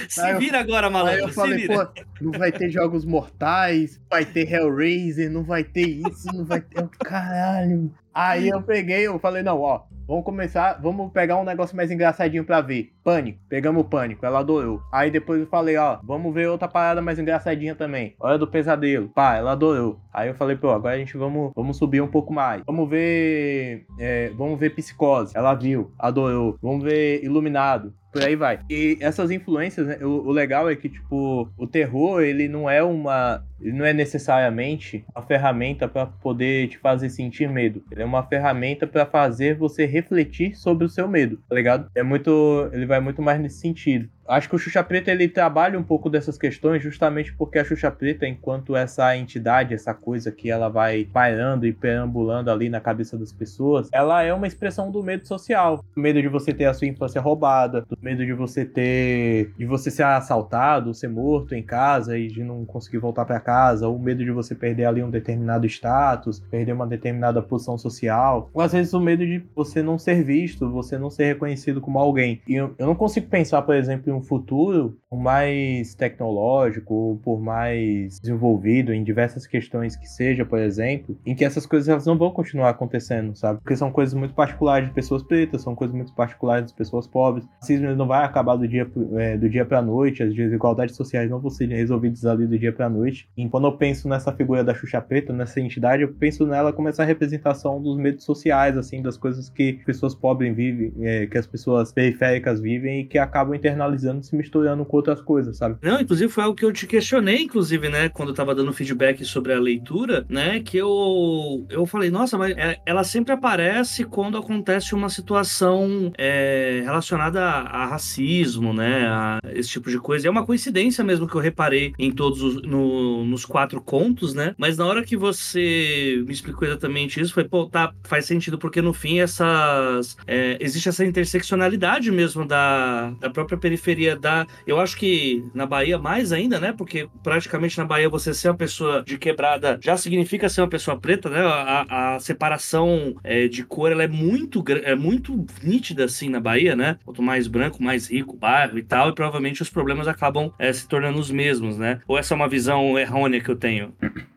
se 0.08 0.34
vira 0.38 0.58
agora, 0.58 0.88
malandro. 0.88 1.24
Aí 1.24 1.28
eu 1.28 1.34
falei, 1.34 1.66
pô, 1.66 1.86
não 2.22 2.32
vai 2.32 2.50
ter 2.50 2.70
jogos 2.70 3.04
mortais, 3.04 4.00
vai 4.10 4.24
ter 4.24 4.50
Hellraiser, 4.50 5.30
não 5.30 5.44
vai 5.44 5.62
ter 5.62 5.86
isso, 5.86 6.28
não 6.34 6.46
vai 6.46 6.62
ter. 6.62 6.88
Caralho. 7.04 7.92
Aí 8.14 8.48
eu 8.48 8.62
peguei, 8.62 9.06
eu 9.06 9.18
falei, 9.18 9.42
não, 9.42 9.60
ó, 9.60 9.82
vamos 10.08 10.24
começar, 10.24 10.80
vamos 10.80 11.12
pegar 11.12 11.36
um 11.36 11.44
negócio 11.44 11.76
mais 11.76 11.90
engraçadinho 11.90 12.42
pra 12.42 12.62
ver. 12.62 12.94
Pânico, 13.04 13.38
pegamos 13.48 13.82
o 13.82 13.84
Pânico, 13.84 14.24
ela 14.24 14.40
adorou. 14.40 14.80
Aí 14.90 15.10
depois 15.10 15.40
eu 15.40 15.46
falei, 15.46 15.76
ó, 15.76 15.98
vamos 16.02 16.32
ver 16.32 16.48
outra 16.48 16.66
parada 16.66 17.02
mais 17.02 17.18
engraçadinha 17.18 17.74
também. 17.74 18.14
Hora 18.18 18.38
do 18.38 18.46
Pesadelo, 18.46 19.08
pá, 19.08 19.36
ela 19.36 19.52
adorou. 19.52 20.00
Aí 20.12 20.28
eu 20.28 20.34
falei, 20.34 20.56
pô, 20.56 20.70
agora 20.70 20.94
a 20.94 20.98
gente 20.98 21.16
vamos, 21.16 21.52
vamos 21.54 21.76
subir 21.76 22.00
um 22.00 22.08
pouco 22.08 22.32
mais. 22.32 22.62
Vamos 22.66 22.88
ver, 22.88 23.84
é, 23.98 24.30
vamos 24.30 24.58
ver 24.58 24.74
Psicose, 24.74 25.36
ela 25.36 25.54
viu, 25.54 25.92
adorou. 25.98 26.58
Vamos 26.62 26.82
ver 26.82 27.22
Iluminado, 27.22 27.92
por 28.12 28.22
aí 28.22 28.36
vai. 28.36 28.60
E 28.68 28.96
essas 29.00 29.30
influências, 29.30 29.86
né, 29.86 29.98
o, 30.00 30.26
o, 30.26 30.30
legal 30.32 30.68
é 30.68 30.74
que, 30.74 30.88
tipo, 30.88 31.48
o 31.56 31.66
terror, 31.66 32.22
ele 32.22 32.48
não 32.48 32.68
é 32.68 32.82
uma. 32.82 33.44
Não 33.60 33.84
é 33.84 33.92
necessariamente 33.92 35.04
uma 35.14 35.22
ferramenta 35.24 35.88
para 35.88 36.06
poder 36.06 36.68
te 36.68 36.78
fazer 36.78 37.10
sentir 37.10 37.48
medo. 37.48 37.82
Ele 37.90 38.02
é 38.02 38.04
uma 38.04 38.22
ferramenta 38.22 38.86
para 38.86 39.04
fazer 39.04 39.56
você 39.56 39.84
refletir 40.00 40.56
sobre 40.56 40.84
o 40.84 40.88
seu 40.88 41.08
medo, 41.08 41.38
tá 41.48 41.54
ligado? 41.54 41.90
É 41.94 42.02
muito. 42.02 42.68
Ele 42.72 42.86
vai 42.86 43.00
muito 43.00 43.20
mais 43.22 43.40
nesse 43.40 43.60
sentido. 43.60 44.08
Acho 44.28 44.48
que 44.48 44.54
o 44.56 44.58
Xuxa 44.58 44.82
Preta 44.82 45.10
ele 45.10 45.28
trabalha 45.28 45.78
um 45.78 45.82
pouco 45.82 46.10
dessas 46.10 46.36
questões 46.36 46.82
justamente 46.82 47.32
porque 47.34 47.58
a 47.58 47.64
Xuxa 47.64 47.90
Preta, 47.90 48.26
enquanto 48.26 48.76
essa 48.76 49.16
entidade, 49.16 49.74
essa 49.74 49.94
coisa 49.94 50.30
que 50.30 50.50
ela 50.50 50.68
vai 50.68 51.04
pairando 51.04 51.66
e 51.66 51.72
perambulando 51.72 52.50
ali 52.50 52.68
na 52.68 52.80
cabeça 52.80 53.16
das 53.16 53.32
pessoas, 53.32 53.88
ela 53.92 54.22
é 54.22 54.32
uma 54.32 54.46
expressão 54.46 54.90
do 54.90 55.02
medo 55.02 55.26
social. 55.26 55.84
Medo 55.96 56.20
de 56.20 56.28
você 56.28 56.52
ter 56.52 56.66
a 56.66 56.74
sua 56.74 56.86
infância 56.86 57.20
roubada, 57.20 57.82
do 57.82 57.98
medo 58.00 58.24
de 58.24 58.32
você 58.32 58.64
ter. 58.64 59.52
de 59.58 59.64
você 59.64 59.90
ser 59.90 60.04
assaltado, 60.04 60.94
ser 60.94 61.08
morto 61.08 61.54
em 61.54 61.62
casa 61.62 62.18
e 62.18 62.28
de 62.28 62.44
não 62.44 62.64
conseguir 62.64 62.98
voltar 62.98 63.24
para 63.24 63.40
casa, 63.40 63.88
o 63.88 63.98
medo 63.98 64.24
de 64.24 64.30
você 64.30 64.54
perder 64.54 64.84
ali 64.84 65.02
um 65.02 65.10
determinado 65.10 65.66
status, 65.66 66.40
perder 66.50 66.72
uma 66.72 66.86
determinada 66.86 67.42
posição 67.42 67.78
social, 67.78 68.50
ou 68.52 68.62
às 68.62 68.72
vezes 68.72 68.92
o 68.92 69.00
medo 69.00 69.24
de 69.24 69.42
você 69.54 69.82
não 69.82 69.98
ser 69.98 70.22
visto, 70.22 70.70
você 70.70 70.98
não 70.98 71.10
ser 71.10 71.24
reconhecido 71.26 71.80
como 71.80 71.98
alguém. 71.98 72.40
E 72.46 72.54
eu, 72.54 72.74
eu 72.78 72.86
não 72.86 72.94
consigo 72.94 73.28
pensar, 73.28 73.62
por 73.62 73.74
exemplo, 73.74 74.10
em 74.10 74.17
um 74.18 74.22
futuro 74.22 74.98
mais 75.10 75.94
tecnológico, 75.94 77.18
por 77.24 77.40
mais 77.40 78.20
desenvolvido 78.20 78.92
em 78.92 79.02
diversas 79.02 79.46
questões 79.46 79.96
que 79.96 80.06
seja, 80.06 80.44
por 80.44 80.58
exemplo, 80.58 81.18
em 81.24 81.34
que 81.34 81.44
essas 81.44 81.64
coisas 81.64 81.88
elas 81.88 82.06
não 82.06 82.18
vão 82.18 82.30
continuar 82.30 82.70
acontecendo, 82.70 83.34
sabe? 83.34 83.60
Porque 83.60 83.76
são 83.76 83.90
coisas 83.90 84.14
muito 84.14 84.34
particulares 84.34 84.88
de 84.88 84.94
pessoas 84.94 85.22
pretas, 85.22 85.62
são 85.62 85.74
coisas 85.74 85.96
muito 85.96 86.12
particulares 86.14 86.66
de 86.66 86.74
pessoas 86.74 87.06
pobres. 87.06 87.44
O 87.44 87.48
racismo 87.60 87.94
não 87.94 88.06
vai 88.06 88.24
acabar 88.24 88.56
do 88.56 88.68
dia, 88.68 88.90
é, 89.16 89.36
do 89.36 89.48
dia 89.48 89.64
pra 89.64 89.80
noite, 89.80 90.22
as 90.22 90.34
desigualdades 90.34 90.96
sociais 90.96 91.30
não 91.30 91.40
vão 91.40 91.50
ser 91.50 91.68
resolvidas 91.68 92.24
ali 92.26 92.46
do 92.46 92.58
dia 92.58 92.72
pra 92.72 92.88
noite. 92.88 93.28
E 93.36 93.48
quando 93.48 93.66
eu 93.66 93.76
penso 93.76 94.08
nessa 94.08 94.32
figura 94.32 94.62
da 94.62 94.74
Xuxa 94.74 95.00
Preta, 95.00 95.32
nessa 95.32 95.60
entidade, 95.60 96.02
eu 96.02 96.12
penso 96.12 96.46
nela 96.46 96.72
como 96.72 96.88
essa 96.88 97.04
representação 97.04 97.80
dos 97.80 97.96
medos 97.96 98.24
sociais, 98.24 98.76
assim, 98.76 99.00
das 99.00 99.16
coisas 99.16 99.48
que 99.48 99.74
pessoas 99.86 100.14
pobres 100.14 100.54
vivem, 100.54 100.92
é, 101.00 101.26
que 101.26 101.38
as 101.38 101.46
pessoas 101.46 101.92
periféricas 101.92 102.60
vivem 102.60 103.00
e 103.00 103.04
que 103.04 103.18
acabam 103.18 103.54
internalizando, 103.54 104.07
se 104.22 104.34
misturando 104.34 104.84
com 104.84 104.96
outras 104.96 105.20
coisas, 105.20 105.56
sabe? 105.56 105.76
Não, 105.82 106.00
inclusive 106.00 106.30
foi 106.30 106.44
algo 106.44 106.56
que 106.56 106.64
eu 106.64 106.72
te 106.72 106.86
questionei, 106.86 107.42
inclusive, 107.42 107.88
né, 107.88 108.08
quando 108.08 108.30
eu 108.30 108.34
tava 108.34 108.54
dando 108.54 108.72
feedback 108.72 109.24
sobre 109.24 109.52
a 109.52 109.60
leitura, 109.60 110.24
né, 110.28 110.60
que 110.60 110.76
eu, 110.76 111.66
eu 111.68 111.86
falei, 111.86 112.10
nossa, 112.10 112.38
mas 112.38 112.56
é, 112.56 112.78
ela 112.86 113.04
sempre 113.04 113.32
aparece 113.32 114.04
quando 114.04 114.38
acontece 114.38 114.94
uma 114.94 115.08
situação 115.08 116.12
é, 116.16 116.80
relacionada 116.84 117.42
a, 117.42 117.82
a, 117.82 117.86
racismo, 117.86 118.72
né, 118.72 119.06
a 119.08 119.38
esse 119.50 119.68
tipo 119.68 119.90
de 119.90 119.98
coisa. 119.98 120.28
É 120.28 120.30
uma 120.30 120.44
coincidência 120.44 121.04
mesmo 121.04 121.26
que 121.26 121.34
eu 121.34 121.40
reparei 121.40 121.92
em 121.98 122.10
todos 122.10 122.42
os, 122.42 122.62
no, 122.62 123.24
nos 123.24 123.44
quatro 123.44 123.80
contos, 123.80 124.34
né, 124.34 124.54
mas 124.58 124.76
na 124.76 124.86
hora 124.86 125.02
que 125.02 125.16
você 125.16 126.22
me 126.26 126.32
explicou 126.32 126.66
exatamente 126.66 127.20
isso, 127.20 127.34
foi, 127.34 127.44
pô, 127.44 127.66
tá, 127.66 127.92
faz 128.04 128.24
sentido, 128.24 128.58
porque 128.58 128.80
no 128.80 128.92
fim 128.92 129.20
essas, 129.20 130.16
é, 130.26 130.56
existe 130.60 130.88
essa 130.88 131.04
interseccionalidade 131.04 132.10
mesmo 132.10 132.46
da, 132.46 133.10
da 133.20 133.30
própria 133.30 133.58
periferia 133.58 133.97
da, 134.16 134.46
eu 134.66 134.80
acho 134.80 134.96
que 134.96 135.44
na 135.54 135.66
Bahia 135.66 135.98
mais 135.98 136.32
ainda, 136.32 136.60
né, 136.60 136.72
porque 136.76 137.08
praticamente 137.22 137.78
na 137.78 137.84
Bahia 137.84 138.08
você 138.08 138.32
ser 138.32 138.48
uma 138.48 138.56
pessoa 138.56 139.02
de 139.04 139.18
quebrada 139.18 139.78
já 139.82 139.96
significa 139.96 140.48
ser 140.48 140.60
uma 140.60 140.68
pessoa 140.68 140.98
preta, 140.98 141.28
né? 141.28 141.40
A, 141.40 142.14
a 142.14 142.20
separação 142.20 143.16
é, 143.22 143.48
de 143.48 143.64
cor 143.64 143.92
ela 143.92 144.02
é 144.02 144.08
muito, 144.08 144.64
é 144.84 144.94
muito 144.94 145.46
nítida 145.62 146.04
assim 146.04 146.28
na 146.28 146.40
Bahia, 146.40 146.74
né? 146.74 146.98
Quanto 147.04 147.22
mais 147.22 147.46
branco, 147.46 147.82
mais 147.82 148.10
rico 148.10 148.34
o 148.34 148.38
bairro 148.38 148.78
e 148.78 148.82
tal, 148.82 149.10
e 149.10 149.14
provavelmente 149.14 149.62
os 149.62 149.70
problemas 149.70 150.08
acabam 150.08 150.52
é, 150.58 150.72
se 150.72 150.88
tornando 150.88 151.18
os 151.18 151.30
mesmos, 151.30 151.78
né? 151.78 152.00
Ou 152.06 152.18
essa 152.18 152.34
é 152.34 152.36
uma 152.36 152.48
visão 152.48 152.98
errônea 152.98 153.40
que 153.40 153.48
eu 153.48 153.56
tenho? 153.56 153.92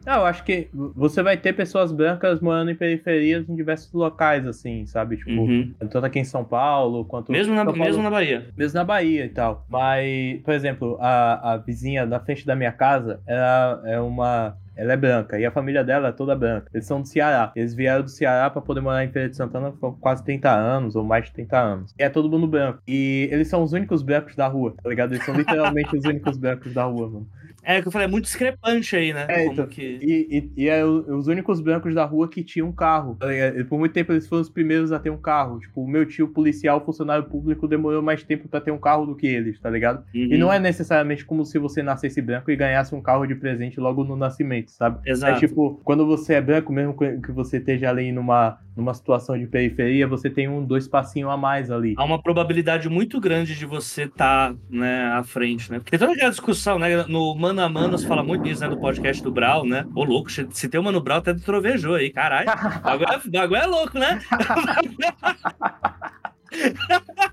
Não, 0.05 0.15
eu 0.15 0.25
acho 0.25 0.43
que 0.43 0.67
você 0.73 1.21
vai 1.21 1.37
ter 1.37 1.53
pessoas 1.53 1.91
brancas 1.91 2.39
morando 2.41 2.71
em 2.71 2.75
periferias 2.75 3.47
em 3.47 3.55
diversos 3.55 3.91
locais, 3.93 4.47
assim, 4.47 4.85
sabe? 4.85 5.17
Tipo, 5.17 5.31
uhum. 5.31 5.73
tanto 5.79 6.05
aqui 6.05 6.19
em 6.19 6.23
São 6.23 6.43
Paulo 6.43 7.05
quanto. 7.05 7.31
Mesmo 7.31 7.53
na, 7.53 7.65
Paulo, 7.65 7.79
mesmo 7.79 8.01
na 8.01 8.09
Bahia. 8.09 8.47
Mesmo 8.57 8.77
na 8.77 8.83
Bahia 8.83 9.25
e 9.25 9.29
tal. 9.29 9.50
Mas, 9.69 10.41
por 10.41 10.53
exemplo, 10.53 10.97
a, 10.99 11.53
a 11.53 11.57
vizinha 11.57 12.05
da 12.05 12.19
frente 12.19 12.45
da 12.45 12.55
minha 12.55 12.71
casa, 12.71 13.19
ela 13.25 13.81
é 13.85 13.99
uma 13.99 14.57
ela 14.75 14.93
é 14.93 14.97
branca 14.97 15.37
e 15.39 15.45
a 15.45 15.51
família 15.51 15.83
dela 15.83 16.07
é 16.07 16.11
toda 16.11 16.35
branca. 16.35 16.67
Eles 16.73 16.87
são 16.87 17.01
do 17.01 17.07
Ceará. 17.07 17.51
Eles 17.55 17.73
vieram 17.73 18.03
do 18.03 18.09
Ceará 18.09 18.49
para 18.49 18.61
poder 18.61 18.81
morar 18.81 19.03
em 19.03 19.11
Feira 19.11 19.29
de 19.29 19.35
Santana 19.35 19.71
por 19.71 19.99
quase 19.99 20.23
30 20.23 20.49
anos 20.49 20.95
ou 20.95 21.03
mais 21.03 21.25
de 21.25 21.33
30 21.33 21.59
anos. 21.59 21.95
E 21.99 22.03
é 22.03 22.09
todo 22.09 22.29
mundo 22.29 22.47
branco. 22.47 22.81
E 22.87 23.29
eles 23.31 23.47
são 23.47 23.61
os 23.61 23.73
únicos 23.73 24.01
brancos 24.01 24.35
da 24.35 24.47
rua, 24.47 24.73
tá 24.81 24.89
ligado? 24.89 25.13
Eles 25.13 25.25
são 25.25 25.35
literalmente 25.35 25.95
os 25.95 26.05
únicos 26.05 26.37
brancos 26.37 26.73
da 26.73 26.85
rua, 26.85 27.09
mano. 27.09 27.27
É, 27.63 27.81
que 27.81 27.87
eu 27.87 27.91
falei, 27.91 28.07
é 28.07 28.11
muito 28.11 28.25
discrepante 28.25 28.95
aí, 28.95 29.13
né? 29.13 29.25
É, 29.29 29.45
então, 29.45 29.67
que... 29.67 29.81
E, 29.81 30.51
e, 30.57 30.63
e 30.63 30.69
é 30.69 30.83
os 30.83 31.27
únicos 31.27 31.61
brancos 31.61 31.93
da 31.93 32.05
rua 32.05 32.27
que 32.27 32.43
tinham 32.43 32.67
um 32.67 32.71
carro. 32.71 33.17
Tá 33.19 33.27
por 33.69 33.77
muito 33.77 33.93
tempo 33.93 34.11
eles 34.11 34.27
foram 34.27 34.41
os 34.41 34.49
primeiros 34.49 34.91
a 34.91 34.99
ter 34.99 35.09
um 35.09 35.17
carro. 35.17 35.59
Tipo, 35.59 35.83
o 35.83 35.87
meu 35.87 36.05
tio 36.05 36.27
policial, 36.27 36.83
funcionário 36.83 37.25
público, 37.25 37.67
demorou 37.67 38.01
mais 38.01 38.23
tempo 38.23 38.47
para 38.47 38.61
ter 38.61 38.71
um 38.71 38.77
carro 38.77 39.05
do 39.05 39.15
que 39.15 39.27
eles, 39.27 39.59
tá 39.59 39.69
ligado? 39.69 39.99
Uhum. 40.13 40.33
E 40.33 40.37
não 40.37 40.51
é 40.51 40.59
necessariamente 40.59 41.25
como 41.25 41.45
se 41.45 41.59
você 41.59 41.83
nascesse 41.83 42.21
branco 42.21 42.49
e 42.49 42.55
ganhasse 42.55 42.95
um 42.95 43.01
carro 43.01 43.25
de 43.25 43.35
presente 43.35 43.79
logo 43.79 44.03
no 44.03 44.15
nascimento, 44.15 44.71
sabe? 44.71 44.99
Exato. 45.09 45.33
É 45.35 45.39
tipo, 45.39 45.79
quando 45.83 46.05
você 46.05 46.35
é 46.35 46.41
branco, 46.41 46.73
mesmo 46.73 46.95
que 46.95 47.31
você 47.31 47.57
esteja 47.57 47.89
ali 47.89 48.11
numa, 48.11 48.59
numa 48.75 48.93
situação 48.93 49.37
de 49.37 49.45
periferia, 49.45 50.07
você 50.07 50.29
tem 50.29 50.47
um, 50.47 50.63
dois 50.63 50.87
passinhos 50.87 51.29
a 51.29 51.37
mais 51.37 51.69
ali. 51.69 51.93
Há 51.97 52.03
uma 52.03 52.21
probabilidade 52.21 52.89
muito 52.89 53.19
grande 53.19 53.55
de 53.55 53.65
você 53.65 54.03
estar, 54.03 54.51
tá, 54.51 54.55
né, 54.69 55.05
à 55.13 55.23
frente, 55.23 55.71
né? 55.71 55.79
Porque 55.79 55.91
tem 55.91 55.99
toda 55.99 56.13
aquela 56.13 56.29
discussão, 56.29 56.79
né? 56.79 57.05
No 57.07 57.35
Mano 57.51 57.63
a 57.63 57.69
Mano 57.69 57.97
se 57.97 58.07
fala 58.07 58.23
muito 58.23 58.43
disso, 58.43 58.61
né? 58.61 58.69
No 58.69 58.79
podcast 58.79 59.21
do 59.21 59.29
Brau, 59.29 59.65
né? 59.65 59.85
Ô, 59.93 60.05
louco, 60.05 60.31
se 60.31 60.69
tem 60.69 60.79
o 60.79 60.83
Mano 60.83 61.01
Brau, 61.01 61.17
até 61.17 61.33
trovejou 61.33 61.95
aí, 61.95 62.09
caralho. 62.09 62.47
Agora, 62.81 63.21
agora 63.37 63.63
é 63.63 63.67
louco, 63.67 63.99
né? 63.99 64.21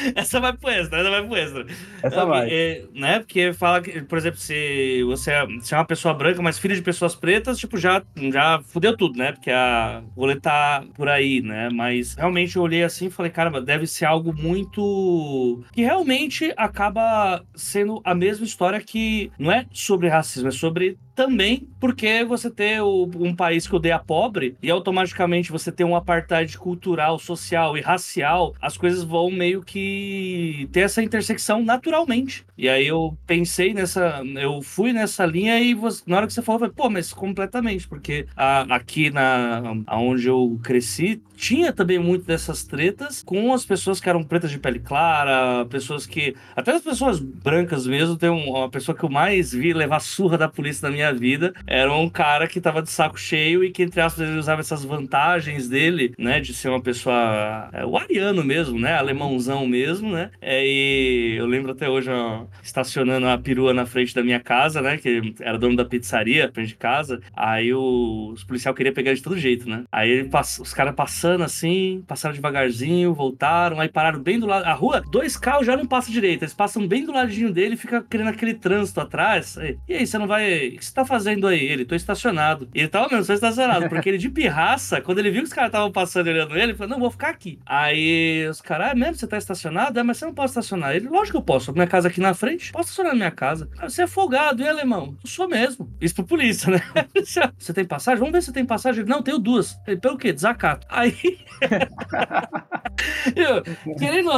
Essa 0.14 0.40
vai 0.40 0.52
pro 0.52 0.70
extra, 0.70 1.00
essa 1.00 1.10
vai 1.10 1.26
pro 1.26 1.36
extra. 1.36 1.66
Essa 2.02 2.24
vai. 2.24 2.48
É, 2.50 2.84
né? 2.94 3.18
Porque 3.20 3.52
fala 3.52 3.80
que, 3.80 4.02
por 4.02 4.18
exemplo, 4.18 4.38
se 4.38 5.02
você 5.04 5.32
é, 5.32 5.46
se 5.60 5.74
é 5.74 5.76
uma 5.78 5.84
pessoa 5.84 6.14
branca, 6.14 6.42
mas 6.42 6.58
filho 6.58 6.74
de 6.74 6.82
pessoas 6.82 7.14
pretas, 7.14 7.58
tipo, 7.58 7.76
já, 7.76 8.02
já 8.32 8.60
fudeu 8.62 8.96
tudo, 8.96 9.18
né? 9.18 9.32
Porque 9.32 9.50
a 9.50 10.02
rolê 10.16 10.36
tá 10.36 10.84
por 10.94 11.08
aí, 11.08 11.40
né? 11.40 11.68
Mas 11.70 12.14
realmente 12.14 12.56
eu 12.56 12.62
olhei 12.62 12.82
assim 12.82 13.06
e 13.06 13.10
falei, 13.10 13.30
caramba, 13.30 13.60
deve 13.60 13.86
ser 13.86 14.04
algo 14.04 14.32
muito. 14.32 15.62
que 15.72 15.82
realmente 15.82 16.52
acaba 16.56 17.42
sendo 17.54 18.00
a 18.04 18.14
mesma 18.14 18.44
história 18.44 18.80
que 18.80 19.30
não 19.38 19.50
é 19.50 19.66
sobre 19.72 20.08
racismo, 20.08 20.48
é 20.48 20.52
sobre 20.52 20.98
também 21.18 21.68
porque 21.80 22.22
você 22.22 22.48
ter 22.48 22.80
o, 22.80 23.10
um 23.16 23.34
país 23.34 23.66
que 23.66 23.74
odeia 23.74 23.98
pobre 23.98 24.56
e 24.62 24.70
automaticamente 24.70 25.50
você 25.50 25.72
ter 25.72 25.82
um 25.82 25.96
apartheid 25.96 26.56
cultural, 26.56 27.18
social 27.18 27.76
e 27.76 27.80
racial, 27.80 28.54
as 28.62 28.76
coisas 28.76 29.02
vão 29.02 29.28
meio 29.28 29.60
que 29.60 30.68
ter 30.70 30.80
essa 30.80 31.02
intersecção 31.02 31.64
naturalmente. 31.64 32.46
E 32.56 32.68
aí 32.68 32.86
eu 32.86 33.16
pensei 33.26 33.74
nessa, 33.74 34.22
eu 34.36 34.62
fui 34.62 34.92
nessa 34.92 35.26
linha 35.26 35.58
e 35.60 35.74
você, 35.74 36.02
na 36.06 36.18
hora 36.18 36.26
que 36.26 36.32
você 36.32 36.42
falou, 36.42 36.56
eu 36.56 36.60
falei, 36.60 36.74
pô, 36.76 36.88
mas 36.88 37.12
completamente, 37.12 37.88
porque 37.88 38.26
a, 38.36 38.74
aqui 38.74 39.10
na 39.10 39.76
onde 39.90 40.28
eu 40.28 40.58
cresci 40.62 41.20
tinha 41.36 41.72
também 41.72 42.00
muito 42.00 42.24
dessas 42.24 42.64
tretas 42.64 43.22
com 43.22 43.52
as 43.54 43.64
pessoas 43.64 44.00
que 44.00 44.08
eram 44.08 44.24
pretas 44.24 44.50
de 44.50 44.58
pele 44.58 44.80
clara, 44.80 45.64
pessoas 45.66 46.04
que 46.04 46.34
até 46.56 46.72
as 46.72 46.82
pessoas 46.82 47.20
brancas 47.20 47.86
mesmo, 47.86 48.16
tem 48.16 48.28
uma 48.28 48.68
pessoa 48.68 48.96
que 48.96 49.04
eu 49.04 49.08
mais 49.08 49.52
vi 49.52 49.72
levar 49.72 50.00
surra 50.00 50.36
da 50.36 50.48
polícia 50.48 50.88
na 50.88 50.94
minha 50.94 51.07
minha 51.08 51.14
vida 51.14 51.52
era 51.66 51.92
um 51.92 52.08
cara 52.08 52.46
que 52.46 52.60
tava 52.60 52.82
de 52.82 52.90
saco 52.90 53.18
cheio 53.18 53.64
e 53.64 53.70
que, 53.70 53.82
entre 53.82 54.00
aspas, 54.00 54.28
ele 54.28 54.38
usava 54.38 54.60
essas 54.60 54.84
vantagens 54.84 55.68
dele, 55.68 56.14
né, 56.18 56.40
de 56.40 56.54
ser 56.54 56.68
uma 56.68 56.80
pessoa. 56.80 57.68
É, 57.72 57.84
o 57.84 57.96
ariano 57.96 58.44
mesmo, 58.44 58.78
né, 58.78 58.94
alemãozão 58.94 59.66
mesmo, 59.66 60.12
né. 60.12 60.30
É, 60.40 60.64
e 60.66 61.36
eu 61.36 61.46
lembro 61.46 61.72
até 61.72 61.88
hoje, 61.88 62.10
ó, 62.10 62.44
estacionando 62.62 63.26
a 63.28 63.38
perua 63.38 63.72
na 63.72 63.86
frente 63.86 64.14
da 64.14 64.22
minha 64.22 64.40
casa, 64.40 64.80
né, 64.80 64.96
que 64.96 65.34
era 65.40 65.58
dono 65.58 65.76
da 65.76 65.84
pizzaria, 65.84 66.50
frente 66.52 66.68
de 66.68 66.76
casa. 66.76 67.20
Aí 67.34 67.72
o, 67.72 68.30
os 68.32 68.44
policiais 68.44 68.76
queriam 68.76 68.94
pegar 68.94 69.14
de 69.14 69.22
todo 69.22 69.38
jeito, 69.38 69.68
né. 69.68 69.84
Aí 69.90 70.28
os 70.60 70.74
caras 70.74 70.94
passando 70.94 71.44
assim, 71.44 72.04
passaram 72.06 72.34
devagarzinho, 72.34 73.14
voltaram, 73.14 73.80
aí 73.80 73.88
pararam 73.88 74.20
bem 74.20 74.38
do 74.38 74.46
lado. 74.46 74.64
A 74.64 74.72
rua, 74.72 75.02
dois 75.10 75.36
carros 75.36 75.66
já 75.66 75.76
não 75.76 75.86
passam 75.86 76.12
direito, 76.12 76.42
eles 76.42 76.54
passam 76.54 76.86
bem 76.86 77.04
do 77.04 77.12
ladinho 77.12 77.52
dele 77.52 77.74
e 77.74 77.78
fica 77.78 78.02
querendo 78.02 78.28
aquele 78.28 78.54
trânsito 78.54 79.00
atrás. 79.00 79.56
E 79.88 79.94
aí, 79.94 80.06
você 80.06 80.18
não 80.18 80.26
vai. 80.26 80.76
Você 80.80 80.92
tá 80.98 81.04
fazendo 81.04 81.46
aí? 81.46 81.64
Ele, 81.64 81.84
tô 81.84 81.94
estacionado. 81.94 82.68
E 82.74 82.80
ele 82.80 82.88
tava 82.88 83.08
mesmo, 83.08 83.26
tô 83.26 83.32
estacionado. 83.32 83.88
Porque 83.88 84.08
ele 84.08 84.18
de 84.18 84.28
pirraça, 84.28 85.00
quando 85.00 85.18
ele 85.18 85.30
viu 85.30 85.42
que 85.42 85.48
os 85.48 85.52
caras 85.52 85.68
estavam 85.68 85.92
passando 85.92 86.28
olhando 86.28 86.54
ele, 86.54 86.64
ele 86.64 86.74
falou, 86.74 86.90
não, 86.90 87.00
vou 87.00 87.10
ficar 87.10 87.28
aqui. 87.28 87.58
Aí 87.64 88.46
os 88.48 88.60
caras, 88.60 88.90
ah, 88.90 88.94
mesmo, 88.94 89.14
você 89.14 89.26
tá 89.26 89.38
estacionado? 89.38 89.98
É, 89.98 90.02
mas 90.02 90.18
você 90.18 90.26
não 90.26 90.34
pode 90.34 90.50
estacionar. 90.50 90.94
Ele, 90.94 91.08
lógico 91.08 91.32
que 91.32 91.36
eu 91.36 91.42
posso. 91.42 91.72
Minha 91.72 91.86
casa 91.86 92.08
aqui 92.08 92.20
na 92.20 92.34
frente, 92.34 92.72
posso 92.72 92.90
estacionar 92.90 93.12
na 93.12 93.18
minha 93.18 93.30
casa. 93.30 93.68
Você 93.82 94.02
é 94.02 94.06
folgado, 94.06 94.62
hein, 94.62 94.68
alemão? 94.68 95.16
Eu 95.22 95.30
sou 95.30 95.48
mesmo. 95.48 95.88
Isso 96.00 96.14
pro 96.16 96.24
polícia, 96.24 96.70
né? 96.70 96.82
você 97.58 97.72
tem 97.72 97.84
passagem? 97.84 98.18
Vamos 98.18 98.32
ver 98.32 98.42
se 98.42 98.52
tem 98.52 98.64
passagem. 98.64 99.02
Ele, 99.02 99.10
não, 99.10 99.22
tenho 99.22 99.38
duas. 99.38 99.78
Ele, 99.86 99.98
pelo 99.98 100.18
quê? 100.18 100.32
Desacato. 100.32 100.86
Aí... 100.90 101.16
eu, 103.34 103.62
querendo 103.96 104.28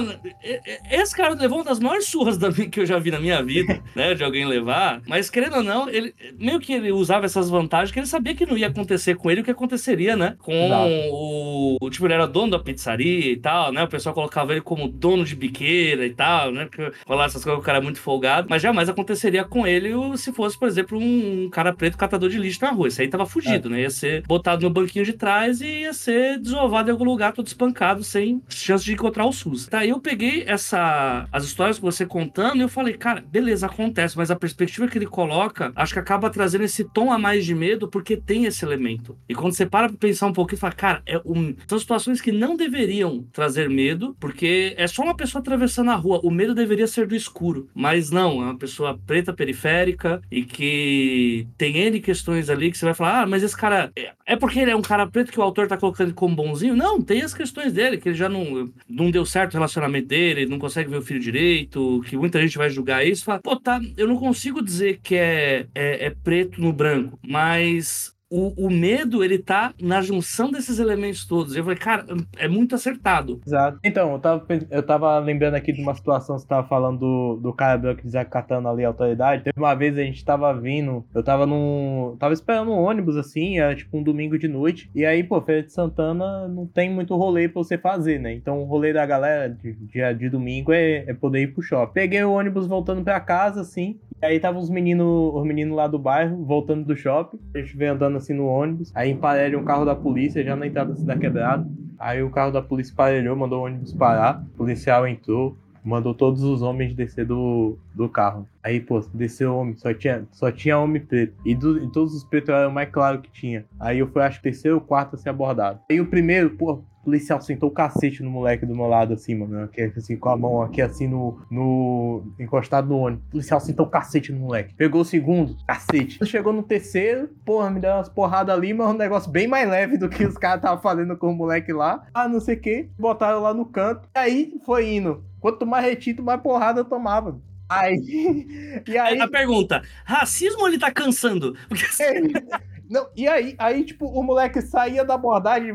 esse 0.91 1.15
cara 1.15 1.35
levou 1.35 1.59
uma 1.59 1.65
das 1.65 1.81
maiores 1.81 2.07
surras 2.07 2.39
da, 2.39 2.51
que 2.53 2.81
eu 2.81 2.87
já 2.87 2.99
vi 2.99 3.11
na 3.11 3.21
minha 3.21 3.43
vida, 3.43 3.83
né? 3.95 4.15
De 4.15 4.25
alguém 4.25 4.47
levar. 4.47 5.01
Mas 5.07 5.31
querendo 5.31 5.57
ou 5.57 5.63
não, 5.63 5.89
ele 5.89 6.15
meio 6.41 6.59
que 6.59 6.73
ele 6.73 6.91
usava 6.91 7.27
essas 7.27 7.51
vantagens, 7.51 7.93
que 7.93 7.99
ele 7.99 8.07
sabia 8.07 8.35
que 8.35 8.47
não 8.47 8.57
ia 8.57 8.69
acontecer 8.69 9.15
com 9.17 9.31
ele 9.31 9.43
o 9.43 9.45
que 9.45 9.51
aconteceria, 9.51 10.17
né? 10.17 10.37
Com 10.39 10.71
o. 11.13 11.91
Tipo, 11.91 12.07
ele 12.07 12.15
era 12.15 12.27
dono 12.27 12.53
da 12.53 12.59
pizzaria 12.59 13.33
e 13.33 13.37
tal, 13.37 13.73
né? 13.73 13.85
O 13.85 13.89
pessoal 13.89 14.15
colocava 14.15 14.53
ele 14.53 14.61
como 14.61 14.89
dono 14.89 15.25
de 15.25 15.37
biqueira 15.37 16.07
e 16.07 16.11
tal, 16.11 16.51
né? 16.51 16.65
Porque 16.65 16.91
rolar 17.07 17.27
essas 17.27 17.45
coisas, 17.45 17.61
o 17.61 17.65
cara 17.65 17.79
é 17.79 17.81
muito 17.81 18.01
folgado. 18.01 18.47
Mas 18.49 18.63
jamais 18.63 18.89
aconteceria 18.89 19.45
com 19.45 19.67
ele 19.67 19.91
se 20.17 20.33
fosse, 20.33 20.59
por 20.59 20.69
exemplo, 20.69 20.99
um 20.99 21.49
cara 21.51 21.73
preto 21.73 21.99
catador 21.99 22.31
de 22.31 22.39
lixo 22.39 22.65
na 22.65 22.71
rua. 22.71 22.89
Isso 22.89 23.01
aí 23.03 23.09
tava 23.09 23.27
fugido, 23.27 23.69
é. 23.69 23.73
né? 23.73 23.81
Ia 23.83 23.91
ser 23.91 24.23
botado 24.27 24.63
no 24.63 24.71
banquinho 24.71 25.05
de 25.05 25.13
trás 25.13 25.61
e 25.61 25.81
ia 25.83 25.93
ser 25.93 26.39
desovado 26.39 26.89
em 26.89 26.93
algum 26.93 27.05
lugar, 27.05 27.33
todo 27.33 27.47
espancado, 27.47 28.03
sem 28.03 28.43
chance 28.49 28.85
de 28.85 28.93
encontrar 28.93 29.27
o 29.27 29.33
SUS. 29.33 29.67
Tá, 29.67 29.85
eu 29.85 30.01
peguei 30.01 30.45
essa. 30.47 31.29
as 31.31 31.45
histórias 31.45 31.77
que 31.77 31.83
você 31.83 32.07
contando 32.07 32.57
e 32.57 32.61
eu 32.61 32.69
falei, 32.69 32.95
cara, 32.95 33.23
beleza, 33.27 33.67
acontece, 33.67 34.17
mas 34.17 34.31
a 34.31 34.37
perspectiva 34.37 34.89
que 34.89 34.97
ele 34.97 35.07
coloca, 35.07 35.73
acho 35.75 35.93
que 35.93 35.99
acaba 35.99 36.30
trazendo 36.31 36.65
esse 36.65 36.85
tom 36.85 37.13
a 37.13 37.19
mais 37.19 37.45
de 37.45 37.55
medo 37.55 37.89
porque 37.89 38.17
tem 38.17 38.45
esse 38.45 38.65
elemento. 38.65 39.17
E 39.29 39.35
quando 39.35 39.53
você 39.53 39.67
para 39.67 39.89
pra 39.89 39.99
pensar 39.99 40.27
um 40.27 40.33
pouquinho, 40.33 40.61
fala, 40.61 40.73
cara, 40.73 41.03
é 41.07 41.21
um... 41.25 41.55
são 41.67 41.79
situações 41.79 42.21
que 42.21 42.33
não 42.33 42.57
deveriam 42.57 43.25
trazer 43.33 43.69
medo, 43.69 44.17
porque 44.19 44.75
é 44.77 44.87
só 44.87 45.03
uma 45.03 45.17
pessoa 45.17 45.41
atravessando 45.41 45.91
a 45.91 45.97
rua. 45.97 46.21
O 46.23 46.31
medo 46.31 46.55
deveria 46.55 46.87
ser 46.87 47.07
do 47.07 47.15
escuro. 47.15 47.69
Mas 47.75 48.11
não, 48.11 48.43
é 48.43 48.45
uma 48.47 48.59
pessoa 48.59 48.99
preta 49.07 49.33
periférica 49.33 50.21
e 50.31 50.43
que 50.43 51.47
tem 51.57 51.77
N 51.77 52.01
questões 52.01 52.49
ali 52.49 52.71
que 52.71 52.79
você 52.79 52.85
vai 52.85 52.95
falar, 52.95 53.23
ah, 53.23 53.27
mas 53.27 53.43
esse 53.43 53.57
cara. 53.57 53.91
É, 53.97 54.13
é 54.27 54.37
porque 54.37 54.61
ele 54.61 54.71
é 54.71 54.77
um 54.77 54.83
cara 54.83 55.07
preto 55.07 55.33
que 55.33 55.41
o 55.41 55.43
autor 55.43 55.67
tá 55.67 55.77
colocando 55.77 56.15
como 56.15 56.37
bonzinho? 56.37 56.77
Não, 56.77 57.03
tem 57.03 57.23
as 57.23 57.35
questões 57.35 57.73
dele, 57.73 57.99
que 57.99 58.09
ele 58.09 58.17
já 58.17 58.29
não, 58.29 58.71
não 58.89 59.11
deu 59.11 59.25
certo 59.25 59.53
o 59.53 59.57
relacionamento 59.57 60.09
dele, 60.09 60.47
não 60.47 60.59
consegue 60.59 60.91
ver 60.91 60.99
o 60.99 61.03
filho 61.03 61.21
direito, 61.21 62.01
que 62.07 62.17
muita 62.17 62.41
gente 62.41 62.57
vai 62.57 62.71
julgar 62.71 63.05
isso. 63.05 63.25
Fala, 63.25 63.41
pô, 63.41 63.57
tá, 63.57 63.81
eu 63.97 64.07
não 64.07 64.17
consigo 64.17 64.63
dizer 64.63 65.01
que 65.03 65.17
é, 65.17 65.67
é, 65.75 66.07
é 66.07 66.11
preto 66.23 66.61
no 66.61 66.73
branco, 66.73 67.19
mas 67.23 68.15
o, 68.31 68.67
o 68.67 68.71
medo, 68.71 69.25
ele 69.25 69.39
tá 69.39 69.75
na 69.83 70.01
junção 70.01 70.51
desses 70.51 70.79
elementos 70.79 71.27
todos. 71.27 71.57
Eu 71.57 71.65
falei, 71.65 71.79
cara, 71.79 72.07
é 72.39 72.47
muito 72.47 72.75
acertado. 72.77 73.41
Exato. 73.45 73.81
Então, 73.85 74.13
eu 74.13 74.19
tava, 74.21 74.47
eu 74.71 74.83
tava 74.83 75.19
lembrando 75.19 75.55
aqui 75.57 75.73
de 75.73 75.83
uma 75.83 75.95
situação 75.95 76.39
você 76.39 76.47
tava 76.47 76.67
falando 76.69 77.01
do, 77.01 77.37
do 77.43 77.53
cara 77.53 77.77
branco 77.77 78.03
desacatando 78.03 78.69
ali 78.69 78.85
a 78.85 78.89
autoridade. 78.89 79.43
Teve 79.43 79.59
uma 79.59 79.75
vez 79.75 79.99
a 79.99 80.03
gente 80.03 80.25
tava 80.25 80.53
vindo, 80.55 81.05
eu 81.13 81.23
tava 81.23 81.45
num. 81.45 82.17
Tava 82.19 82.33
esperando 82.33 82.71
um 82.71 82.79
ônibus 82.79 83.17
assim, 83.17 83.59
era 83.59 83.75
tipo 83.75 83.99
um 83.99 84.03
domingo 84.03 84.39
de 84.39 84.47
noite. 84.47 84.89
E 84.95 85.05
aí, 85.05 85.25
pô, 85.25 85.41
Feira 85.43 85.65
de 85.65 85.73
Santana 85.73 86.47
não 86.47 86.67
tem 86.67 86.89
muito 86.89 87.17
rolê 87.17 87.49
pra 87.49 87.63
você 87.63 87.77
fazer, 87.77 88.21
né? 88.21 88.33
Então 88.33 88.61
o 88.61 88.65
rolê 88.65 88.93
da 88.93 89.05
galera 89.05 89.49
de, 89.49 89.73
de, 89.73 90.15
de 90.15 90.29
domingo 90.29 90.73
é, 90.73 91.05
é 91.07 91.15
poder 91.15 91.43
ir 91.43 91.49
pro 91.49 91.63
shopping. 91.63 91.95
Peguei 91.95 92.23
o 92.23 92.33
ônibus 92.33 92.67
voltando 92.67 93.03
pra 93.03 93.19
casa, 93.19 93.61
assim. 93.61 93.99
E 94.23 94.27
aí 94.27 94.39
tava 94.39 94.59
os 94.59 94.69
meninos, 94.69 95.35
os 95.35 95.45
meninos 95.47 95.75
lá 95.75 95.87
do 95.87 95.99
bairro, 95.99 96.45
voltando 96.45 96.85
do 96.85 96.95
shopping. 96.95 97.39
A 97.55 97.59
gente 97.59 97.77
veio 97.77 97.93
andando 97.93 98.20
assim 98.21 98.35
no 98.35 98.47
ônibus. 98.47 98.93
Aí 98.95 99.11
emparelha 99.11 99.59
um 99.59 99.65
carro 99.65 99.85
da 99.85 99.95
polícia, 99.95 100.45
já 100.45 100.55
na 100.55 100.67
entrada 100.67 100.95
da 100.95 101.17
quebrada. 101.17 101.67
Aí 101.99 102.23
o 102.23 102.31
carro 102.31 102.53
da 102.53 102.63
polícia 102.63 102.93
emparelhou, 102.93 103.37
mandou 103.37 103.61
o 103.61 103.67
ônibus 103.67 103.93
parar. 103.93 104.43
O 104.55 104.59
policial 104.59 105.07
entrou, 105.07 105.57
mandou 105.85 106.15
todos 106.15 106.43
os 106.43 106.63
homens 106.63 106.95
descer 106.95 107.27
do, 107.27 107.77
do 107.95 108.09
carro. 108.09 108.47
Aí, 108.63 108.81
pô, 108.81 109.01
desceu 109.13 109.55
homem, 109.55 109.77
só 109.77 109.93
tinha, 109.93 110.25
só 110.31 110.51
tinha 110.51 110.79
homem 110.79 111.03
preto. 111.03 111.35
E, 111.45 111.55
do, 111.55 111.83
e 111.83 111.91
todos 111.91 112.15
os 112.15 112.25
pretos 112.25 112.51
eram 112.51 112.71
o 112.71 112.75
mais 112.75 112.89
claro 112.91 113.21
que 113.21 113.31
tinha. 113.31 113.65
Aí 113.79 113.99
eu 113.99 114.07
fui, 114.07 114.23
acho 114.23 114.41
terceiro 114.41 114.77
ou 114.77 114.81
quarto 114.81 115.17
a 115.17 115.19
ser 115.19 115.31
abordado. 115.31 115.81
Aí 115.91 116.01
o 116.01 116.07
primeiro, 116.07 116.51
pô, 116.51 116.83
policial 117.11 117.41
sentou 117.41 117.69
o 117.69 117.73
cacete 117.73 118.23
no 118.23 118.31
moleque 118.31 118.65
do 118.65 118.75
meu 118.75 118.87
lado, 118.87 119.15
assim, 119.15 119.35
mano. 119.35 119.65
Aqui, 119.65 119.83
assim, 119.97 120.17
com 120.17 120.29
a 120.29 120.37
mão 120.37 120.63
aqui, 120.63 120.81
assim, 120.81 121.09
no, 121.09 121.41
no. 121.51 122.23
encostado 122.39 122.89
no 122.89 122.99
ônibus. 122.99 123.25
O 123.27 123.31
policial 123.33 123.61
sentou 123.61 123.87
o 123.87 123.91
cacete 123.91 124.33
no 124.33 124.39
moleque. 124.39 124.75
Pegou 124.75 125.01
o 125.01 125.05
segundo, 125.05 125.57
cacete. 125.67 126.25
Chegou 126.25 126.53
no 126.53 126.63
terceiro, 126.63 127.29
porra, 127.45 127.69
me 127.69 127.81
deu 127.81 127.91
umas 127.91 128.09
porradas 128.09 128.55
ali, 128.55 128.73
mas 128.73 128.89
um 128.89 128.97
negócio 128.97 129.31
bem 129.31 129.49
mais 129.49 129.69
leve 129.69 129.99
do 129.99 130.09
que 130.09 130.25
os 130.25 130.39
caras 130.39 130.59
estavam 130.59 130.81
fazendo 130.81 131.17
com 131.17 131.33
o 131.33 131.35
moleque 131.35 131.73
lá. 131.73 132.07
Ah, 132.15 132.29
não 132.29 132.41
sei 132.41 132.55
o 132.55 132.61
que. 132.61 132.89
Botaram 132.97 133.41
lá 133.41 133.53
no 133.53 133.67
canto. 133.67 134.09
E 134.15 134.19
aí 134.19 134.55
foi 134.65 134.95
indo. 134.95 135.25
Quanto 135.41 135.67
mais 135.67 135.85
retinto, 135.85 136.23
mais 136.23 136.41
porrada 136.41 136.81
eu 136.81 136.85
tomava. 136.85 137.41
Aí, 137.69 138.83
e 138.87 138.99
aí... 138.99 139.21
A 139.21 139.29
pergunta, 139.29 139.83
racismo 140.05 140.61
ou 140.61 140.69
ele 140.69 140.79
tá 140.79 140.91
cansando? 140.91 141.57
Porque... 141.69 141.85
Não, 142.91 143.07
e 143.17 143.29
aí, 143.29 143.55
aí, 143.57 143.85
tipo, 143.85 144.07
o 144.07 144.21
moleque 144.21 144.61
saía 144.61 145.05
da 145.05 145.15
abordagem 145.15 145.73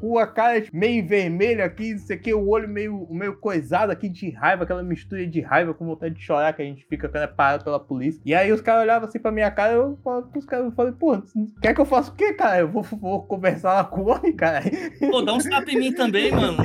com 0.00 0.18
a 0.18 0.26
cara 0.26 0.64
meio 0.72 1.06
vermelha 1.06 1.66
aqui, 1.66 1.92
não 1.92 1.98
sei 1.98 2.16
o 2.16 2.20
que, 2.20 2.32
o 2.32 2.48
olho 2.48 2.66
meio, 2.66 3.06
meio 3.10 3.36
coisado 3.36 3.92
aqui 3.92 4.08
de 4.08 4.30
raiva, 4.30 4.64
aquela 4.64 4.82
mistura 4.82 5.26
de 5.26 5.42
raiva 5.42 5.74
com 5.74 5.84
vontade 5.84 6.14
de 6.14 6.22
chorar 6.22 6.54
que 6.54 6.62
a 6.62 6.64
gente 6.64 6.86
fica 6.86 7.06
quando 7.06 7.24
é 7.24 7.26
parado 7.26 7.64
pela 7.64 7.78
polícia. 7.78 8.18
E 8.24 8.34
aí 8.34 8.50
os 8.50 8.62
caras 8.62 8.82
olhavam 8.82 9.06
assim 9.06 9.18
pra 9.18 9.30
minha 9.30 9.50
cara, 9.50 9.74
eu 9.74 9.98
os 10.34 10.46
caras, 10.46 10.72
falei, 10.74 10.92
pô, 10.92 11.22
quer 11.60 11.74
que 11.74 11.80
eu 11.80 11.84
faça 11.84 12.10
o 12.10 12.14
quê, 12.14 12.32
cara? 12.32 12.60
Eu 12.60 12.68
vou, 12.68 12.82
vou 12.82 13.22
conversar 13.26 13.74
lá 13.74 13.84
com 13.84 14.02
o 14.02 14.08
homem, 14.08 14.34
cara. 14.34 14.62
Pô, 15.10 15.20
dá 15.20 15.34
um 15.34 15.38
tapa 15.38 15.70
em 15.70 15.78
mim 15.78 15.92
também, 15.92 16.30
mano. 16.30 16.56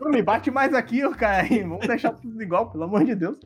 Não 0.00 0.10
me 0.10 0.22
bate 0.22 0.50
mais 0.50 0.74
aqui, 0.74 1.04
ó, 1.04 1.10
cara. 1.12 1.46
Vamos 1.48 1.86
deixar 1.86 2.12
tudo 2.12 2.42
igual, 2.42 2.70
pelo 2.70 2.84
amor 2.84 3.04
de 3.04 3.14
Deus. 3.14 3.38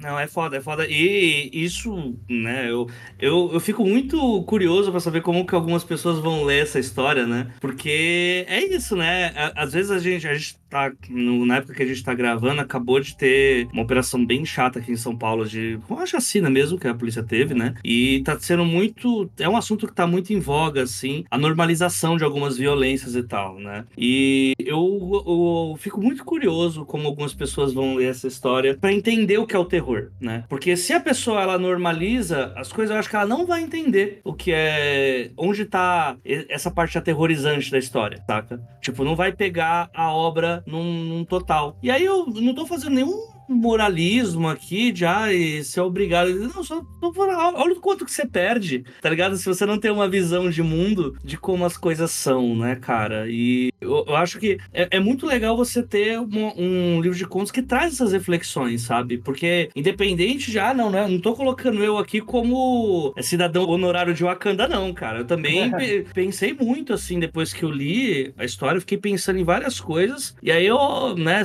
Não, 0.00 0.18
é 0.18 0.26
foda, 0.26 0.56
é 0.56 0.60
foda. 0.60 0.86
E 0.88 1.50
isso, 1.52 2.16
né, 2.28 2.70
eu, 2.70 2.86
eu, 3.18 3.50
eu 3.52 3.60
fico 3.60 3.84
muito 3.84 4.42
curioso 4.44 4.83
curioso 4.84 4.90
para 4.90 5.00
saber 5.00 5.22
como 5.22 5.46
que 5.46 5.54
algumas 5.54 5.84
pessoas 5.84 6.18
vão 6.18 6.44
ler 6.44 6.62
essa 6.62 6.78
história, 6.78 7.26
né? 7.26 7.48
Porque 7.60 8.44
é 8.48 8.64
isso, 8.64 8.96
né? 8.96 9.32
Às 9.54 9.72
vezes 9.72 9.90
a 9.90 9.98
gente, 9.98 10.26
a 10.26 10.34
gente 10.34 10.56
tá, 10.68 10.92
na 11.08 11.56
época 11.56 11.74
que 11.74 11.82
a 11.82 11.86
gente 11.86 12.02
tá 12.02 12.12
gravando, 12.14 12.60
acabou 12.60 12.98
de 13.00 13.16
ter 13.16 13.68
uma 13.72 13.82
operação 13.82 14.24
bem 14.24 14.44
chata 14.44 14.78
aqui 14.78 14.92
em 14.92 14.96
São 14.96 15.16
Paulo 15.16 15.46
de 15.46 15.78
uma 15.88 16.06
chacina 16.06 16.50
mesmo 16.50 16.78
que 16.78 16.88
a 16.88 16.94
polícia 16.94 17.22
teve, 17.22 17.54
né? 17.54 17.74
E 17.84 18.22
tá 18.24 18.38
sendo 18.38 18.64
muito, 18.64 19.30
é 19.38 19.48
um 19.48 19.56
assunto 19.56 19.86
que 19.86 19.94
tá 19.94 20.06
muito 20.06 20.32
em 20.32 20.40
voga, 20.40 20.82
assim, 20.82 21.24
a 21.30 21.38
normalização 21.38 22.16
de 22.16 22.24
algumas 22.24 22.56
violências 22.58 23.14
e 23.14 23.22
tal, 23.22 23.58
né? 23.58 23.84
E 23.96 24.52
eu, 24.58 25.22
eu 25.26 25.76
fico 25.78 26.00
muito 26.00 26.24
curioso 26.24 26.84
como 26.84 27.06
algumas 27.06 27.32
pessoas 27.32 27.72
vão 27.72 27.94
ler 27.94 28.10
essa 28.10 28.26
história 28.26 28.76
para 28.76 28.92
entender 28.92 29.38
o 29.38 29.46
que 29.46 29.54
é 29.54 29.58
o 29.58 29.64
terror, 29.64 30.10
né? 30.20 30.44
Porque 30.48 30.76
se 30.76 30.92
a 30.92 31.00
pessoa 31.00 31.42
ela 31.42 31.58
normaliza 31.58 32.52
as 32.56 32.72
coisas, 32.72 32.92
eu 32.92 32.98
acho 32.98 33.08
que 33.08 33.16
ela 33.16 33.26
não 33.26 33.46
vai 33.46 33.62
entender 33.62 34.20
o 34.24 34.34
que 34.34 34.50
é 34.50 34.73
é, 34.74 35.30
onde 35.36 35.64
tá 35.64 36.16
essa 36.48 36.70
parte 36.70 36.98
aterrorizante 36.98 37.70
da 37.70 37.78
história, 37.78 38.22
saca? 38.26 38.60
Tipo, 38.80 39.04
não 39.04 39.14
vai 39.14 39.32
pegar 39.32 39.90
a 39.94 40.12
obra 40.12 40.62
num, 40.66 41.04
num 41.04 41.24
total. 41.24 41.76
E 41.82 41.90
aí 41.90 42.04
eu 42.04 42.26
não 42.26 42.54
tô 42.54 42.66
fazendo 42.66 42.94
nenhum 42.94 43.33
moralismo 43.48 44.48
aqui 44.48 44.92
de 44.92 45.04
ah, 45.04 45.26
ser 45.62 45.80
obrigado. 45.80 46.30
Não, 46.34 46.62
só 46.62 46.82
olha 47.02 47.72
o 47.72 47.80
quanto 47.80 48.04
que 48.04 48.12
você 48.12 48.26
perde, 48.26 48.84
tá 49.00 49.10
ligado? 49.10 49.36
Se 49.36 49.46
você 49.46 49.66
não 49.66 49.78
tem 49.78 49.90
uma 49.90 50.08
visão 50.08 50.50
de 50.50 50.62
mundo 50.62 51.16
de 51.24 51.36
como 51.36 51.64
as 51.64 51.76
coisas 51.76 52.10
são, 52.10 52.56
né, 52.56 52.76
cara? 52.76 53.26
E 53.28 53.72
eu, 53.80 54.04
eu 54.08 54.16
acho 54.16 54.38
que 54.38 54.58
é, 54.72 54.88
é, 54.92 55.00
muito 55.00 55.26
legal 55.26 55.56
você 55.56 55.82
ter 55.82 56.18
um, 56.18 56.52
um, 56.56 57.00
livro 57.00 57.16
de 57.16 57.26
contos 57.26 57.52
que 57.52 57.62
traz 57.62 57.94
essas 57.94 58.12
reflexões, 58.12 58.82
sabe? 58.82 59.18
Porque 59.18 59.68
independente 59.74 60.50
de, 60.50 60.58
ah, 60.58 60.74
não, 60.74 60.90
não, 60.90 61.08
não 61.08 61.20
tô 61.20 61.34
colocando 61.34 61.82
eu 61.82 61.98
aqui 61.98 62.20
como 62.20 63.14
cidadão 63.20 63.68
honorário 63.68 64.14
de 64.14 64.24
Wakanda, 64.24 64.66
não, 64.68 64.92
cara. 64.92 65.20
Eu 65.20 65.24
também 65.24 65.70
pensei 66.14 66.54
muito, 66.54 66.92
assim, 66.92 67.18
depois 67.18 67.52
que 67.52 67.64
eu 67.64 67.70
li 67.70 68.32
a 68.36 68.44
história, 68.44 68.76
eu 68.76 68.80
fiquei 68.80 68.98
pensando 68.98 69.38
em 69.38 69.44
várias 69.44 69.80
coisas. 69.80 70.34
E 70.42 70.50
aí 70.50 70.66
eu, 70.66 71.16
né, 71.16 71.42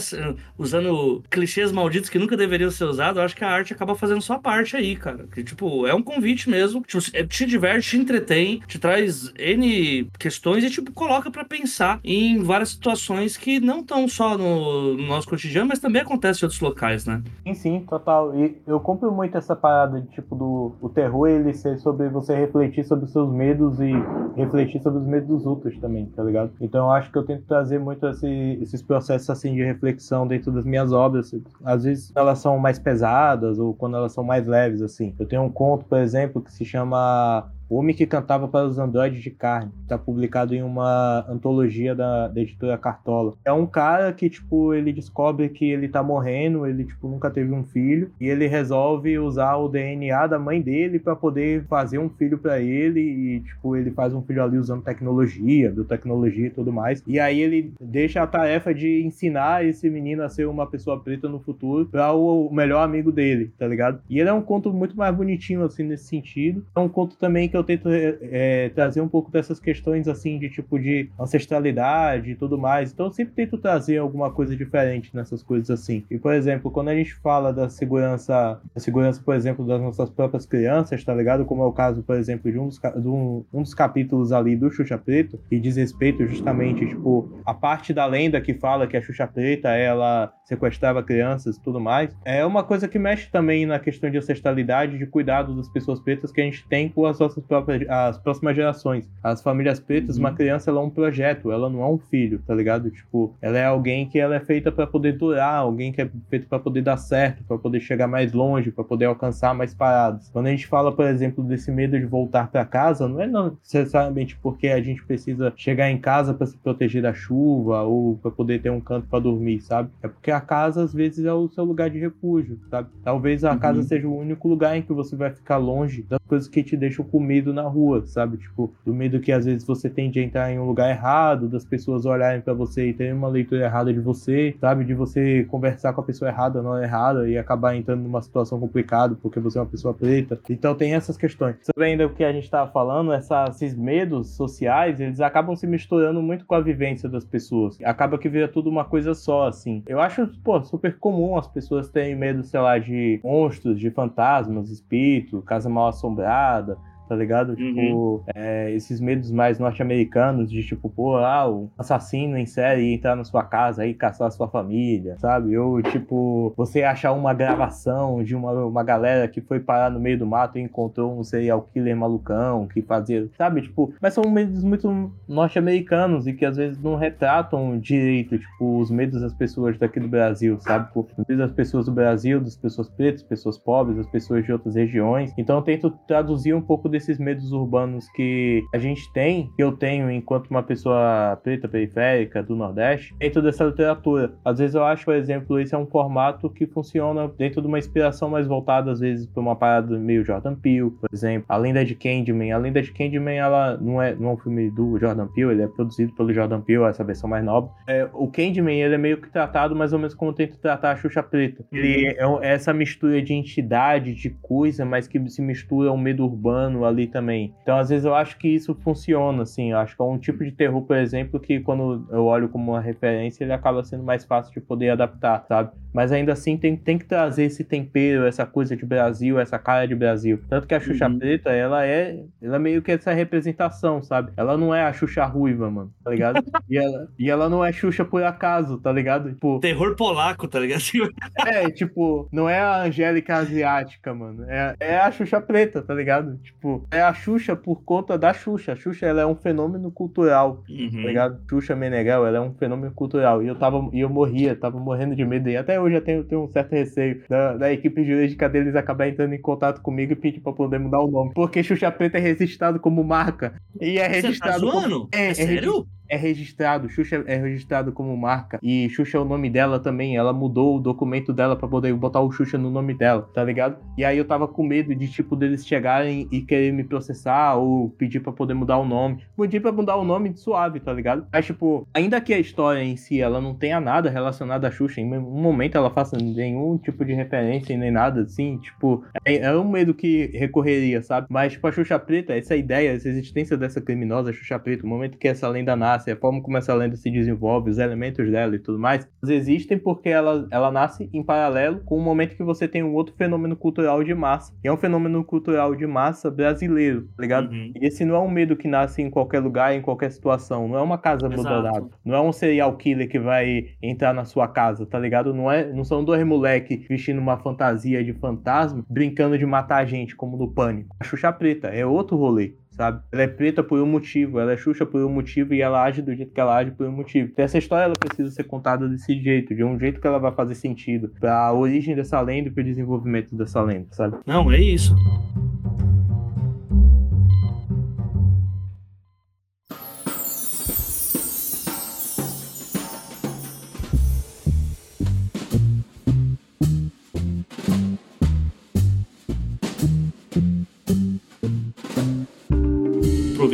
usando 0.57 1.23
clichês 1.29 1.71
mal 1.71 1.88
malditos 1.89 2.09
que 2.09 2.19
nunca 2.19 2.37
deveriam 2.37 2.69
ser 2.69 2.85
usados, 2.85 3.17
eu 3.17 3.23
acho 3.23 3.35
que 3.35 3.43
a 3.43 3.49
arte 3.49 3.73
acaba 3.73 3.95
fazendo 3.95 4.21
sua 4.21 4.37
parte 4.37 4.77
aí, 4.77 4.95
cara. 4.95 5.25
Que, 5.31 5.43
tipo, 5.43 5.87
é 5.87 5.93
um 5.93 6.03
convite 6.03 6.49
mesmo. 6.49 6.81
Tipo, 6.81 7.03
é, 7.13 7.23
te 7.25 7.45
diverte, 7.45 7.89
te 7.89 7.97
entretém, 7.97 8.61
te 8.67 8.77
traz 8.77 9.33
N 9.37 10.07
questões 10.19 10.63
e, 10.63 10.69
tipo, 10.69 10.91
coloca 10.91 11.31
para 11.31 11.43
pensar 11.43 11.99
em 12.03 12.43
várias 12.43 12.69
situações 12.69 13.35
que 13.35 13.59
não 13.59 13.79
estão 13.79 14.07
só 14.07 14.37
no, 14.37 14.95
no, 14.95 15.07
nosso 15.07 15.27
cotidiano, 15.27 15.67
mas 15.67 15.79
também 15.79 16.01
acontecem 16.01 16.43
em 16.43 16.45
outros 16.45 16.61
locais, 16.61 17.05
né? 17.05 17.23
Sim, 17.43 17.53
sim, 17.55 17.85
total. 17.89 18.37
E 18.37 18.55
eu 18.67 18.79
compro 18.79 19.11
muito 19.11 19.37
essa 19.37 19.55
parada 19.55 19.99
de, 19.99 20.07
tipo, 20.09 20.35
do 20.35 20.75
o 20.79 20.89
terror, 20.89 21.27
ele 21.27 21.53
ser 21.53 21.79
sobre 21.79 22.07
você 22.09 22.35
refletir 22.35 22.85
sobre 22.85 23.05
os 23.05 23.11
seus 23.11 23.31
medos 23.31 23.79
e 23.79 23.91
refletir 24.35 24.81
sobre 24.81 24.99
os 24.99 25.07
medos 25.07 25.27
dos 25.27 25.45
outros 25.45 25.77
também, 25.79 26.05
tá 26.07 26.23
ligado? 26.23 26.51
Então 26.61 26.85
eu 26.85 26.91
acho 26.91 27.11
que 27.11 27.17
eu 27.17 27.25
tento 27.25 27.43
trazer 27.45 27.79
muito 27.79 28.05
esse, 28.07 28.27
esses 28.61 28.81
processos, 28.81 29.29
assim, 29.29 29.55
de 29.55 29.63
reflexão 29.63 30.27
dentro 30.27 30.51
das 30.51 30.65
minhas 30.65 30.91
obras. 30.91 31.33
Às 31.63 31.78
às 31.79 31.85
vezes 31.85 32.11
elas 32.15 32.39
são 32.39 32.57
mais 32.57 32.77
pesadas 32.77 33.57
ou 33.57 33.73
quando 33.73 33.97
elas 33.97 34.11
são 34.11 34.23
mais 34.23 34.45
leves, 34.45 34.81
assim. 34.81 35.15
Eu 35.17 35.25
tenho 35.25 35.41
um 35.41 35.49
conto, 35.51 35.85
por 35.85 35.97
exemplo, 35.97 36.41
que 36.41 36.51
se 36.51 36.63
chama 36.63 37.49
O 37.69 37.75
Homem 37.75 37.95
que 37.95 38.07
Cantava 38.07 38.47
para 38.47 38.65
os 38.65 38.79
Androides 38.79 39.21
de 39.21 39.29
Carne. 39.29 39.71
Tá 39.87 39.95
publicado 39.95 40.55
em 40.55 40.63
uma 40.63 41.23
antologia 41.29 41.93
da, 41.93 42.27
da 42.27 42.41
editora 42.41 42.75
Cartola. 42.79 43.33
É 43.45 43.53
um 43.53 43.67
cara 43.67 44.11
que, 44.11 44.27
tipo, 44.27 44.73
ele 44.73 44.91
descobre 44.91 45.49
que 45.49 45.69
ele 45.69 45.87
tá 45.87 46.01
morrendo, 46.01 46.65
ele, 46.65 46.85
tipo, 46.85 47.07
nunca 47.07 47.29
teve 47.29 47.53
um 47.53 47.63
filho, 47.63 48.11
e 48.19 48.27
ele 48.27 48.47
resolve 48.47 49.19
usar 49.19 49.55
o 49.57 49.69
DNA 49.69 50.25
da 50.25 50.39
mãe 50.39 50.59
dele 50.59 50.97
para 50.97 51.15
poder 51.15 51.63
fazer 51.65 51.99
um 51.99 52.09
filho 52.09 52.39
para 52.39 52.59
ele, 52.59 52.99
e, 52.99 53.39
tipo, 53.41 53.75
ele 53.75 53.91
faz 53.91 54.15
um 54.15 54.21
filho 54.23 54.43
ali 54.43 54.57
usando 54.57 54.81
tecnologia, 54.81 55.69
biotecnologia 55.69 56.47
e 56.47 56.51
tudo 56.51 56.73
mais. 56.73 57.03
E 57.05 57.19
aí 57.19 57.39
ele 57.39 57.71
deixa 57.79 58.23
a 58.23 58.27
tarefa 58.27 58.73
de 58.73 59.03
ensinar 59.03 59.63
esse 59.63 59.87
menino 59.91 60.23
a 60.23 60.29
ser 60.29 60.47
uma 60.47 60.65
pessoa 60.65 60.99
preta 60.99 61.29
no 61.29 61.39
futuro 61.39 61.85
para 61.85 62.11
o 62.13 62.49
melhor 62.51 62.83
amigo 62.83 63.11
dele, 63.11 63.51
tá 63.59 63.67
ligado? 63.67 64.01
E 64.09 64.19
ele 64.19 64.29
é 64.29 64.33
um 64.33 64.41
conto 64.41 64.73
muito 64.73 64.97
mais 64.97 65.15
bonitinho, 65.15 65.63
assim, 65.63 65.83
nesse 65.83 66.05
sentido. 66.05 66.65
É 66.75 66.79
um 66.79 66.89
conto 66.89 67.15
também 67.15 67.47
que 67.47 67.58
eu 67.59 67.63
tento 67.63 67.89
é, 67.91 68.69
trazer 68.69 69.01
um 69.01 69.07
pouco 69.07 69.31
dessas 69.31 69.59
questões, 69.59 70.07
assim, 70.07 70.39
de 70.39 70.49
tipo 70.49 70.79
de 70.79 71.09
ancestralidade 71.19 72.31
e 72.31 72.35
tudo 72.35 72.57
mais. 72.57 72.91
Então 72.91 73.07
eu 73.07 73.11
sempre 73.11 73.33
tento 73.33 73.57
trazer 73.57 73.97
alguma 73.97 74.31
coisa 74.31 74.55
diferente 74.55 75.15
nessas 75.15 75.43
coisas 75.43 75.69
assim. 75.69 76.03
E, 76.09 76.17
por 76.17 76.33
exemplo, 76.33 76.71
quando 76.71 76.89
a 76.89 76.95
gente 76.95 77.13
fala 77.15 77.53
da 77.53 77.69
segurança, 77.69 78.59
da 78.73 78.81
segurança, 78.81 79.21
por 79.23 79.35
exemplo, 79.35 79.65
das 79.65 79.81
nossas 79.81 80.09
próprias 80.09 80.45
crianças, 80.45 81.03
tá 81.03 81.13
ligado? 81.13 81.45
Como 81.45 81.63
é 81.63 81.65
o 81.65 81.71
caso, 81.71 82.03
por 82.03 82.15
exemplo, 82.15 82.51
de 82.51 82.57
um 82.57 82.67
dos, 82.67 82.79
de 82.79 83.07
um, 83.07 83.43
um 83.53 83.61
dos 83.61 83.73
capítulos 83.73 84.31
ali 84.31 84.55
do 84.55 84.71
Xuxa 84.71 84.97
Preto, 84.97 85.39
que 85.49 85.59
diz 85.59 85.75
respeito 85.75 86.25
justamente, 86.27 86.85
tipo, 86.85 87.29
a 87.45 87.53
parte 87.53 87.93
da 87.93 88.05
lenda 88.05 88.41
que 88.41 88.53
fala 88.53 88.87
que 88.87 88.97
a 88.97 89.01
Xuxa 89.01 89.27
Preta, 89.27 89.69
ela 89.69 90.33
sequestrava 90.45 91.03
crianças 91.03 91.57
e 91.57 91.61
tudo 91.61 91.79
mais, 91.79 92.15
é 92.25 92.45
uma 92.45 92.63
coisa 92.63 92.87
que 92.87 92.97
mexe 92.97 93.29
também 93.29 93.65
na 93.65 93.79
questão 93.79 94.09
de 94.09 94.17
ancestralidade, 94.17 94.97
de 94.97 95.05
cuidado 95.05 95.55
das 95.55 95.69
pessoas 95.69 95.99
pretas 95.99 96.31
que 96.31 96.41
a 96.41 96.43
gente 96.43 96.67
tem 96.67 96.89
com 96.89 97.05
as 97.05 97.19
nossas 97.19 97.43
próprias, 97.49 97.89
as 97.89 98.17
próximas 98.19 98.55
gerações. 98.55 99.09
As 99.23 99.41
famílias 99.41 99.79
pretas, 99.79 100.15
uhum. 100.15 100.23
uma 100.23 100.33
criança, 100.33 100.69
ela 100.69 100.79
é 100.79 100.83
um 100.83 100.89
projeto, 100.89 101.51
ela 101.51 101.69
não 101.69 101.81
é 101.81 101.87
um 101.87 101.97
filho, 101.97 102.41
tá 102.45 102.53
ligado? 102.53 102.91
Tipo, 102.91 103.33
ela 103.41 103.57
é 103.57 103.65
alguém 103.65 104.07
que 104.07 104.19
ela 104.19 104.35
é 104.35 104.39
feita 104.39 104.71
para 104.71 104.85
poder 104.85 105.13
durar, 105.17 105.55
alguém 105.55 105.91
que 105.91 106.01
é 106.01 106.09
feito 106.29 106.47
para 106.47 106.59
poder 106.59 106.83
dar 106.83 106.97
certo, 106.97 107.43
para 107.43 107.57
poder 107.57 107.79
chegar 107.79 108.07
mais 108.07 108.31
longe, 108.31 108.71
para 108.71 108.83
poder 108.83 109.05
alcançar 109.05 109.53
mais 109.55 109.73
paradas. 109.73 110.29
Quando 110.29 110.45
a 110.45 110.51
gente 110.51 110.67
fala, 110.67 110.91
por 110.91 111.05
exemplo, 111.05 111.43
desse 111.43 111.71
medo 111.71 111.99
de 111.99 112.05
voltar 112.05 112.49
para 112.51 112.63
casa, 112.63 113.07
não 113.07 113.19
é 113.19 113.27
necessariamente 113.27 114.37
porque 114.37 114.67
a 114.67 114.81
gente 114.81 115.03
precisa 115.03 115.51
chegar 115.55 115.89
em 115.89 115.97
casa 115.97 116.33
para 116.33 116.45
se 116.45 116.57
proteger 116.57 117.01
da 117.01 117.13
chuva 117.13 117.81
ou 117.81 118.17
para 118.17 118.31
poder 118.31 118.61
ter 118.61 118.69
um 118.69 118.79
canto 118.79 119.07
para 119.07 119.19
dormir, 119.19 119.61
sabe? 119.61 119.89
É 120.03 120.07
porque 120.07 120.31
a 120.31 120.41
casa 120.41 120.83
às 120.83 120.93
vezes 120.93 121.25
é 121.25 121.33
o 121.33 121.47
seu 121.49 121.63
lugar 121.63 121.89
de 121.89 121.99
refúgio, 121.99 122.59
sabe? 122.69 122.89
Talvez 123.03 123.43
a 123.43 123.51
uhum. 123.51 123.59
casa 123.59 123.83
seja 123.83 124.07
o 124.07 124.17
único 124.17 124.47
lugar 124.47 124.77
em 124.77 124.81
que 124.81 124.93
você 124.93 125.15
vai 125.15 125.31
ficar 125.31 125.57
longe 125.57 126.03
das 126.03 126.19
coisas 126.27 126.47
que 126.47 126.63
te 126.63 126.77
deixam 126.77 127.05
com 127.05 127.19
medo 127.19 127.38
na 127.45 127.63
rua, 127.63 128.05
sabe? 128.05 128.37
Tipo, 128.37 128.71
do 128.85 128.93
medo 128.93 129.19
que 129.19 129.31
às 129.31 129.45
vezes 129.45 129.65
você 129.65 129.89
tem 129.89 130.09
de 130.09 130.19
entrar 130.19 130.51
em 130.51 130.59
um 130.59 130.65
lugar 130.65 130.89
errado, 130.89 131.47
das 131.47 131.65
pessoas 131.65 132.05
olharem 132.05 132.41
para 132.41 132.53
você 132.53 132.89
e 132.89 132.93
terem 132.93 133.13
uma 133.13 133.27
leitura 133.27 133.65
errada 133.65 133.93
de 133.93 133.99
você, 133.99 134.55
sabe? 134.59 134.85
De 134.85 134.93
você 134.93 135.43
conversar 135.45 135.93
com 135.93 136.01
a 136.01 136.03
pessoa 136.03 136.29
errada 136.29 136.61
hora 136.69 136.83
errada 136.83 137.29
e 137.29 137.37
acabar 137.37 137.75
entrando 137.75 138.01
numa 138.01 138.21
situação 138.21 138.59
complicada 138.59 139.15
porque 139.21 139.39
você 139.39 139.57
é 139.57 139.61
uma 139.61 139.67
pessoa 139.67 139.93
preta. 139.93 140.39
Então 140.49 140.75
tem 140.75 140.93
essas 140.93 141.17
questões. 141.17 141.57
Sobre 141.63 141.89
ainda 141.89 142.05
o 142.05 142.13
que 142.13 142.23
a 142.23 142.31
gente 142.31 142.43
estava 142.43 142.69
falando, 142.71 143.11
essa, 143.11 143.45
esses 143.49 143.75
medos 143.75 144.29
sociais, 144.35 144.99
eles 144.99 145.19
acabam 145.19 145.55
se 145.55 145.67
misturando 145.67 146.21
muito 146.21 146.45
com 146.45 146.55
a 146.55 146.61
vivência 146.61 147.09
das 147.09 147.25
pessoas. 147.25 147.77
Acaba 147.83 148.17
que 148.17 148.29
vira 148.29 148.47
tudo 148.47 148.69
uma 148.69 148.85
coisa 148.85 149.13
só, 149.13 149.47
assim. 149.47 149.83
Eu 149.87 149.99
acho 149.99 150.27
pô, 150.43 150.61
super 150.63 150.97
comum 150.97 151.37
as 151.37 151.47
pessoas 151.47 151.89
terem 151.89 152.15
medo, 152.15 152.43
sei 152.43 152.59
lá, 152.59 152.77
de 152.77 153.19
monstros, 153.23 153.79
de 153.79 153.89
fantasmas, 153.89 154.69
espíritos, 154.69 155.43
casa 155.43 155.69
mal 155.69 155.87
assombrada, 155.87 156.77
tá 157.09 157.15
ligado? 157.15 157.55
Tipo, 157.55 157.79
uhum. 157.79 158.23
é, 158.35 158.71
esses 158.71 159.01
medos 159.01 159.31
mais 159.31 159.57
norte-americanos 159.57 160.49
de 160.51 160.63
tipo, 160.63 160.87
pô, 160.89 161.17
ah, 161.17 161.49
um 161.49 161.67
assassino 161.75 162.37
em 162.37 162.45
série 162.45 162.93
entrar 162.93 163.15
na 163.15 163.23
sua 163.23 163.43
casa 163.43 163.85
e 163.87 163.95
caçar 163.95 164.27
a 164.27 164.31
sua 164.31 164.47
família, 164.47 165.17
sabe? 165.17 165.57
Ou 165.57 165.81
tipo, 165.81 166.53
você 166.55 166.83
achar 166.83 167.11
uma 167.13 167.33
gravação 167.33 168.23
de 168.23 168.35
uma, 168.35 168.51
uma 168.63 168.83
galera 168.83 169.27
que 169.27 169.41
foi 169.41 169.59
parar 169.59 169.89
no 169.89 169.99
meio 169.99 170.19
do 170.19 170.25
mato 170.27 170.59
e 170.59 170.61
encontrou 170.61 171.19
um 171.19 171.23
serial 171.23 171.67
killer 171.73 171.97
malucão 171.97 172.67
que 172.67 172.83
fazia, 172.83 173.27
sabe? 173.35 173.63
Tipo, 173.63 173.91
mas 173.99 174.13
são 174.13 174.23
medos 174.29 174.63
muito 174.63 175.11
norte-americanos 175.27 176.27
e 176.27 176.33
que 176.33 176.45
às 176.45 176.57
vezes 176.57 176.79
não 176.79 176.95
retratam 176.95 177.79
direito, 177.79 178.37
tipo, 178.37 178.79
os 178.79 178.91
medos 178.91 179.19
das 179.19 179.33
pessoas 179.33 179.79
daqui 179.79 179.99
do 179.99 180.07
Brasil, 180.07 180.59
sabe? 180.59 180.85
Tipo, 180.87 181.07
os 181.17 181.25
medos 181.27 181.37
das 181.37 181.51
pessoas 181.51 181.87
do 181.87 181.91
Brasil, 181.91 182.39
das 182.39 182.55
pessoas 182.55 182.87
pretas, 182.87 183.23
pessoas 183.23 183.57
pobres, 183.57 183.97
das 183.97 184.07
pessoas 184.07 184.45
de 184.45 184.51
outras 184.51 184.75
regiões. 184.75 185.33
Então 185.37 185.55
eu 185.55 185.63
tento 185.63 185.89
traduzir 186.07 186.53
um 186.53 186.61
pouco 186.61 186.87
desse 186.87 186.98
desses 186.99 187.17
medos 187.17 187.51
urbanos 187.51 188.09
que 188.09 188.63
a 188.73 188.77
gente 188.77 189.11
tem, 189.13 189.51
que 189.55 189.63
eu 189.63 189.71
tenho 189.71 190.11
enquanto 190.11 190.49
uma 190.49 190.61
pessoa 190.61 191.39
preta 191.41 191.67
periférica 191.67 192.43
do 192.43 192.55
Nordeste, 192.55 193.15
dentro 193.17 193.41
dessa 193.41 193.63
literatura. 193.63 194.33
Às 194.43 194.59
vezes 194.59 194.75
eu 194.75 194.83
acho, 194.83 195.05
por 195.05 195.15
exemplo, 195.15 195.59
esse 195.59 195.73
é 195.73 195.77
um 195.77 195.85
formato 195.85 196.49
que 196.49 196.67
funciona 196.67 197.27
dentro 197.37 197.61
de 197.61 197.67
uma 197.67 197.79
inspiração 197.79 198.29
mais 198.29 198.45
voltada, 198.45 198.91
às 198.91 198.99
vezes, 198.99 199.25
para 199.25 199.41
uma 199.41 199.55
parada 199.55 199.97
meio 199.97 200.23
Jordan 200.23 200.55
Peele, 200.55 200.91
por 200.91 201.09
exemplo. 201.11 201.45
Além 201.47 201.73
da 201.73 201.83
de 201.83 201.95
Candyman. 201.95 202.51
Além 202.51 202.71
da 202.71 202.81
de 202.81 202.91
Candyman, 202.91 203.37
ela 203.37 203.77
não 203.77 204.01
é, 204.01 204.13
não 204.13 204.29
é 204.29 204.33
um 204.33 204.37
filme 204.37 204.69
do 204.69 204.99
Jordan 204.99 205.27
Peele, 205.27 205.51
ele 205.51 205.61
é 205.63 205.67
produzido 205.67 206.13
pelo 206.13 206.33
Jordan 206.33 206.61
Peele, 206.61 206.83
essa 206.83 207.03
versão 207.03 207.29
mais 207.29 207.43
nova. 207.43 207.71
É, 207.87 208.07
o 208.13 208.27
Candyman, 208.27 208.81
ele 208.81 208.95
é 208.95 208.97
meio 208.97 209.21
que 209.21 209.29
tratado 209.29 209.75
mais 209.75 209.93
ou 209.93 209.99
menos 209.99 210.13
como 210.13 210.33
tento 210.33 210.57
tratar 210.57 210.91
a 210.91 210.95
Xuxa 210.97 211.23
Preta. 211.23 211.63
Ele 211.71 212.07
é, 212.07 212.17
é 212.41 212.53
essa 212.53 212.73
mistura 212.73 213.21
de 213.21 213.33
entidade, 213.33 214.13
de 214.13 214.29
coisa, 214.29 214.83
mas 214.83 215.07
que 215.07 215.29
se 215.29 215.41
mistura 215.41 215.89
ao 215.89 215.97
medo 215.97 216.25
urbano, 216.25 216.83
ali 216.89 217.07
também. 217.07 217.53
Então, 217.63 217.77
às 217.77 217.89
vezes, 217.89 218.05
eu 218.05 218.13
acho 218.13 218.37
que 218.37 218.47
isso 218.47 218.75
funciona, 218.75 219.43
assim. 219.43 219.71
Eu 219.71 219.77
acho 219.77 219.95
que 219.95 220.01
é 220.01 220.05
um 220.05 220.17
tipo 220.17 220.43
de 220.43 220.51
terror, 220.51 220.81
por 220.81 220.97
exemplo, 220.97 221.39
que 221.39 221.59
quando 221.59 222.07
eu 222.11 222.25
olho 222.25 222.49
como 222.49 222.71
uma 222.71 222.81
referência, 222.81 223.43
ele 223.43 223.53
acaba 223.53 223.83
sendo 223.83 224.03
mais 224.03 224.25
fácil 224.25 224.53
de 224.53 224.59
poder 224.59 224.89
adaptar, 224.89 225.45
sabe? 225.47 225.71
Mas 225.93 226.11
ainda 226.11 226.33
assim 226.33 226.57
tem, 226.57 226.75
tem 226.75 226.97
que 226.97 227.05
trazer 227.05 227.43
esse 227.43 227.63
tempero, 227.63 228.25
essa 228.25 228.45
coisa 228.45 228.75
de 228.75 228.85
Brasil, 228.85 229.39
essa 229.39 229.57
cara 229.57 229.87
de 229.87 229.95
Brasil. 229.95 230.41
Tanto 230.49 230.67
que 230.67 230.75
a 230.75 230.79
Xuxa 230.79 231.07
uhum. 231.07 231.19
Preta, 231.19 231.51
ela 231.51 231.85
é, 231.85 232.23
ela 232.41 232.55
é 232.57 232.59
meio 232.59 232.81
que 232.81 232.91
essa 232.91 233.11
representação, 233.11 234.01
sabe? 234.01 234.31
Ela 234.37 234.57
não 234.57 234.73
é 234.73 234.83
a 234.83 234.93
Xuxa 234.93 235.25
Ruiva, 235.25 235.69
mano, 235.69 235.91
tá 236.03 236.11
ligado? 236.11 236.43
e, 236.69 236.77
ela, 236.77 237.07
e 237.17 237.29
ela 237.29 237.49
não 237.49 237.63
é 237.63 237.71
Xuxa 237.71 238.05
por 238.05 238.23
acaso, 238.23 238.77
tá 238.77 238.91
ligado? 238.91 239.29
Tipo, 239.29 239.59
Terror 239.59 239.95
polaco, 239.95 240.47
tá 240.47 240.59
ligado? 240.59 240.81
é, 241.47 241.69
tipo, 241.69 242.27
não 242.31 242.47
é 242.47 242.59
a 242.59 242.83
Angélica 242.83 243.37
asiática, 243.37 244.13
mano. 244.13 244.45
É, 244.47 244.75
é 244.79 244.97
a 244.97 245.11
Xuxa 245.11 245.41
Preta, 245.41 245.81
tá 245.81 245.93
ligado? 245.93 246.37
Tipo, 246.37 246.85
é 246.91 247.01
a 247.01 247.13
Xuxa 247.13 247.55
por 247.55 247.83
conta 247.83 248.17
da 248.17 248.33
Xuxa. 248.33 248.73
A 248.73 248.75
Xuxa, 248.75 249.05
ela 249.05 249.21
é 249.21 249.25
um 249.25 249.35
fenômeno 249.35 249.91
cultural, 249.91 250.57
tá 250.57 250.73
uhum. 250.73 250.89
tá 250.91 251.07
ligado? 251.07 251.41
Xuxa 251.49 251.75
Meneghel, 251.75 252.25
ela 252.25 252.37
é 252.37 252.41
um 252.41 252.53
fenômeno 252.53 252.93
cultural. 252.93 253.41
E 253.41 253.47
eu 253.47 253.55
tava, 253.55 253.89
e 253.93 253.99
eu 253.99 254.09
morria, 254.09 254.55
tava 254.55 254.79
morrendo 254.79 255.15
de 255.15 255.25
medo. 255.25 255.49
E 255.49 255.57
até 255.57 255.78
hoje 255.81 255.95
eu 255.95 256.01
tenho, 256.01 256.23
tenho 256.23 256.43
um 256.43 256.47
certo 256.47 256.71
receio 256.71 257.21
da, 257.29 257.55
da 257.55 257.73
equipe 257.73 258.03
jurídica 258.03 258.49
deles 258.49 258.75
acabar 258.75 259.07
entrando 259.07 259.33
em 259.33 259.41
contato 259.41 259.81
comigo 259.81 260.13
e 260.13 260.15
pedir 260.15 260.39
pra 260.39 260.53
poder 260.53 260.79
mudar 260.79 260.99
o 260.99 261.09
nome. 261.09 261.31
Porque 261.33 261.63
Xuxa 261.63 261.91
Preta 261.91 262.17
é 262.17 262.21
registrado 262.21 262.79
como 262.79 263.03
marca. 263.03 263.53
E 263.79 263.97
é 263.97 264.07
registrado. 264.07 264.59
Você 264.59 264.65
tá 264.65 264.81
como... 264.89 265.09
É, 265.11 265.27
é, 265.27 265.29
é 265.29 265.33
sério? 265.33 265.87
É 266.09 266.17
registrado, 266.17 266.89
Xuxa 266.89 267.23
é 267.27 267.35
registrado 267.37 267.91
como 267.91 268.15
marca 268.17 268.59
e 268.61 268.89
Xuxa 268.89 269.17
é 269.17 269.21
o 269.21 269.25
nome 269.25 269.49
dela 269.49 269.79
também. 269.79 270.17
Ela 270.17 270.33
mudou 270.33 270.77
o 270.77 270.79
documento 270.79 271.31
dela 271.31 271.55
para 271.55 271.67
poder 271.67 271.93
botar 271.93 272.21
o 272.21 272.31
Xuxa 272.31 272.57
no 272.57 272.71
nome 272.71 272.93
dela, 272.93 273.29
tá 273.33 273.43
ligado? 273.43 273.77
E 273.97 274.03
aí 274.03 274.17
eu 274.17 274.25
tava 274.25 274.47
com 274.47 274.65
medo 274.65 274.93
de 274.95 275.07
tipo 275.07 275.35
deles 275.35 275.65
chegarem 275.65 276.27
e 276.31 276.41
querer 276.41 276.73
me 276.73 276.83
processar 276.83 277.55
ou 277.55 277.89
pedir 277.91 278.19
para 278.21 278.31
poder 278.31 278.53
mudar 278.53 278.77
o 278.77 278.85
nome. 278.85 279.23
Pedir 279.37 279.61
para 279.61 279.71
mudar 279.71 279.95
o 279.97 280.03
nome 280.03 280.29
de 280.29 280.39
suave, 280.39 280.79
tá 280.79 280.91
ligado? 280.91 281.27
Mas 281.31 281.45
tipo, 281.45 281.87
ainda 281.93 282.19
que 282.19 282.33
a 282.33 282.39
história 282.39 282.83
em 282.83 282.95
si 282.95 283.21
ela 283.21 283.39
não 283.39 283.53
tenha 283.53 283.79
nada 283.79 284.09
relacionado 284.09 284.65
a 284.65 284.71
Xuxa, 284.71 285.01
em 285.01 285.09
nenhum 285.09 285.21
momento 285.21 285.77
ela 285.77 285.91
faça 285.91 286.17
nenhum 286.17 286.77
tipo 286.77 287.05
de 287.05 287.13
referência 287.13 287.77
nem 287.77 287.91
nada 287.91 288.21
assim, 288.21 288.57
tipo, 288.57 289.03
é, 289.23 289.37
é 289.37 289.55
um 289.55 289.69
medo 289.69 289.93
que 289.93 290.27
recorreria, 290.33 291.01
sabe? 291.01 291.27
Mas 291.29 291.53
tipo 291.53 291.67
a 291.67 291.71
Xuxa 291.71 291.99
Preta, 291.99 292.33
essa 292.33 292.55
ideia, 292.55 292.91
essa 292.91 293.07
existência 293.07 293.55
dessa 293.55 293.79
criminosa 293.79 294.33
Xuxa 294.33 294.57
Preta, 294.57 294.85
o 294.85 294.89
momento 294.89 295.17
que 295.17 295.27
essa 295.27 295.47
lenda 295.47 295.75
nasce 295.75 295.98
nasce, 295.99 296.11
a 296.11 296.15
forma 296.15 296.41
como 296.41 296.57
essa 296.57 296.73
lenda 296.73 296.95
se 296.95 297.11
desenvolve, 297.11 297.69
os 297.69 297.77
elementos 297.77 298.29
dela 298.31 298.55
e 298.55 298.59
tudo 298.59 298.79
mais, 298.79 299.07
elas 299.21 299.35
existem 299.35 299.77
porque 299.77 300.09
ela, 300.09 300.47
ela 300.49 300.71
nasce 300.71 301.09
em 301.13 301.21
paralelo 301.21 301.81
com 301.85 301.97
o 301.97 302.01
momento 302.01 302.35
que 302.35 302.43
você 302.43 302.67
tem 302.67 302.81
um 302.81 302.93
outro 302.93 303.13
fenômeno 303.15 303.55
cultural 303.55 304.03
de 304.03 304.13
massa. 304.13 304.53
E 304.63 304.67
é 304.67 304.71
um 304.71 304.77
fenômeno 304.77 305.23
cultural 305.23 305.75
de 305.75 305.85
massa 305.85 306.31
brasileiro, 306.31 307.07
tá 307.15 307.21
ligado? 307.21 307.51
Uhum. 307.51 307.73
E 307.75 307.85
esse 307.85 308.05
não 308.05 308.15
é 308.15 308.19
um 308.19 308.29
medo 308.29 308.55
que 308.55 308.67
nasce 308.67 309.01
em 309.01 309.09
qualquer 309.09 309.39
lugar, 309.39 309.75
em 309.75 309.81
qualquer 309.81 310.11
situação. 310.11 310.67
Não 310.67 310.77
é 310.77 310.81
uma 310.81 310.97
casa 310.97 311.27
abandonada. 311.27 311.87
Não 312.03 312.15
é 312.15 312.21
um 312.21 312.31
serial 312.31 312.75
killer 312.77 313.09
que 313.09 313.19
vai 313.19 313.69
entrar 313.81 314.13
na 314.13 314.25
sua 314.25 314.47
casa, 314.47 314.85
tá 314.85 314.97
ligado? 314.97 315.33
Não, 315.33 315.51
é, 315.51 315.71
não 315.71 315.83
são 315.83 316.03
dois 316.03 316.23
moleques 316.25 316.87
vestindo 316.87 317.19
uma 317.19 317.37
fantasia 317.37 318.03
de 318.03 318.13
fantasma 318.13 318.85
brincando 318.89 319.37
de 319.37 319.45
matar 319.45 319.77
a 319.77 319.85
gente, 319.85 320.15
como 320.15 320.37
no 320.37 320.51
Pânico. 320.51 320.95
A 320.99 321.03
Xuxa 321.03 321.31
Preta 321.31 321.67
é 321.67 321.85
outro 321.85 322.17
rolê 322.17 322.53
sabe? 322.79 323.01
Ela 323.11 323.23
é 323.23 323.27
preta 323.27 323.61
por 323.61 323.77
um 323.81 323.85
motivo, 323.85 324.39
ela 324.39 324.53
é 324.53 324.57
Xuxa 324.57 324.85
por 324.85 325.01
um 325.03 325.09
motivo 325.09 325.53
e 325.53 325.61
ela 325.61 325.83
age 325.83 326.01
do 326.01 326.15
jeito 326.15 326.31
que 326.31 326.39
ela 326.39 326.55
age 326.55 326.71
por 326.71 326.87
um 326.87 326.91
motivo. 326.93 327.29
Então 327.29 327.43
essa 327.43 327.57
história 327.57 327.83
ela 327.83 327.93
precisa 327.93 328.31
ser 328.31 328.45
contada 328.45 328.87
desse 328.87 329.21
jeito, 329.21 329.53
de 329.53 329.65
um 329.65 329.77
jeito 329.77 329.99
que 329.99 330.07
ela 330.07 330.17
vai 330.17 330.31
fazer 330.31 330.55
sentido 330.55 331.11
para 331.19 331.37
a 331.37 331.53
origem 331.53 331.93
dessa 331.93 332.21
lenda 332.21 332.47
e 332.47 332.51
para 332.51 332.61
o 332.61 332.63
desenvolvimento 332.63 333.35
dessa 333.35 333.61
lenda, 333.61 333.87
sabe? 333.91 334.17
Não, 334.25 334.49
é 334.49 334.61
isso. 334.61 334.95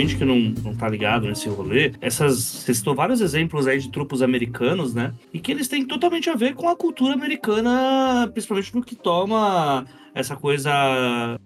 Gente 0.05 0.17
que 0.17 0.25
não, 0.25 0.39
não 0.63 0.75
tá 0.75 0.87
ligado 0.87 1.27
nesse 1.27 1.49
rolê, 1.49 1.93
essas. 1.99 2.37
Você 2.37 2.73
citou 2.73 2.95
vários 2.95 3.21
exemplos 3.21 3.67
aí 3.67 3.79
de 3.79 3.89
trupos 3.89 4.21
americanos, 4.21 4.93
né? 4.93 5.13
E 5.33 5.39
que 5.39 5.51
eles 5.51 5.67
têm 5.67 5.85
totalmente 5.85 6.29
a 6.29 6.35
ver 6.35 6.53
com 6.53 6.69
a 6.69 6.75
cultura 6.75 7.13
americana, 7.13 8.29
principalmente 8.31 8.75
no 8.75 8.83
que 8.83 8.95
toma 8.95 9.85
essa 10.13 10.35
coisa. 10.35 10.71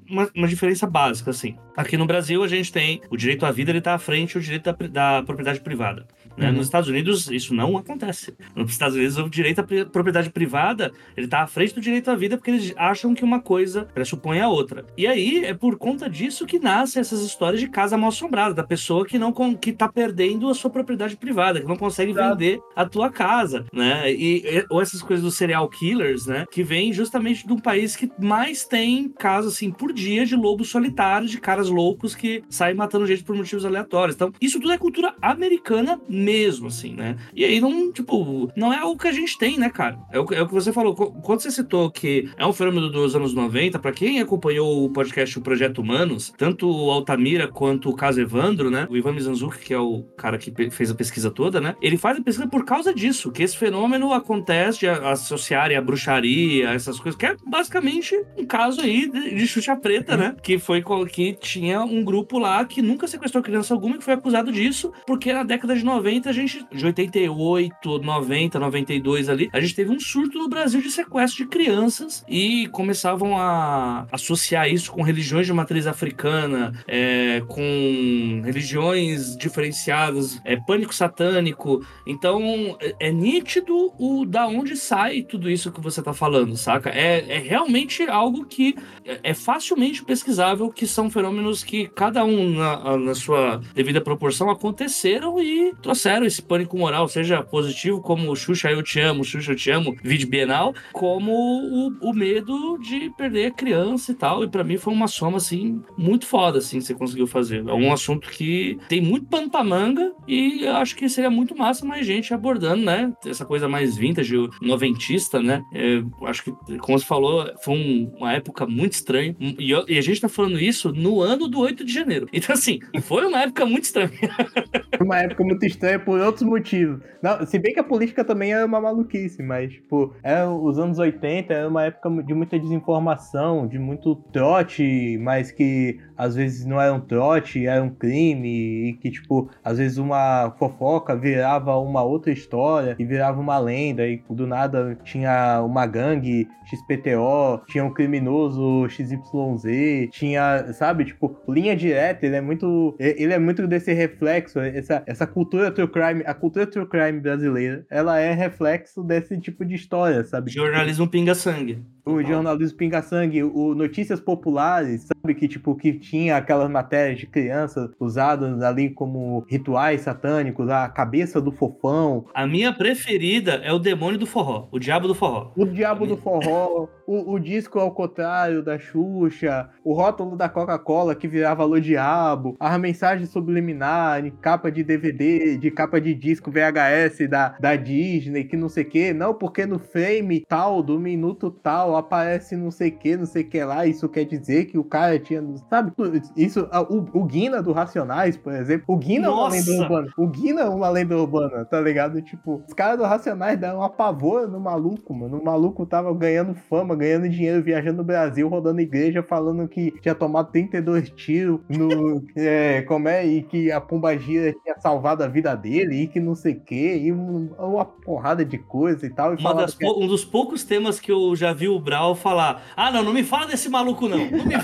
Uma, 0.07 0.30
uma, 0.36 0.47
diferença 0.47 0.86
básica, 0.86 1.32
assim. 1.32 1.55
Aqui 1.76 1.97
no 1.97 2.05
Brasil, 2.05 2.43
a 2.43 2.47
gente 2.47 2.72
tem 2.72 3.01
o 3.10 3.18
direito 3.18 3.45
à 3.45 3.51
vida, 3.51 3.72
ele 3.72 3.82
tá 3.82 3.95
à 3.95 3.99
frente 3.99 4.38
do 4.38 4.41
direito 4.41 4.66
da, 4.66 4.88
da 4.88 5.24
propriedade 5.24 5.60
privada. 5.62 6.05
Né? 6.38 6.49
Uhum. 6.49 6.57
Nos 6.57 6.67
Estados 6.67 6.89
Unidos, 6.89 7.30
isso 7.30 7.53
não 7.53 7.77
acontece. 7.77 8.34
Nos 8.55 8.71
Estados 8.71 8.95
Unidos, 8.95 9.17
o 9.17 9.30
direito 9.30 9.59
à 9.59 9.63
propriedade 9.63 10.30
privada, 10.30 10.91
ele 11.15 11.27
tá 11.27 11.41
à 11.41 11.47
frente 11.47 11.75
do 11.75 11.82
direito 11.82 12.09
à 12.09 12.15
vida 12.15 12.38
porque 12.38 12.51
eles 12.51 12.73
acham 12.77 13.13
que 13.13 13.23
uma 13.23 13.39
coisa 13.39 13.88
pressupõe 13.93 14.39
a 14.39 14.47
outra. 14.47 14.86
E 14.97 15.05
aí, 15.05 15.45
é 15.45 15.53
por 15.53 15.77
conta 15.77 16.09
disso 16.09 16.45
que 16.45 16.59
nascem 16.59 16.99
essas 16.99 17.21
histórias 17.21 17.59
de 17.59 17.67
casa 17.67 17.97
mal 17.97 18.09
assombrada, 18.09 18.53
da 18.53 18.63
pessoa 18.63 19.05
que 19.05 19.17
não 19.17 19.34
que 19.55 19.71
tá 19.71 19.88
perdendo 19.88 20.49
a 20.49 20.53
sua 20.53 20.69
propriedade 20.69 21.15
privada, 21.15 21.61
que 21.61 21.67
não 21.67 21.77
consegue 21.77 22.11
Exato. 22.11 22.38
vender 22.38 22.59
a 22.75 22.86
tua 22.86 23.09
casa, 23.09 23.65
né? 23.73 24.11
E, 24.11 24.65
ou 24.69 24.82
essas 24.82 25.01
coisas 25.01 25.23
dos 25.23 25.36
serial 25.36 25.67
killers, 25.69 26.25
né? 26.25 26.45
Que 26.51 26.63
vem 26.63 26.91
justamente 26.91 27.45
de 27.45 27.53
um 27.53 27.59
país 27.59 27.95
que 27.95 28.11
mais 28.19 28.65
tem 28.65 29.09
casos, 29.09 29.53
assim, 29.53 29.71
por 29.71 29.93
dia 29.93 30.25
de 30.25 30.36
lobos 30.36 30.69
solitários, 30.69 31.32
de 31.32 31.39
caras 31.39 31.69
loucos 31.69 32.15
que 32.15 32.43
saem 32.49 32.75
matando 32.75 33.07
gente 33.07 33.23
por 33.23 33.36
motivos 33.36 33.65
aleatórios. 33.65 34.15
Então, 34.15 34.34
isso 34.41 34.59
tudo 34.59 34.71
é 34.71 34.77
cultura 34.77 35.15
americana 35.21 35.99
mesmo, 36.20 36.67
assim, 36.67 36.93
né? 36.93 37.15
E 37.34 37.43
aí 37.43 37.59
não, 37.59 37.91
tipo, 37.91 38.51
não 38.55 38.74
é 38.74 38.80
algo 38.80 38.99
que 38.99 39.07
a 39.07 39.11
gente 39.11 39.38
tem, 39.38 39.57
né, 39.57 39.70
cara? 39.70 39.97
É 40.11 40.20
o, 40.20 40.26
é 40.34 40.41
o 40.41 40.47
que 40.47 40.53
você 40.53 40.74
falou. 40.74 40.95
Quando 40.95 41.41
você 41.41 41.51
citou 41.51 41.89
que 41.89 42.30
é 42.38 42.45
um 42.45 42.53
fenômeno 42.53 42.89
dos 42.89 43.15
anos 43.15 43.34
90, 43.34 43.80
para 43.80 43.91
quem 43.91 44.20
acompanhou 44.20 44.86
o 44.86 44.89
podcast 44.89 45.38
O 45.38 45.41
Projeto 45.41 45.80
Humanos, 45.80 46.34
tanto 46.38 46.70
o 46.70 46.91
Altamira 46.91 47.47
quanto 47.47 47.89
o 47.89 47.95
caso 47.95 48.22
Evandro, 48.22 48.70
né? 48.70 48.88
O 48.89 48.97
Ivan 48.97 49.13
Mizanzuki, 49.13 49.59
que 49.59 49.74
é 49.74 49.80
o 49.80 50.03
cara 50.17 50.38
que 50.38 50.53
fez 50.72 50.91
a 50.91 50.95
pesquisa 50.95 51.32
toda, 51.32 51.61
né? 51.61 51.76
Ele 51.82 51.97
faz 51.97 52.17
a 52.17 52.24
pesquisa 52.24 52.47
por 52.47 52.65
causa 52.65 52.93
disso, 52.93 53.32
que 53.32 53.43
esse 53.43 53.57
fenômeno 53.57 54.13
acontece 54.13 54.80
de 54.80 54.88
associarem 54.88 55.78
a 55.78 55.82
bruxaria, 55.82 56.70
essas 56.70 56.99
coisas, 56.99 57.17
que 57.17 57.26
é 57.26 57.36
basicamente 57.45 58.15
um 58.38 58.45
caso 58.45 58.82
aí 58.82 59.09
de, 59.09 59.36
de 59.36 59.70
preta, 59.82 60.17
né? 60.17 60.36
Que 60.41 60.57
foi 60.57 60.84
que 61.07 61.34
tinha 61.34 61.82
um 61.84 62.03
grupo 62.03 62.39
lá 62.39 62.63
que 62.65 62.82
nunca 62.82 63.07
sequestrou 63.07 63.43
criança 63.43 63.74
alguma 63.74 63.95
e 63.95 63.99
que 63.99 64.03
foi 64.03 64.13
acusado 64.13 64.51
disso, 64.51 64.91
porque 65.05 65.32
na 65.32 65.43
década 65.43 65.76
de 65.76 65.84
90 65.84 66.09
90, 66.10 66.30
a 66.30 66.34
gente, 66.34 66.66
de 66.72 66.86
88, 66.86 67.99
90, 67.99 68.60
92 68.60 69.30
ali, 69.30 69.49
a 69.53 69.60
gente 69.60 69.76
teve 69.76 69.91
um 69.91 69.99
surto 69.99 70.39
no 70.39 70.49
Brasil 70.49 70.82
de 70.82 70.89
sequestro 70.89 71.43
de 71.43 71.49
crianças 71.49 72.24
e 72.28 72.68
começavam 72.68 73.38
a 73.38 74.07
associar 74.12 74.70
isso 74.70 74.91
com 74.91 75.03
religiões 75.03 75.45
de 75.45 75.53
matriz 75.53 75.86
africana, 75.86 76.74
é, 76.88 77.41
com 77.47 78.41
religiões 78.43 79.38
diferenciadas, 79.38 80.41
é, 80.43 80.55
pânico 80.55 80.93
satânico. 80.93 81.86
Então, 82.07 82.41
é, 82.82 82.95
é, 82.99 83.12
nítido 83.12 83.93
o 83.99 84.26
da 84.26 84.47
onde 84.47 84.76
sai 84.76 85.22
tudo 85.22 85.49
isso 85.49 85.72
que 85.72 85.82
você 85.82 86.01
tá 86.01 86.14
falando, 86.14 86.57
saca? 86.57 86.89
É, 86.89 87.36
é 87.36 87.38
realmente 87.38 88.03
algo 88.03 88.45
que 88.45 88.76
é, 89.05 89.20
é 89.24 89.34
facilmente 89.34 90.03
pesquisável, 90.03 90.70
que 90.70 90.88
são 90.88 91.10
fenômenos 91.10 91.64
que 91.64 91.88
cada 91.88 92.26
um 92.26 92.49
na, 92.49 92.97
na 92.97 93.16
sua 93.16 93.62
devida 93.76 94.01
proporção 94.01 94.49
aconteceram 94.49 95.39
e 95.39 95.74
trouxeram 96.00 96.26
esse 96.26 96.41
pânico 96.41 96.78
moral, 96.78 97.08
seja 97.10 97.43
positivo, 97.43 98.02
como 98.02 98.34
Xuxa 98.34 98.72
Eu 98.72 98.82
Te 98.82 99.02
Amo, 99.02 99.24
Xuxa 99.24 99.52
Eu 99.52 99.56
Te 99.56 99.70
Amo, 99.70 99.97
vídeo 100.02 100.30
bienal, 100.30 100.74
como 100.93 101.32
o, 101.34 102.10
o 102.10 102.14
medo 102.14 102.78
de 102.78 103.10
perder 103.18 103.47
a 103.47 103.52
criança 103.52 104.12
e 104.12 104.16
tal. 104.16 104.43
E 104.43 104.47
para 104.47 104.64
mim 104.64 104.78
foi 104.78 104.93
uma 104.93 105.08
soma, 105.08 105.38
assim, 105.38 105.82
muito 105.97 106.26
foda, 106.26 106.60
assim, 106.60 106.80
que 106.80 106.86
você 106.86 106.93
conseguiu 106.93 107.28
fazer. 107.28 107.68
É 107.68 107.74
um 107.74 107.91
assunto 107.91 108.30
que 108.30 108.78
tem 108.88 109.02
muito 109.02 109.28
pano 109.28 109.50
pra 109.50 109.64
manga 109.64 110.14
e 110.26 110.64
eu 110.64 110.76
acho 110.78 110.95
que 110.95 111.10
seria 111.10 111.30
muito 111.30 111.56
massa 111.56 111.86
mais 111.86 112.06
gente 112.06 112.34
abordando, 112.34 112.84
né? 112.84 113.12
Essa 113.26 113.45
coisa 113.45 113.68
mais 113.68 113.97
vintage, 113.97 114.36
noventista, 114.62 115.41
né? 115.41 115.62
É, 115.74 116.02
acho 116.28 116.43
que, 116.45 116.78
como 116.78 116.97
você 116.97 117.06
falou, 117.06 117.52
foi 117.62 117.76
um, 117.76 118.14
uma 118.18 118.32
época 118.32 118.66
muito 118.66 118.93
estranha. 118.93 119.36
E, 119.39 119.72
e, 119.88 119.97
a 119.97 120.02
gente 120.02 120.22
tá 120.22 120.30
falando 120.30 120.60
isso 120.60 120.93
no 120.93 121.22
ano 121.22 121.47
do 121.47 121.60
8 121.60 121.84
de 121.84 121.93
janeiro. 121.93 122.28
Então, 122.32 122.54
assim, 122.54 122.80
foi 123.02 123.26
uma 123.26 123.41
época 123.41 123.66
muito 123.66 123.84
estranha. 123.84 124.12
uma 125.02 125.18
época 125.18 125.43
muito 125.43 125.66
estranha 125.66 125.89
por 125.98 126.20
outros 126.20 126.44
motivos. 126.44 127.02
Não, 127.22 127.46
se 127.46 127.60
bem 127.60 127.74
que 127.74 127.80
a 127.80 127.84
política 127.84 128.24
também 128.24 128.54
era 128.54 128.66
uma 128.66 128.80
maluquice, 128.80 129.42
mas, 129.44 129.74
tipo, 129.74 130.14
é, 130.24 130.46
os 130.46 130.80
anos 130.80 131.00
80 131.00 131.54
era 131.54 131.68
uma 131.68 131.86
época 131.86 132.10
de 132.24 132.34
muita 132.34 132.60
desinformação, 132.60 133.68
de 133.68 133.78
muito 133.78 134.16
trote, 134.32 135.18
mas 135.22 135.52
que 135.52 136.00
às 136.18 136.36
vezes 136.36 136.66
não 136.66 136.80
era 136.80 136.94
um 136.94 137.00
trote, 137.00 137.66
era 137.66 137.84
um 137.84 137.90
crime, 137.90 138.90
e 138.90 138.94
que, 138.94 139.10
tipo, 139.10 139.50
às 139.64 139.78
vezes 139.78 139.98
uma 139.98 140.54
fofoca 140.58 141.16
virava 141.16 141.76
uma 141.78 142.04
outra 142.04 142.32
história 142.32 142.96
e 143.00 143.06
virava 143.06 143.40
uma 143.40 143.58
lenda, 143.58 144.08
e 144.08 144.22
do 144.30 144.46
nada 144.46 144.98
tinha 145.04 145.62
uma 145.64 145.86
gangue 145.86 146.48
XPTO, 146.66 147.62
tinha 147.68 147.84
um 147.84 147.94
criminoso 147.94 148.88
XYZ, 148.90 150.10
tinha, 150.12 150.72
sabe, 150.74 151.06
tipo, 151.06 151.36
linha 151.48 151.76
direta, 151.76 152.26
ele 152.26 152.36
é 152.36 152.42
muito. 152.42 152.96
Ele 153.00 153.34
é 153.34 153.40
muito 153.40 153.68
desse 153.68 153.94
reflexo, 153.94 154.60
essa, 154.60 155.04
essa 155.06 155.28
cultura 155.28 155.72
true 155.80 155.88
crime, 155.88 156.23
a 156.25 156.34
cultura 156.34 156.67
true 156.67 156.86
crime 156.86 157.19
brasileira, 157.19 157.86
ela 157.89 158.19
é 158.19 158.34
reflexo 158.34 159.03
desse 159.03 159.39
tipo 159.39 159.63
de 159.63 159.75
história, 159.75 160.23
sabe? 160.25 160.51
Jornalismo 160.51 161.07
pinga-sangue 161.07 161.82
o 162.14 162.24
jornalismo 162.24 162.78
pinga-sangue, 162.78 163.43
o 163.43 163.76
Notícias 163.76 164.20
Populares, 164.20 165.07
sabe? 165.07 165.36
Que, 165.36 165.47
tipo, 165.47 165.76
que 165.76 165.93
tinha 165.93 166.38
aquelas 166.38 166.70
matérias 166.70 167.20
de 167.20 167.28
crianças 167.28 167.89
usadas 167.99 168.62
ali 168.62 168.89
como 168.89 169.45
rituais 169.49 170.01
satânicos, 170.01 170.70
a 170.70 170.88
cabeça 170.89 171.41
do 171.41 171.51
fofão. 171.51 172.26
A 172.34 172.47
minha 172.47 172.74
preferida 172.74 173.53
é 173.64 173.72
o 173.72 173.80
demônio 173.80 174.20
do 174.20 174.26
forró, 174.26 174.68
o 174.72 174.80
diabo 174.80 175.07
do 175.07 175.16
forró. 175.16 175.51
O 175.55 175.66
diabo 175.66 176.05
do 176.05 176.18
forró, 176.18 176.88
o, 177.05 177.34
o, 177.34 177.39
disco 177.39 177.80
ao 177.80 177.91
contrário 177.91 178.62
da 178.62 178.78
Xuxa, 178.78 179.70
o 179.84 179.93
rótulo 179.93 180.36
da 180.36 180.47
Coca-Cola 180.47 181.16
que 181.16 181.28
virava 181.28 181.64
Alô 181.64 181.80
Diabo, 181.80 182.55
as 182.60 182.80
mensagens 182.80 183.30
subliminares, 183.30 184.32
capa 184.41 184.72
de 184.72 184.84
DVD, 184.84 185.57
de 185.57 185.72
capa 185.72 185.99
de 185.99 186.14
disco 186.14 186.51
VHS 186.51 187.28
da, 187.28 187.55
da 187.60 187.76
Disney, 187.76 188.43
que 188.43 188.55
não 188.55 188.70
sei 188.70 188.84
o 188.84 188.89
que. 188.89 189.14
Não, 189.14 189.34
porque 189.34 189.66
no 189.66 189.80
frame 189.80 190.45
tal, 190.47 190.84
do 190.84 190.99
minuto 190.99 191.49
tal, 191.49 191.95
aparece 192.00 192.56
não 192.56 192.72
sei 192.72 192.89
o 192.89 192.97
que, 192.97 193.18
não 193.18 193.26
sei 193.26 193.43
o 193.43 193.50
que 193.50 193.64
lá, 193.64 193.86
isso 193.86 194.10
quer 194.10 194.26
dizer 194.26 194.66
que 194.66 194.78
o 194.78 194.84
cara 194.84 195.20
tinha, 195.20 195.43
sabe? 195.70 195.91
Isso, 196.36 196.68
o, 196.89 197.20
o 197.20 197.24
Guina 197.24 197.62
do 197.62 197.72
Racionais, 197.72 198.38
por 198.38 198.54
exemplo, 198.54 198.86
o 198.88 198.97
Guina 198.97 199.28
é 199.28 199.30
uma 199.30 199.50
lenda 199.50 199.72
urbana. 199.72 200.08
O 200.18 200.28
Guina 200.28 200.62
é 200.62 200.70
uma 200.70 200.89
lenda 200.89 201.18
urbana, 201.18 201.66
tá 201.66 201.80
ligado? 201.80 202.22
Tipo, 202.22 202.64
os 202.68 202.74
caras 202.74 202.97
do 202.97 203.04
Racionais 203.04 203.60
deram 203.60 203.80
uma 203.80 203.89
pavor 203.89 204.47
no 204.47 204.60
maluco, 204.60 205.14
mano. 205.14 205.39
O 205.39 205.43
maluco 205.43 205.86
tava 205.86 206.14
ganhando 206.14 206.54
fama, 206.54 206.95
ganhando 206.95 207.30
dinheiro, 207.30 207.64
viajando 207.64 207.97
no 207.97 208.04
Brasil, 208.04 208.47
rodando 208.47 208.82
igreja, 208.82 209.24
falando 209.24 209.68
que 209.68 209.91
tinha 210.02 210.16
tomado 210.16 210.52
32 210.52 211.10
tiros 211.12 211.60
no. 211.70 212.24
é, 212.36 212.82
como 212.84 213.08
é? 213.08 213.26
E 213.26 213.43
que 213.43 213.72
a 213.72 213.82
Pomba 213.82 214.18
Gira 214.18 214.54
tinha 214.64 214.78
salvado 214.80 215.24
a 215.24 215.28
vida 215.28 215.56
dele, 215.56 216.04
e 216.04 216.08
que 216.08 216.20
não 216.20 216.36
sei 216.36 216.54
o 216.54 216.60
que, 216.60 216.97
e 216.97 217.12
uma 217.12 217.86
porrada 217.86 218.43
de 218.43 218.58
coisa 218.58 219.06
e 219.06 219.10
tal. 219.10 219.34
E 219.34 219.43
das, 219.43 219.76
que... 219.76 219.86
Um 219.86 220.08
dos 220.08 220.24
poucos 220.24 220.64
temas 220.64 221.00
que 221.00 221.12
eu 221.12 221.36
já 221.36 221.54
vi 221.54 221.68
o 221.68 221.78
Brau 221.80 222.15
falar: 222.15 222.61
Ah, 222.75 222.91
não, 222.91 223.03
não 223.03 223.13
me 223.13 223.23
fala 223.23 223.47
desse 223.47 223.69
maluco, 223.69 224.07
não. 224.07 224.17
Não 224.17 224.45
me 224.45 224.55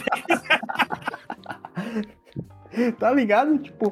tá 3.00 3.12
ligado? 3.12 3.58
Tipo. 3.58 3.90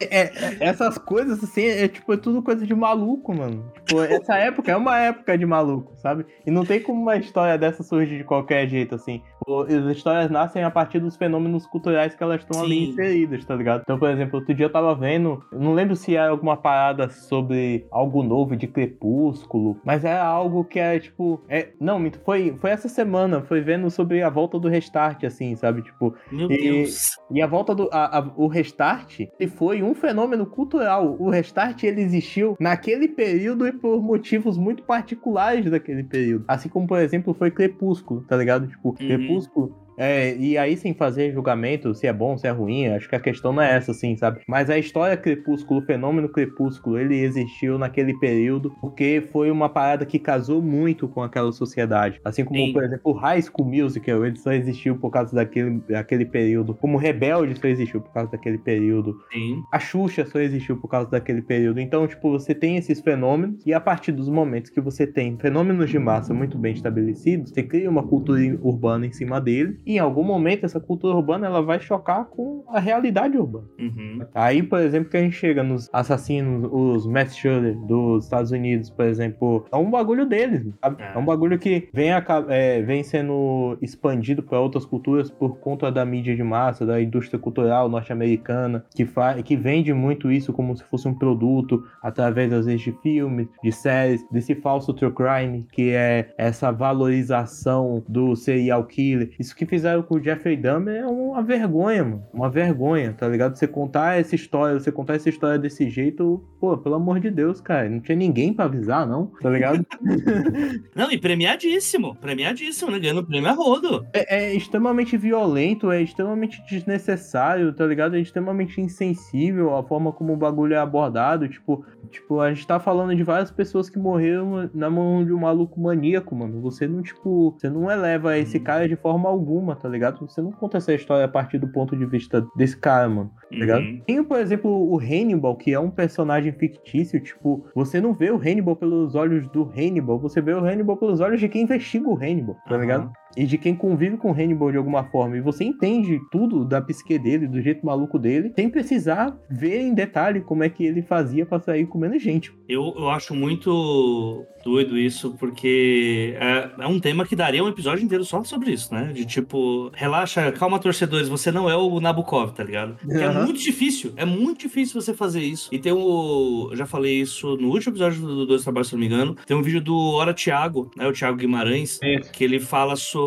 É, 0.00 0.22
é, 0.22 0.56
essas 0.60 0.96
coisas, 0.96 1.42
assim, 1.42 1.64
é 1.64 1.88
tipo, 1.88 2.12
é 2.12 2.16
tudo 2.16 2.42
coisa 2.42 2.66
de 2.66 2.74
maluco, 2.74 3.36
mano. 3.36 3.70
Tipo, 3.74 4.02
essa 4.02 4.36
época 4.36 4.72
é 4.72 4.76
uma 4.76 4.98
época 4.98 5.36
de 5.36 5.44
maluco, 5.44 5.94
sabe? 5.98 6.24
E 6.46 6.50
não 6.50 6.64
tem 6.64 6.80
como 6.80 7.02
uma 7.02 7.16
história 7.16 7.58
dessa 7.58 7.82
surgir 7.82 8.18
de 8.18 8.24
qualquer 8.24 8.68
jeito, 8.68 8.94
assim. 8.94 9.22
As 9.62 9.96
histórias 9.96 10.30
nascem 10.30 10.62
a 10.62 10.70
partir 10.70 11.00
dos 11.00 11.16
fenômenos 11.16 11.66
culturais 11.66 12.14
que 12.14 12.22
elas 12.22 12.40
estão 12.40 12.62
ali 12.62 12.90
inseridas, 12.90 13.44
tá 13.44 13.54
ligado? 13.54 13.82
Então, 13.82 13.98
por 13.98 14.08
exemplo, 14.08 14.38
outro 14.38 14.54
dia 14.54 14.66
eu 14.66 14.72
tava 14.72 14.94
vendo, 14.94 15.42
não 15.52 15.74
lembro 15.74 15.96
se 15.96 16.14
era 16.14 16.30
alguma 16.30 16.56
parada 16.56 17.08
sobre 17.10 17.86
algo 17.90 18.22
novo 18.22 18.56
de 18.56 18.66
Crepúsculo, 18.66 19.78
mas 19.84 20.04
era 20.04 20.22
algo 20.22 20.64
que 20.64 20.78
é 20.78 20.98
tipo. 20.98 21.42
É, 21.48 21.70
não, 21.80 22.00
foi, 22.24 22.56
foi 22.58 22.70
essa 22.70 22.88
semana, 22.88 23.42
foi 23.42 23.60
vendo 23.60 23.90
sobre 23.90 24.22
a 24.22 24.30
volta 24.30 24.58
do 24.58 24.68
restart, 24.68 25.24
assim, 25.24 25.56
sabe? 25.56 25.82
Tipo. 25.82 26.14
Meu 26.30 26.50
e, 26.50 26.58
Deus. 26.58 27.18
E 27.30 27.42
a 27.42 27.46
volta 27.46 27.74
do. 27.74 27.88
A, 27.92 28.18
a, 28.18 28.32
o 28.36 28.46
restart 28.46 29.20
ele 29.38 29.50
foi 29.50 29.82
um 29.82 29.94
fenômeno 29.94 30.46
cultural. 30.46 31.16
O 31.18 31.30
restart 31.30 31.82
ele 31.82 32.00
existiu 32.00 32.56
naquele 32.60 33.08
período 33.08 33.66
e 33.66 33.72
por 33.72 34.02
motivos 34.02 34.56
muito 34.56 34.82
particulares 34.82 35.70
daquele 35.70 36.04
período. 36.04 36.44
Assim 36.46 36.68
como, 36.68 36.86
por 36.86 37.00
exemplo, 37.00 37.34
foi 37.34 37.50
Crepúsculo, 37.50 38.22
tá 38.22 38.36
ligado? 38.36 38.66
Tipo, 38.68 38.90
uhum. 38.90 38.94
Crepúsculo 38.94 39.39
School. 39.40 39.89
É, 40.00 40.34
e 40.34 40.56
aí, 40.56 40.78
sem 40.78 40.94
fazer 40.94 41.30
julgamento 41.30 41.94
se 41.94 42.06
é 42.06 42.12
bom, 42.12 42.38
se 42.38 42.46
é 42.46 42.50
ruim, 42.50 42.86
acho 42.86 43.06
que 43.06 43.14
a 43.14 43.20
questão 43.20 43.52
não 43.52 43.62
é 43.62 43.76
essa, 43.76 43.90
assim, 43.90 44.16
sabe? 44.16 44.40
Mas 44.48 44.70
a 44.70 44.78
história 44.78 45.14
Crepúsculo, 45.14 45.80
o 45.80 45.84
fenômeno 45.84 46.26
Crepúsculo, 46.26 46.98
ele 46.98 47.20
existiu 47.20 47.78
naquele 47.78 48.18
período 48.18 48.74
porque 48.80 49.22
foi 49.30 49.50
uma 49.50 49.68
parada 49.68 50.06
que 50.06 50.18
casou 50.18 50.62
muito 50.62 51.06
com 51.06 51.22
aquela 51.22 51.52
sociedade. 51.52 52.18
Assim 52.24 52.46
como, 52.46 52.58
Sim. 52.58 52.72
por 52.72 52.82
exemplo, 52.82 53.12
o 53.12 53.12
High 53.12 53.42
School 53.42 53.68
Musical, 53.68 54.24
ele 54.24 54.36
só 54.36 54.52
existiu 54.52 54.96
por 54.96 55.10
causa 55.10 55.34
daquele, 55.36 55.82
daquele 55.86 56.24
período. 56.24 56.72
Como 56.72 56.96
Rebelde 56.96 57.60
só 57.60 57.68
existiu 57.68 58.00
por 58.00 58.12
causa 58.14 58.30
daquele 58.30 58.56
período. 58.56 59.20
Sim. 59.30 59.62
A 59.70 59.78
Xuxa 59.78 60.24
só 60.24 60.38
existiu 60.40 60.78
por 60.78 60.88
causa 60.88 61.10
daquele 61.10 61.42
período. 61.42 61.78
Então, 61.78 62.06
tipo, 62.06 62.30
você 62.30 62.54
tem 62.54 62.78
esses 62.78 63.02
fenômenos 63.02 63.66
e 63.66 63.74
a 63.74 63.80
partir 63.80 64.12
dos 64.12 64.30
momentos 64.30 64.70
que 64.70 64.80
você 64.80 65.06
tem 65.06 65.36
fenômenos 65.36 65.90
de 65.90 65.98
massa 65.98 66.32
muito 66.32 66.56
bem 66.56 66.72
estabelecidos, 66.72 67.50
você 67.50 67.62
cria 67.62 67.90
uma 67.90 68.02
cultura 68.02 68.40
urbana 68.62 69.04
em 69.04 69.12
cima 69.12 69.38
dele 69.38 69.78
em 69.96 69.98
algum 69.98 70.22
momento 70.22 70.64
essa 70.64 70.80
cultura 70.80 71.16
urbana 71.16 71.46
ela 71.46 71.62
vai 71.62 71.80
chocar 71.80 72.26
com 72.26 72.64
a 72.68 72.78
realidade 72.78 73.36
urbana. 73.36 73.66
Uhum. 73.78 74.20
Aí, 74.34 74.62
por 74.62 74.80
exemplo, 74.80 75.10
que 75.10 75.16
a 75.16 75.20
gente 75.20 75.36
chega 75.36 75.62
nos 75.62 75.88
assassinos, 75.92 76.68
os 76.70 77.06
mass 77.06 77.34
shooter 77.36 77.76
dos 77.86 78.24
Estados 78.24 78.50
Unidos, 78.50 78.90
por 78.90 79.04
exemplo, 79.04 79.66
é 79.72 79.76
um 79.76 79.90
bagulho 79.90 80.26
deles, 80.26 80.66
sabe? 80.80 81.02
É, 81.02 81.12
é 81.14 81.18
um 81.18 81.24
bagulho 81.24 81.58
que 81.58 81.88
vem, 81.92 82.12
a, 82.12 82.24
é, 82.48 82.82
vem 82.82 83.02
sendo 83.02 83.76
expandido 83.80 84.42
para 84.42 84.60
outras 84.60 84.84
culturas 84.84 85.30
por 85.30 85.58
conta 85.58 85.90
da 85.90 86.04
mídia 86.04 86.34
de 86.34 86.42
massa, 86.42 86.86
da 86.86 87.00
indústria 87.00 87.38
cultural 87.38 87.88
norte-americana, 87.88 88.84
que, 88.94 89.06
que 89.44 89.56
vende 89.56 89.92
muito 89.92 90.30
isso 90.30 90.52
como 90.52 90.76
se 90.76 90.84
fosse 90.84 91.08
um 91.08 91.14
produto 91.14 91.82
através, 92.02 92.52
às 92.52 92.66
vezes, 92.66 92.82
de 92.82 92.92
filmes, 93.02 93.48
de 93.62 93.72
séries, 93.72 94.24
desse 94.30 94.54
falso 94.54 94.92
true 94.92 95.12
crime, 95.12 95.66
que 95.72 95.90
é 95.90 96.32
essa 96.36 96.70
valorização 96.70 98.02
do 98.08 98.36
serial 98.36 98.84
killer. 98.84 99.30
Isso 99.38 99.54
que 99.54 99.66
fizeram 99.70 100.02
com 100.02 100.16
o 100.16 100.22
Jeffrey 100.22 100.56
Dahmer 100.56 100.96
é 100.96 101.06
uma 101.06 101.42
vergonha, 101.42 102.02
mano. 102.02 102.26
Uma 102.34 102.50
vergonha, 102.50 103.14
tá 103.16 103.28
ligado? 103.28 103.56
Você 103.56 103.68
contar 103.68 104.18
essa 104.18 104.34
história, 104.34 104.78
você 104.78 104.90
contar 104.90 105.14
essa 105.14 105.28
história 105.28 105.58
desse 105.58 105.88
jeito, 105.88 106.44
pô, 106.58 106.76
pelo 106.76 106.96
amor 106.96 107.20
de 107.20 107.30
Deus, 107.30 107.60
cara. 107.60 107.88
Não 107.88 108.00
tinha 108.00 108.16
ninguém 108.16 108.52
para 108.52 108.64
avisar, 108.64 109.06
não, 109.06 109.28
tá 109.40 109.48
ligado? 109.48 109.86
não, 110.94 111.10
e 111.10 111.18
premiadíssimo. 111.18 112.16
Premiadíssimo, 112.16 112.90
né? 112.90 112.98
Ganhando 112.98 113.24
prêmio 113.24 113.48
a 113.48 113.52
rodo. 113.52 114.04
É, 114.12 114.48
é 114.50 114.54
extremamente 114.54 115.16
violento, 115.16 115.92
é 115.92 116.02
extremamente 116.02 116.60
desnecessário, 116.68 117.72
tá 117.72 117.86
ligado? 117.86 118.16
É 118.16 118.20
extremamente 118.20 118.80
insensível 118.80 119.76
a 119.76 119.84
forma 119.84 120.12
como 120.12 120.32
o 120.32 120.36
bagulho 120.36 120.74
é 120.74 120.78
abordado. 120.78 121.48
Tipo, 121.48 121.84
tipo, 122.10 122.40
a 122.40 122.52
gente 122.52 122.66
tá 122.66 122.80
falando 122.80 123.14
de 123.14 123.22
várias 123.22 123.52
pessoas 123.52 123.88
que 123.88 123.98
morreram 123.98 124.68
na 124.74 124.90
mão 124.90 125.24
de 125.24 125.32
um 125.32 125.38
maluco 125.38 125.80
maníaco, 125.80 126.34
mano. 126.34 126.60
Você 126.62 126.88
não, 126.88 127.02
tipo, 127.02 127.52
você 127.56 127.70
não 127.70 127.88
eleva 127.88 128.36
esse 128.36 128.58
uhum. 128.58 128.64
cara 128.64 128.88
de 128.88 128.96
forma 128.96 129.28
alguma, 129.28 129.59
tá 129.76 129.88
ligado? 129.88 130.26
Você 130.26 130.40
não 130.40 130.52
conta 130.52 130.78
essa 130.78 130.92
história 130.92 131.24
a 131.24 131.28
partir 131.28 131.58
do 131.58 131.68
ponto 131.68 131.96
de 131.96 132.06
vista 132.06 132.46
desse 132.56 132.76
cara, 132.76 133.08
mano. 133.08 133.30
Tá 133.50 133.56
ligado? 133.56 133.82
Uhum. 133.82 134.02
Tem, 134.06 134.24
por 134.24 134.38
exemplo, 134.38 134.70
o 134.70 134.98
Hannibal, 134.98 135.56
que 135.56 135.72
é 135.72 135.80
um 135.80 135.90
personagem 135.90 136.52
fictício. 136.52 137.20
Tipo, 137.20 137.66
você 137.74 138.00
não 138.00 138.14
vê 138.14 138.30
o 138.30 138.36
Hannibal 138.36 138.76
pelos 138.76 139.14
olhos 139.14 139.48
do 139.48 139.70
Hannibal, 139.76 140.18
você 140.18 140.40
vê 140.40 140.52
o 140.52 140.64
Hannibal 140.64 140.96
pelos 140.96 141.20
olhos 141.20 141.40
de 141.40 141.48
quem 141.48 141.62
investiga 141.62 142.08
o 142.08 142.16
Hannibal, 142.16 142.56
tá 142.68 142.76
uhum. 142.76 143.12
E 143.36 143.46
de 143.46 143.58
quem 143.58 143.74
convive 143.74 144.16
com 144.16 144.30
o 144.30 144.34
Hannibal 144.34 144.70
de 144.70 144.76
alguma 144.76 145.04
forma. 145.04 145.36
E 145.36 145.40
você 145.40 145.64
entende 145.64 146.20
tudo 146.30 146.64
da 146.64 146.80
psique 146.80 147.18
dele, 147.18 147.46
do 147.46 147.60
jeito 147.60 147.84
maluco 147.84 148.18
dele, 148.18 148.52
sem 148.54 148.68
precisar 148.68 149.36
ver 149.48 149.80
em 149.80 149.94
detalhe 149.94 150.40
como 150.40 150.64
é 150.64 150.68
que 150.68 150.84
ele 150.84 151.02
fazia 151.02 151.46
pra 151.46 151.60
sair 151.60 151.86
comendo 151.86 152.18
gente. 152.18 152.52
Eu, 152.68 152.94
eu 152.96 153.10
acho 153.10 153.34
muito 153.34 154.44
doido 154.64 154.98
isso, 154.98 155.36
porque 155.38 156.36
é, 156.38 156.70
é, 156.80 156.86
um 156.86 157.00
tema 157.00 157.24
que 157.24 157.34
daria 157.34 157.64
um 157.64 157.68
episódio 157.68 158.04
inteiro 158.04 158.24
só 158.24 158.42
sobre 158.44 158.72
isso, 158.72 158.92
né? 158.92 159.12
De 159.12 159.24
tipo, 159.24 159.90
relaxa, 159.94 160.52
calma, 160.52 160.78
torcedores, 160.78 161.28
você 161.28 161.50
não 161.50 161.68
é 161.68 161.76
o 161.76 162.00
Nabokov, 162.00 162.52
tá 162.52 162.62
ligado? 162.62 162.96
Uhum. 163.04 163.18
É 163.18 163.44
muito 163.44 163.60
difícil, 163.60 164.12
é 164.16 164.24
muito 164.24 164.60
difícil 164.60 165.00
você 165.00 165.14
fazer 165.14 165.40
isso. 165.40 165.68
E 165.72 165.78
tem 165.78 165.92
o. 165.92 166.68
Eu 166.70 166.76
já 166.76 166.86
falei 166.86 167.20
isso 167.20 167.56
no 167.56 167.68
último 167.68 167.92
episódio 167.92 168.20
do 168.20 168.46
Dois 168.46 168.62
Trabalhos, 168.62 168.88
se 168.88 168.94
não 168.94 169.00
me 169.00 169.06
engano. 169.06 169.36
Tem 169.46 169.56
um 169.56 169.62
vídeo 169.62 169.80
do 169.80 169.96
Hora 169.96 170.34
Thiago, 170.34 170.90
né? 170.96 171.06
O 171.06 171.12
Thiago 171.12 171.36
Guimarães, 171.36 171.98
é. 172.02 172.18
que 172.18 172.44
ele 172.44 172.60
fala 172.60 172.96
sobre 172.96 173.19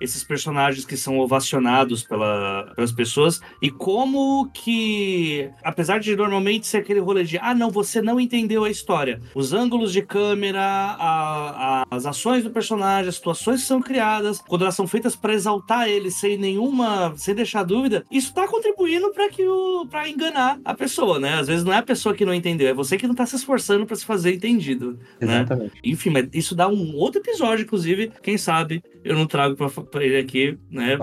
esses 0.00 0.24
personagens 0.24 0.84
que 0.84 0.96
são 0.96 1.18
ovacionados 1.18 2.02
pela, 2.02 2.72
pelas 2.74 2.92
pessoas 2.92 3.40
e 3.62 3.70
como 3.70 4.50
que, 4.52 5.50
apesar 5.62 5.98
de 6.00 6.14
normalmente 6.16 6.66
ser 6.66 6.78
aquele 6.78 7.00
rolê 7.00 7.24
de 7.24 7.38
ah, 7.38 7.54
não, 7.54 7.70
você 7.70 8.02
não 8.02 8.20
entendeu 8.20 8.64
a 8.64 8.70
história, 8.70 9.20
os 9.34 9.52
ângulos 9.52 9.92
de 9.92 10.02
câmera, 10.02 10.60
a, 10.60 11.82
a, 11.82 11.86
as 11.90 12.06
ações 12.06 12.44
do 12.44 12.50
personagem, 12.50 13.08
as 13.08 13.16
situações 13.16 13.62
que 13.62 13.66
são 13.66 13.80
criadas, 13.80 14.40
quando 14.46 14.62
elas 14.62 14.74
são 14.74 14.86
feitas 14.86 15.16
para 15.16 15.34
exaltar 15.34 15.88
ele 15.88 16.10
sem 16.10 16.36
nenhuma, 16.36 17.14
sem 17.16 17.34
deixar 17.34 17.62
dúvida, 17.62 18.04
isso 18.10 18.32
tá 18.34 18.46
contribuindo 18.46 19.10
para 19.12 19.28
que 19.28 19.46
o 19.46 19.86
para 19.90 20.08
enganar 20.08 20.58
a 20.64 20.74
pessoa, 20.74 21.18
né? 21.18 21.34
Às 21.34 21.46
vezes 21.46 21.64
não 21.64 21.72
é 21.72 21.78
a 21.78 21.82
pessoa 21.82 22.14
que 22.14 22.24
não 22.24 22.34
entendeu, 22.34 22.68
é 22.68 22.74
você 22.74 22.96
que 22.96 23.06
não 23.06 23.14
tá 23.14 23.26
se 23.26 23.36
esforçando 23.36 23.86
para 23.86 23.96
se 23.96 24.04
fazer 24.04 24.34
entendido, 24.34 24.98
né? 25.20 25.40
Exatamente. 25.40 25.74
Né? 25.74 25.80
Enfim, 25.84 26.10
mas 26.10 26.28
isso 26.32 26.54
dá 26.54 26.68
um 26.68 26.96
outro 26.96 27.20
episódio, 27.20 27.64
inclusive, 27.64 28.10
quem 28.22 28.36
sabe 28.36 28.73
eu 29.04 29.14
não 29.14 29.26
trago 29.26 29.56
para 29.56 30.04
ele 30.04 30.16
aqui, 30.16 30.58
né? 30.70 30.96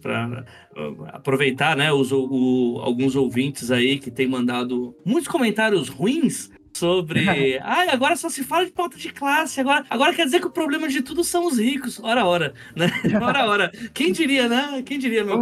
Para 0.00 0.44
aproveitar, 1.12 1.76
né? 1.76 1.92
Os, 1.92 2.12
o, 2.12 2.80
alguns 2.82 3.16
ouvintes 3.16 3.70
aí 3.70 3.98
que 3.98 4.10
têm 4.10 4.28
mandado 4.28 4.94
muitos 5.04 5.28
comentários 5.28 5.88
ruins 5.88 6.50
sobre. 6.76 7.24
Ai, 7.62 7.88
agora 7.88 8.16
só 8.16 8.28
se 8.28 8.44
fala 8.44 8.66
de 8.66 8.72
pauta 8.72 8.96
de 8.96 9.10
classe. 9.12 9.60
Agora, 9.60 9.84
agora 9.88 10.14
quer 10.14 10.24
dizer 10.24 10.40
que 10.40 10.46
o 10.46 10.50
problema 10.50 10.88
de 10.88 11.02
tudo 11.02 11.24
são 11.24 11.46
os 11.46 11.58
ricos. 11.58 11.98
Ora, 12.00 12.24
ora, 12.24 12.54
né? 12.74 12.90
Ora, 13.20 13.46
ora. 13.46 13.72
Quem 13.92 14.12
diria, 14.12 14.48
né? 14.48 14.82
Quem 14.84 14.98
diria, 14.98 15.24
meu 15.24 15.40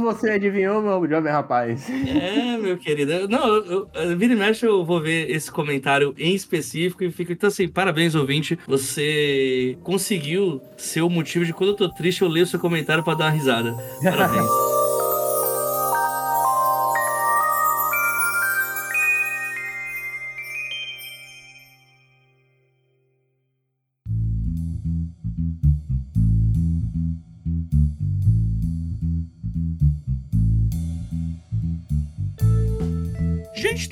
Você 0.00 0.30
adivinhou, 0.30 0.82
meu 0.82 1.08
jovem 1.08 1.32
rapaz? 1.32 1.88
É, 1.90 2.56
meu 2.56 2.76
querido. 2.76 3.28
Não, 3.28 3.46
eu, 3.46 3.88
eu, 3.94 4.16
vira 4.16 4.32
e 4.32 4.36
mexe 4.36 4.66
eu 4.66 4.84
vou 4.84 5.00
ver 5.00 5.30
esse 5.30 5.50
comentário 5.50 6.14
em 6.18 6.34
específico 6.34 7.04
e 7.04 7.10
fico. 7.10 7.32
Então, 7.32 7.48
assim, 7.48 7.68
parabéns, 7.68 8.14
ouvinte. 8.14 8.58
Você 8.66 9.76
conseguiu 9.82 10.60
ser 10.76 11.02
o 11.02 11.10
motivo 11.10 11.44
de 11.44 11.52
quando 11.52 11.70
eu 11.70 11.76
tô 11.76 11.88
triste, 11.88 12.22
eu 12.22 12.28
leio 12.28 12.46
seu 12.46 12.58
comentário 12.58 13.04
para 13.04 13.18
dar 13.18 13.24
uma 13.26 13.30
risada. 13.30 13.74
Parabéns. 14.02 14.46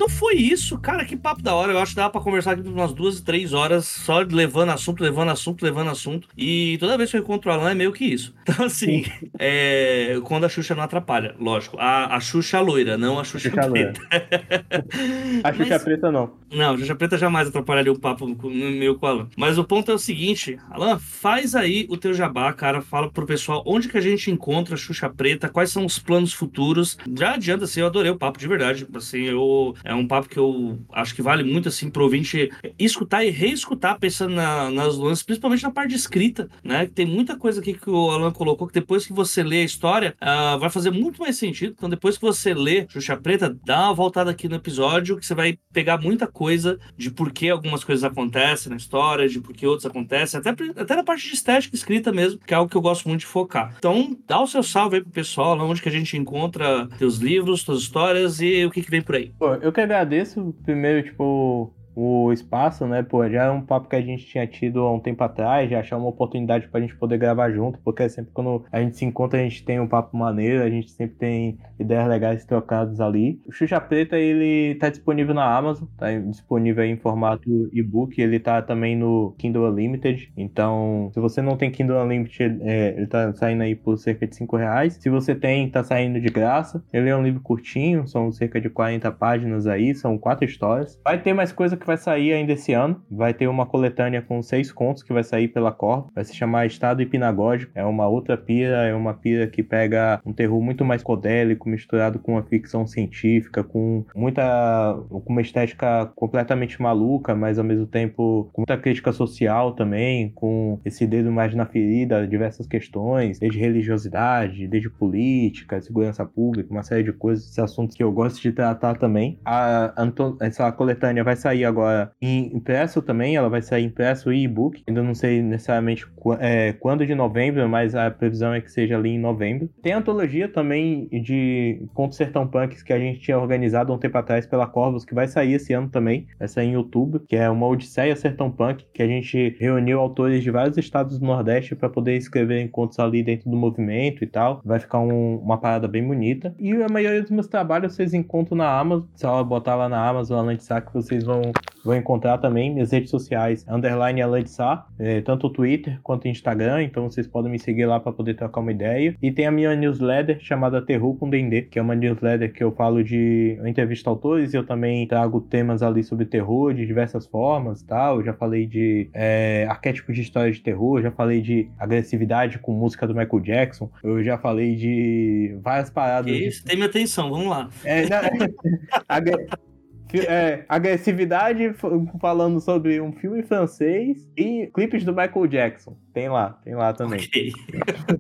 então 0.01 0.09
foi 0.09 0.37
isso. 0.37 0.79
Cara, 0.79 1.05
que 1.05 1.15
papo 1.15 1.43
da 1.43 1.55
hora. 1.55 1.73
Eu 1.73 1.79
acho 1.79 1.93
que 1.93 1.97
dava 1.97 2.09
pra 2.09 2.23
conversar 2.23 2.53
aqui 2.53 2.63
por 2.63 2.73
umas 2.73 2.95
duas, 2.95 3.21
três 3.21 3.53
horas, 3.53 3.85
só 3.85 4.21
levando 4.21 4.71
assunto, 4.71 5.03
levando 5.03 5.31
assunto, 5.31 5.63
levando 5.63 5.91
assunto. 5.91 6.27
E 6.35 6.79
toda 6.81 6.97
vez 6.97 7.11
que 7.11 7.19
eu 7.19 7.21
encontro 7.21 7.51
o 7.51 7.53
Alan 7.53 7.73
é 7.73 7.75
meio 7.75 7.93
que 7.93 8.07
isso. 8.07 8.35
Então, 8.51 8.67
assim, 8.67 9.05
é, 9.39 10.19
quando 10.25 10.45
a 10.45 10.49
Xuxa 10.49 10.75
não 10.75 10.83
atrapalha, 10.83 11.37
lógico. 11.39 11.77
A, 11.79 12.17
a 12.17 12.21
Xuxa 12.21 12.59
loira, 12.59 12.99
não 12.99 13.21
a 13.21 13.23
Xuxa, 13.23 13.49
Xuxa 13.49 13.71
preta. 13.71 14.01
a 15.45 15.53
Xuxa 15.53 15.75
Mas, 15.75 15.85
preta 15.85 16.11
não. 16.11 16.33
Não, 16.53 16.75
a 16.75 16.79
Xuxa 16.79 16.97
preta 16.97 17.17
jamais 17.17 17.47
atrapalharia 17.47 17.93
o 17.93 17.99
papo 17.99 18.27
meu 18.27 18.99
com 18.99 19.07
o 19.07 19.09
Alan. 19.09 19.29
Mas 19.37 19.57
o 19.57 19.63
ponto 19.63 19.93
é 19.93 19.95
o 19.95 19.99
seguinte, 19.99 20.59
Alan, 20.69 20.99
faz 20.99 21.55
aí 21.55 21.87
o 21.89 21.97
teu 21.97 22.13
jabá, 22.13 22.53
cara. 22.53 22.81
Fala 22.81 23.09
pro 23.09 23.25
pessoal 23.25 23.63
onde 23.65 23.89
que 23.89 23.97
a 23.97 24.01
gente 24.01 24.33
encontra 24.33 24.75
a 24.75 24.79
Xuxa 24.79 25.09
preta, 25.09 25.49
quais 25.49 25.71
são 25.71 25.87
os 25.87 26.01
planos 26.01 26.33
futuros. 26.33 26.99
Já 27.17 27.35
adianta, 27.35 27.67
assim, 27.67 27.81
eu 27.81 27.87
adorei 27.87 28.11
o 28.11 28.19
papo 28.19 28.37
de 28.37 28.49
verdade. 28.49 28.85
Assim, 28.93 29.23
eu 29.23 29.77
é 29.91 29.95
um 29.95 30.07
papo 30.07 30.29
que 30.29 30.39
eu 30.39 30.79
acho 30.93 31.13
que 31.17 31.21
vale 31.21 31.43
muito 31.43 31.69
assim 31.69 31.91
pro 31.91 32.05
ouvinte 32.05 32.49
escutar 32.79 33.25
e 33.25 33.31
reescutar 33.31 33.99
pensando 33.99 34.37
na, 34.37 34.71
nas 34.71 34.97
nuances, 34.97 35.25
principalmente 35.25 35.65
na 35.65 35.73
parte 35.73 35.97
escrita, 35.97 36.49
né? 36.63 36.87
Tem 36.87 37.05
muita 37.05 37.37
coisa 37.37 37.61
aqui 37.61 37.75
que 37.75 37.91
o 37.91 38.11
Alan 38.11 38.31
colocou 38.31 38.69
que 38.69 38.75
depois 38.75 39.05
que 39.05 39.13
você 39.13 39.43
lê 39.43 39.63
a 39.63 39.65
história 39.65 40.15
uh, 40.23 40.59
vai 40.61 40.71
fazer 40.71 40.93
muito 40.93 41.21
mais 41.21 41.37
sentido. 41.37 41.75
Então 41.77 41.89
depois 41.89 42.17
que 42.17 42.23
você 42.23 42.55
lê 42.55 42.87
Xuxa 42.89 43.17
Preta, 43.17 43.57
dá 43.65 43.87
uma 43.87 43.95
voltada 43.95 44.31
aqui 44.31 44.49
no 44.49 44.55
episódio 44.55 45.17
que 45.17 45.27
você 45.27 45.35
vai 45.35 45.59
pegar 45.73 45.99
muita 45.99 46.29
coisa 46.29 46.79
de 46.97 47.11
por 47.11 47.33
que 47.33 47.51
algumas 47.51 47.83
coisas 47.83 48.05
acontecem 48.05 48.71
na 48.71 48.77
história, 48.77 49.29
de 49.29 49.41
por 49.41 49.53
que 49.53 49.67
outras 49.67 49.87
acontecem, 49.87 50.39
até, 50.39 50.51
até 50.51 50.95
na 50.95 51.03
parte 51.03 51.27
de 51.27 51.35
estética 51.35 51.75
escrita 51.75 52.13
mesmo, 52.13 52.39
que 52.47 52.55
é 52.55 52.57
algo 52.57 52.71
que 52.71 52.77
eu 52.77 52.81
gosto 52.81 53.09
muito 53.09 53.21
de 53.21 53.27
focar. 53.27 53.75
Então 53.79 54.17
dá 54.29 54.41
o 54.41 54.47
seu 54.47 54.63
salve 54.63 54.97
aí 54.97 55.03
pro 55.03 55.11
pessoal, 55.11 55.57
lá 55.57 55.65
onde 55.65 55.83
que 55.83 55.89
a 55.89 55.93
gente 55.93 56.17
encontra 56.17 56.87
teus 56.97 57.17
livros, 57.17 57.65
tuas 57.65 57.81
histórias 57.81 58.41
e 58.41 58.65
o 58.65 58.71
que 58.71 58.83
que 58.83 58.91
vem 58.91 59.03
por 59.03 59.17
aí. 59.17 59.33
Pô, 59.37 59.55
eu 59.55 59.73
que 59.81 59.85
agradeço 59.85 60.53
primeiro, 60.63 61.03
tipo, 61.05 61.75
o 62.01 62.33
espaço, 62.33 62.87
né? 62.87 63.03
Pô, 63.03 63.29
já 63.29 63.45
é 63.45 63.51
um 63.51 63.61
papo 63.61 63.89
que 63.89 63.97
a 63.97 64.01
gente 64.01 64.25
tinha 64.27 64.47
tido 64.47 64.81
há 64.81 64.93
um 64.93 65.01
tempo 65.01 65.23
atrás, 65.23 65.71
já 65.71 65.81
achar 65.81 65.97
uma 65.97 66.09
oportunidade 66.09 66.69
pra 66.69 66.81
gente 66.81 66.97
poder 66.97 67.19
gravar 67.19 67.51
junto, 67.51 67.79
porque 67.81 68.09
sempre 68.09 68.33
quando 68.33 68.65
a 68.73 68.81
gente 68.81 68.97
se 68.97 69.05
encontra, 69.05 69.39
a 69.39 69.43
gente 69.43 69.65
tem 69.65 69.81
um 69.81 69.87
papo 69.87 70.17
maneiro, 70.17 70.63
a 70.63 70.71
gente 70.71 70.91
sempre 70.91 71.17
tem 71.17 71.59
ideias 71.79 72.09
legais 72.09 72.45
trocadas 72.45 73.01
ali. 73.01 73.41
O 73.47 73.53
Xuxa 73.53 73.81
Preta, 73.81 74.17
ele 74.17 74.77
tá 74.77 74.89
disponível 74.89 75.35
na 75.35 75.57
Amazon, 75.57 75.89
tá 75.97 76.11
disponível 76.19 76.85
em 76.85 76.97
formato 76.97 77.69
e-book, 77.73 78.21
ele 78.21 78.39
tá 78.39 78.63
também 78.63 78.97
no 78.97 79.35
Kindle 79.39 79.71
Unlimited, 79.71 80.33
então 80.37 81.11
se 81.13 81.21
você 81.21 81.43
não 81.43 81.57
tem 81.57 81.71
Kindle 81.71 82.03
Unlimited, 82.03 82.59
é, 82.63 82.95
ele 82.97 83.07
tá 83.07 83.33
saindo 83.35 83.63
aí 83.63 83.75
por 83.75 83.97
cerca 83.97 84.27
de 84.27 84.35
5 84.37 84.57
reais. 84.57 84.95
Se 84.95 85.09
você 85.11 85.35
tem, 85.35 85.69
tá 85.71 85.83
saindo 85.83 86.21
de 86.21 86.29
graça. 86.29 86.83
Ele 86.93 87.09
é 87.09 87.17
um 87.17 87.23
livro 87.23 87.41
curtinho, 87.41 88.07
são 88.07 88.31
cerca 88.33 88.61
de 88.61 88.69
40 88.69 89.11
páginas 89.13 89.67
aí, 89.67 89.95
são 89.95 90.19
quatro 90.19 90.45
histórias. 90.45 91.01
Vai 91.05 91.21
ter 91.21 91.33
mais 91.33 91.53
coisa 91.53 91.77
que 91.77 91.87
vai 91.91 91.97
sair 91.97 92.33
ainda 92.33 92.53
esse 92.53 92.73
ano, 92.73 93.03
vai 93.11 93.35
ter 93.35 93.49
uma 93.49 93.67
coletânea 93.67 94.23
com 94.23 94.41
seis 94.43 94.71
contos 94.71 95.03
que 95.03 95.13
vai 95.13 95.25
sair 95.25 95.49
pela 95.49 95.73
Corvo, 95.73 96.11
vai 96.15 96.25
se 96.25 96.35
chamar 96.35 96.67
Estado 96.67 97.03
Hipnagógico, 97.03 97.73
é 97.75 97.85
uma 97.85 98.07
outra 98.07 98.37
pira, 98.37 98.85
é 98.87 98.95
uma 98.95 99.13
pira 99.13 99.49
que 99.49 99.61
pega 99.63 100.21
um 100.25 100.33
terror 100.33 100.63
muito 100.63 100.85
mais 100.85 101.03
codélico, 101.03 101.69
misturado 101.69 102.21
com 102.21 102.33
uma 102.33 102.45
ficção 102.45 102.87
científica, 102.87 103.65
com 103.65 104.05
muita. 104.15 104.97
com 105.09 105.33
uma 105.33 105.41
estética 105.41 106.07
completamente 106.15 106.81
maluca, 106.81 107.35
mas 107.35 107.59
ao 107.59 107.65
mesmo 107.65 107.87
tempo 107.87 108.49
com 108.53 108.63
muita 108.63 108.77
crítica 108.77 109.13
social 109.13 109.73
também, 109.75 110.31
com 110.31 110.79
esse 110.85 111.07
dedo 111.07 111.33
mais 111.33 111.55
na 111.55 111.67
ferida, 111.67 112.27
diversas 112.27 112.67
questões, 112.67 113.39
desde 113.39 113.59
religiosidade, 113.59 114.69
desde 114.69 114.89
política, 114.89 115.81
segurança 115.81 116.25
pública, 116.25 116.71
uma 116.71 116.85
série 116.85 117.03
de 117.03 117.13
coisas, 117.13 117.45
esses 117.47 117.59
assuntos 117.59 117.97
que 117.97 118.03
eu 118.03 118.13
gosto 118.13 118.41
de 118.41 118.53
tratar 118.53 118.97
também. 118.97 119.41
A, 119.45 119.93
essa 120.41 120.71
coletânea 120.71 121.25
vai 121.25 121.35
sair 121.35 121.65
agora 121.71 122.13
em 122.21 122.55
impresso 122.55 123.01
também, 123.03 123.37
ela 123.37 123.49
vai 123.49 123.63
sair 123.63 123.85
impresso 123.85 124.33
e 124.33 124.45
e-book, 124.45 124.83
ainda 124.87 125.03
não 125.03 125.15
sei 125.15 125.43
necessariamente 125.43 126.07
é, 126.39 126.73
quando 126.75 127.07
de 127.07 127.15
novembro, 127.15 127.69
mas 127.69 127.95
a 127.95 128.11
previsão 128.11 128.53
é 128.53 128.61
que 128.61 128.71
seja 128.71 128.97
ali 128.97 129.11
em 129.11 129.19
novembro. 129.19 129.71
Tem 129.83 129.93
antologia 129.93 130.49
também 130.49 131.09
de 131.09 131.83
Contos 131.95 132.17
Sertão 132.17 132.47
Punks 132.47 132.83
que 132.83 132.93
a 132.93 132.99
gente 132.99 133.21
tinha 133.21 133.39
organizado 133.39 133.93
um 133.93 133.99
tempo 133.99 134.19
atrás 134.19 134.47
pela 134.47 134.67
Corvus, 134.67 135.05
que 135.05 135.15
vai 135.15 135.29
sair 135.29 135.55
esse 135.55 135.73
ano 135.73 135.89
também, 135.89 136.27
vai 136.39 136.49
sair 136.49 136.69
em 136.69 136.77
outubro, 136.77 137.21
que 137.29 137.37
é 137.37 137.49
uma 137.49 137.67
Odisseia 137.67 138.15
Sertão 138.17 138.51
Punk, 138.51 138.85
que 138.93 139.03
a 139.03 139.07
gente 139.07 139.57
reuniu 139.59 140.01
autores 140.01 140.43
de 140.43 140.51
vários 140.51 140.77
estados 140.77 141.19
do 141.19 141.27
Nordeste 141.27 141.75
para 141.75 141.89
poder 141.89 142.17
escrever 142.17 142.69
contos 142.71 142.99
ali 142.99 143.23
dentro 143.23 143.51
do 143.51 143.57
movimento 143.57 144.25
e 144.25 144.27
tal. 144.27 144.61
Vai 144.65 144.79
ficar 144.79 144.99
um, 144.99 145.37
uma 145.37 145.59
parada 145.59 145.89
bem 145.89 146.07
bonita. 146.07 146.55
E 146.59 146.73
a 146.73 146.89
maioria 146.89 147.23
dos 147.23 147.31
meus 147.31 147.47
trabalhos 147.47 147.95
vocês 147.95 148.15
encontram 148.15 148.57
na 148.57 148.79
Amazon. 148.79 149.07
Só 149.15 149.43
botar 149.45 149.75
lá 149.75 149.89
na 149.89 150.07
Amazon, 150.07 150.49
Sá, 150.59 150.81
que 150.81 150.93
vocês 150.93 151.25
vão, 151.25 151.43
vão 151.85 151.97
encontrar 151.97 152.39
também. 152.39 152.73
Minhas 152.73 152.93
redes 152.93 153.11
sociais, 153.11 153.65
underline 153.69 154.21
Alan 154.23 154.43
de 154.43 154.51
Sá, 154.51 154.87
é, 154.99 155.21
tanto 155.21 155.47
o 155.47 155.51
Twitter 155.51 155.99
quanto 156.03 156.25
o 156.25 156.29
Instagram. 156.29 156.83
Então 156.83 157.09
vocês 157.11 157.27
podem 157.27 157.51
me 157.51 157.59
seguir 157.59 157.87
lá 157.87 157.99
para 157.99 158.13
poder 158.13 158.35
trocar 158.35 158.61
uma 158.61 158.73
ideia. 158.73 159.17
E 159.23 159.31
tem 159.31 159.47
a 159.47 159.51
minha 159.51 159.75
newsletter 159.75 160.39
chamada 160.41 160.81
Terror 160.83 161.15
com 161.17 161.29
Dendê, 161.29 161.63
que 161.63 161.79
é 161.79 161.83
uma 161.83 161.95
newsletter 161.95 162.53
que 162.53 162.63
eu 162.63 162.73
falo 162.73 163.03
de 163.03 163.57
eu 163.59 163.67
entrevisto 163.67 164.09
autores 164.09 164.53
e 164.53 164.57
eu 164.57 164.65
também 164.65 165.07
trago 165.07 165.41
temas 165.41 165.83
ali 165.83 166.03
sobre 166.03 166.25
terror 166.25 166.75
de 166.75 166.87
diversas 166.87 167.27
formas 167.27 167.83
tal. 167.83 168.19
Eu 168.19 168.25
já 168.25 168.35
falei 168.35 168.67
de 168.67 169.11
é, 169.13 169.67
arquétipos 169.69 170.15
de 170.15 170.23
história 170.23 170.53
de 170.53 170.61
terror, 170.61 171.03
já 171.03 171.11
falei 171.11 171.41
de 171.41 171.69
agressividade 171.79 172.59
com 172.59 172.73
música 172.73 173.07
do 173.07 173.15
Michael 173.15 173.41
Jackson, 173.41 173.91
eu 174.03 174.23
já 174.23 174.39
falei 174.39 174.77
de 174.77 175.57
várias 175.63 175.91
paradas. 175.91 176.31
Que 176.31 176.47
isso, 176.47 176.61
de... 176.61 176.65
tem 176.67 176.77
minha 176.77 176.89
atenção, 176.89 177.31
vamos 177.31 177.49
lá. 177.49 177.69
É, 177.85 178.03
não, 178.09 178.21
é, 180.19 180.65
agressividade 180.69 181.73
falando 182.21 182.61
sobre 182.61 183.01
um 183.01 183.13
filme 183.13 183.43
francês 183.43 184.29
e 184.37 184.71
clipes 184.75 185.05
do 185.05 185.15
Michael 185.15 185.47
Jackson. 185.47 185.97
Tem 186.13 186.29
lá, 186.29 186.59
tem 186.65 186.75
lá 186.75 186.93
também. 186.93 187.21
Okay. 187.21 187.53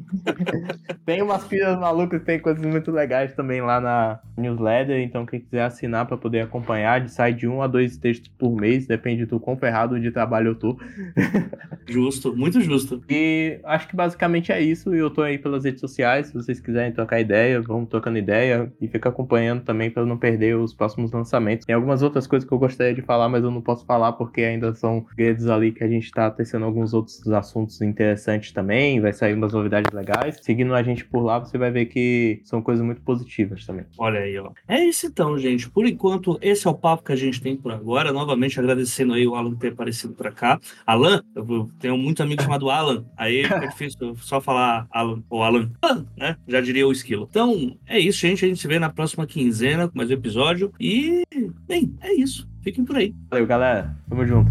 tem 1.04 1.22
umas 1.22 1.46
filhas 1.46 1.78
malucas, 1.78 2.22
tem 2.22 2.38
coisas 2.38 2.64
muito 2.64 2.90
legais 2.90 3.34
também 3.34 3.60
lá 3.60 3.80
na 3.80 4.20
newsletter. 4.36 5.00
Então, 5.00 5.26
quem 5.26 5.40
quiser 5.40 5.62
assinar 5.62 6.06
para 6.06 6.16
poder 6.16 6.40
acompanhar, 6.40 7.08
sai 7.08 7.32
de 7.32 7.48
um 7.48 7.62
a 7.62 7.66
dois 7.66 7.96
textos 7.96 8.28
por 8.38 8.54
mês, 8.54 8.86
depende 8.86 9.26
do 9.26 9.40
quão 9.40 9.56
ferrado 9.56 9.98
de 9.98 10.10
trabalho 10.10 10.48
eu 10.48 10.54
tô. 10.54 10.78
Justo, 11.88 12.36
muito 12.36 12.60
justo. 12.60 13.02
E 13.08 13.58
acho 13.64 13.88
que 13.88 13.96
basicamente 13.96 14.52
é 14.52 14.60
isso. 14.60 14.94
E 14.94 14.98
eu 14.98 15.10
tô 15.10 15.22
aí 15.22 15.38
pelas 15.38 15.64
redes 15.64 15.80
sociais. 15.80 16.28
Se 16.28 16.34
vocês 16.34 16.60
quiserem 16.60 16.92
trocar 16.92 17.18
ideia, 17.18 17.60
vamos 17.60 17.88
trocando 17.88 18.16
ideia 18.16 18.72
e 18.80 18.86
fica 18.86 19.08
acompanhando 19.08 19.62
também 19.62 19.90
para 19.90 20.06
não 20.06 20.16
perder 20.16 20.56
os 20.56 20.72
próximos 20.72 21.10
lançamentos. 21.10 21.66
Tem 21.66 21.74
algumas 21.74 22.00
outras 22.02 22.28
coisas 22.28 22.48
que 22.48 22.54
eu 22.54 22.58
gostaria 22.58 22.94
de 22.94 23.02
falar, 23.02 23.28
mas 23.28 23.42
eu 23.42 23.50
não 23.50 23.60
posso 23.60 23.84
falar 23.84 24.12
porque 24.12 24.42
ainda 24.42 24.72
são 24.74 25.04
segredos 25.08 25.48
ali 25.48 25.72
que 25.72 25.82
a 25.82 25.88
gente 25.88 26.12
tá 26.12 26.30
tecendo 26.30 26.64
alguns 26.64 26.94
outros 26.94 27.26
assuntos 27.28 27.80
interessantes 27.82 28.52
também. 28.52 29.00
Vai 29.00 29.12
sair 29.12 29.34
umas 29.34 29.52
novidades 29.52 29.92
legais. 29.92 30.38
Seguindo 30.40 30.72
a 30.74 30.82
gente 30.84 30.89
por 31.04 31.20
lá, 31.20 31.38
você 31.38 31.56
vai 31.56 31.70
ver 31.70 31.86
que 31.86 32.40
são 32.44 32.62
coisas 32.62 32.84
muito 32.84 33.00
positivas 33.02 33.64
também. 33.64 33.84
Olha 33.98 34.20
aí, 34.20 34.38
ó. 34.38 34.50
É 34.68 34.84
isso 34.84 35.06
então, 35.06 35.38
gente. 35.38 35.68
Por 35.70 35.86
enquanto, 35.86 36.38
esse 36.40 36.66
é 36.66 36.70
o 36.70 36.74
papo 36.74 37.04
que 37.04 37.12
a 37.12 37.16
gente 37.16 37.40
tem 37.40 37.56
por 37.56 37.72
agora. 37.72 38.12
Novamente 38.12 38.58
agradecendo 38.58 39.14
aí 39.14 39.26
o 39.26 39.34
Alan 39.34 39.54
ter 39.54 39.72
aparecido 39.72 40.14
por 40.14 40.30
cá. 40.32 40.60
Alan, 40.86 41.22
eu 41.34 41.68
tenho 41.78 41.96
muito 41.96 42.22
amigo 42.22 42.42
chamado 42.42 42.70
Alan. 42.70 43.04
Aí 43.16 43.42
é 43.44 43.68
difícil 43.68 44.16
só 44.16 44.40
falar 44.40 44.86
Alan 44.90 45.22
ou 45.28 45.42
Alan, 45.42 45.70
né? 46.16 46.36
Já 46.46 46.60
diria 46.60 46.86
o 46.86 46.92
esquilo. 46.92 47.26
Então, 47.30 47.76
é 47.86 47.98
isso, 47.98 48.18
gente. 48.18 48.44
A 48.44 48.48
gente 48.48 48.60
se 48.60 48.68
vê 48.68 48.78
na 48.78 48.90
próxima 48.90 49.26
quinzena 49.26 49.88
com 49.88 49.96
mais 49.96 50.10
um 50.10 50.14
episódio. 50.14 50.72
E, 50.78 51.24
bem, 51.66 51.94
é 52.00 52.12
isso. 52.14 52.48
Fiquem 52.62 52.84
por 52.84 52.96
aí. 52.96 53.14
Valeu, 53.30 53.46
galera. 53.46 53.96
Tamo 54.08 54.26
junto. 54.26 54.50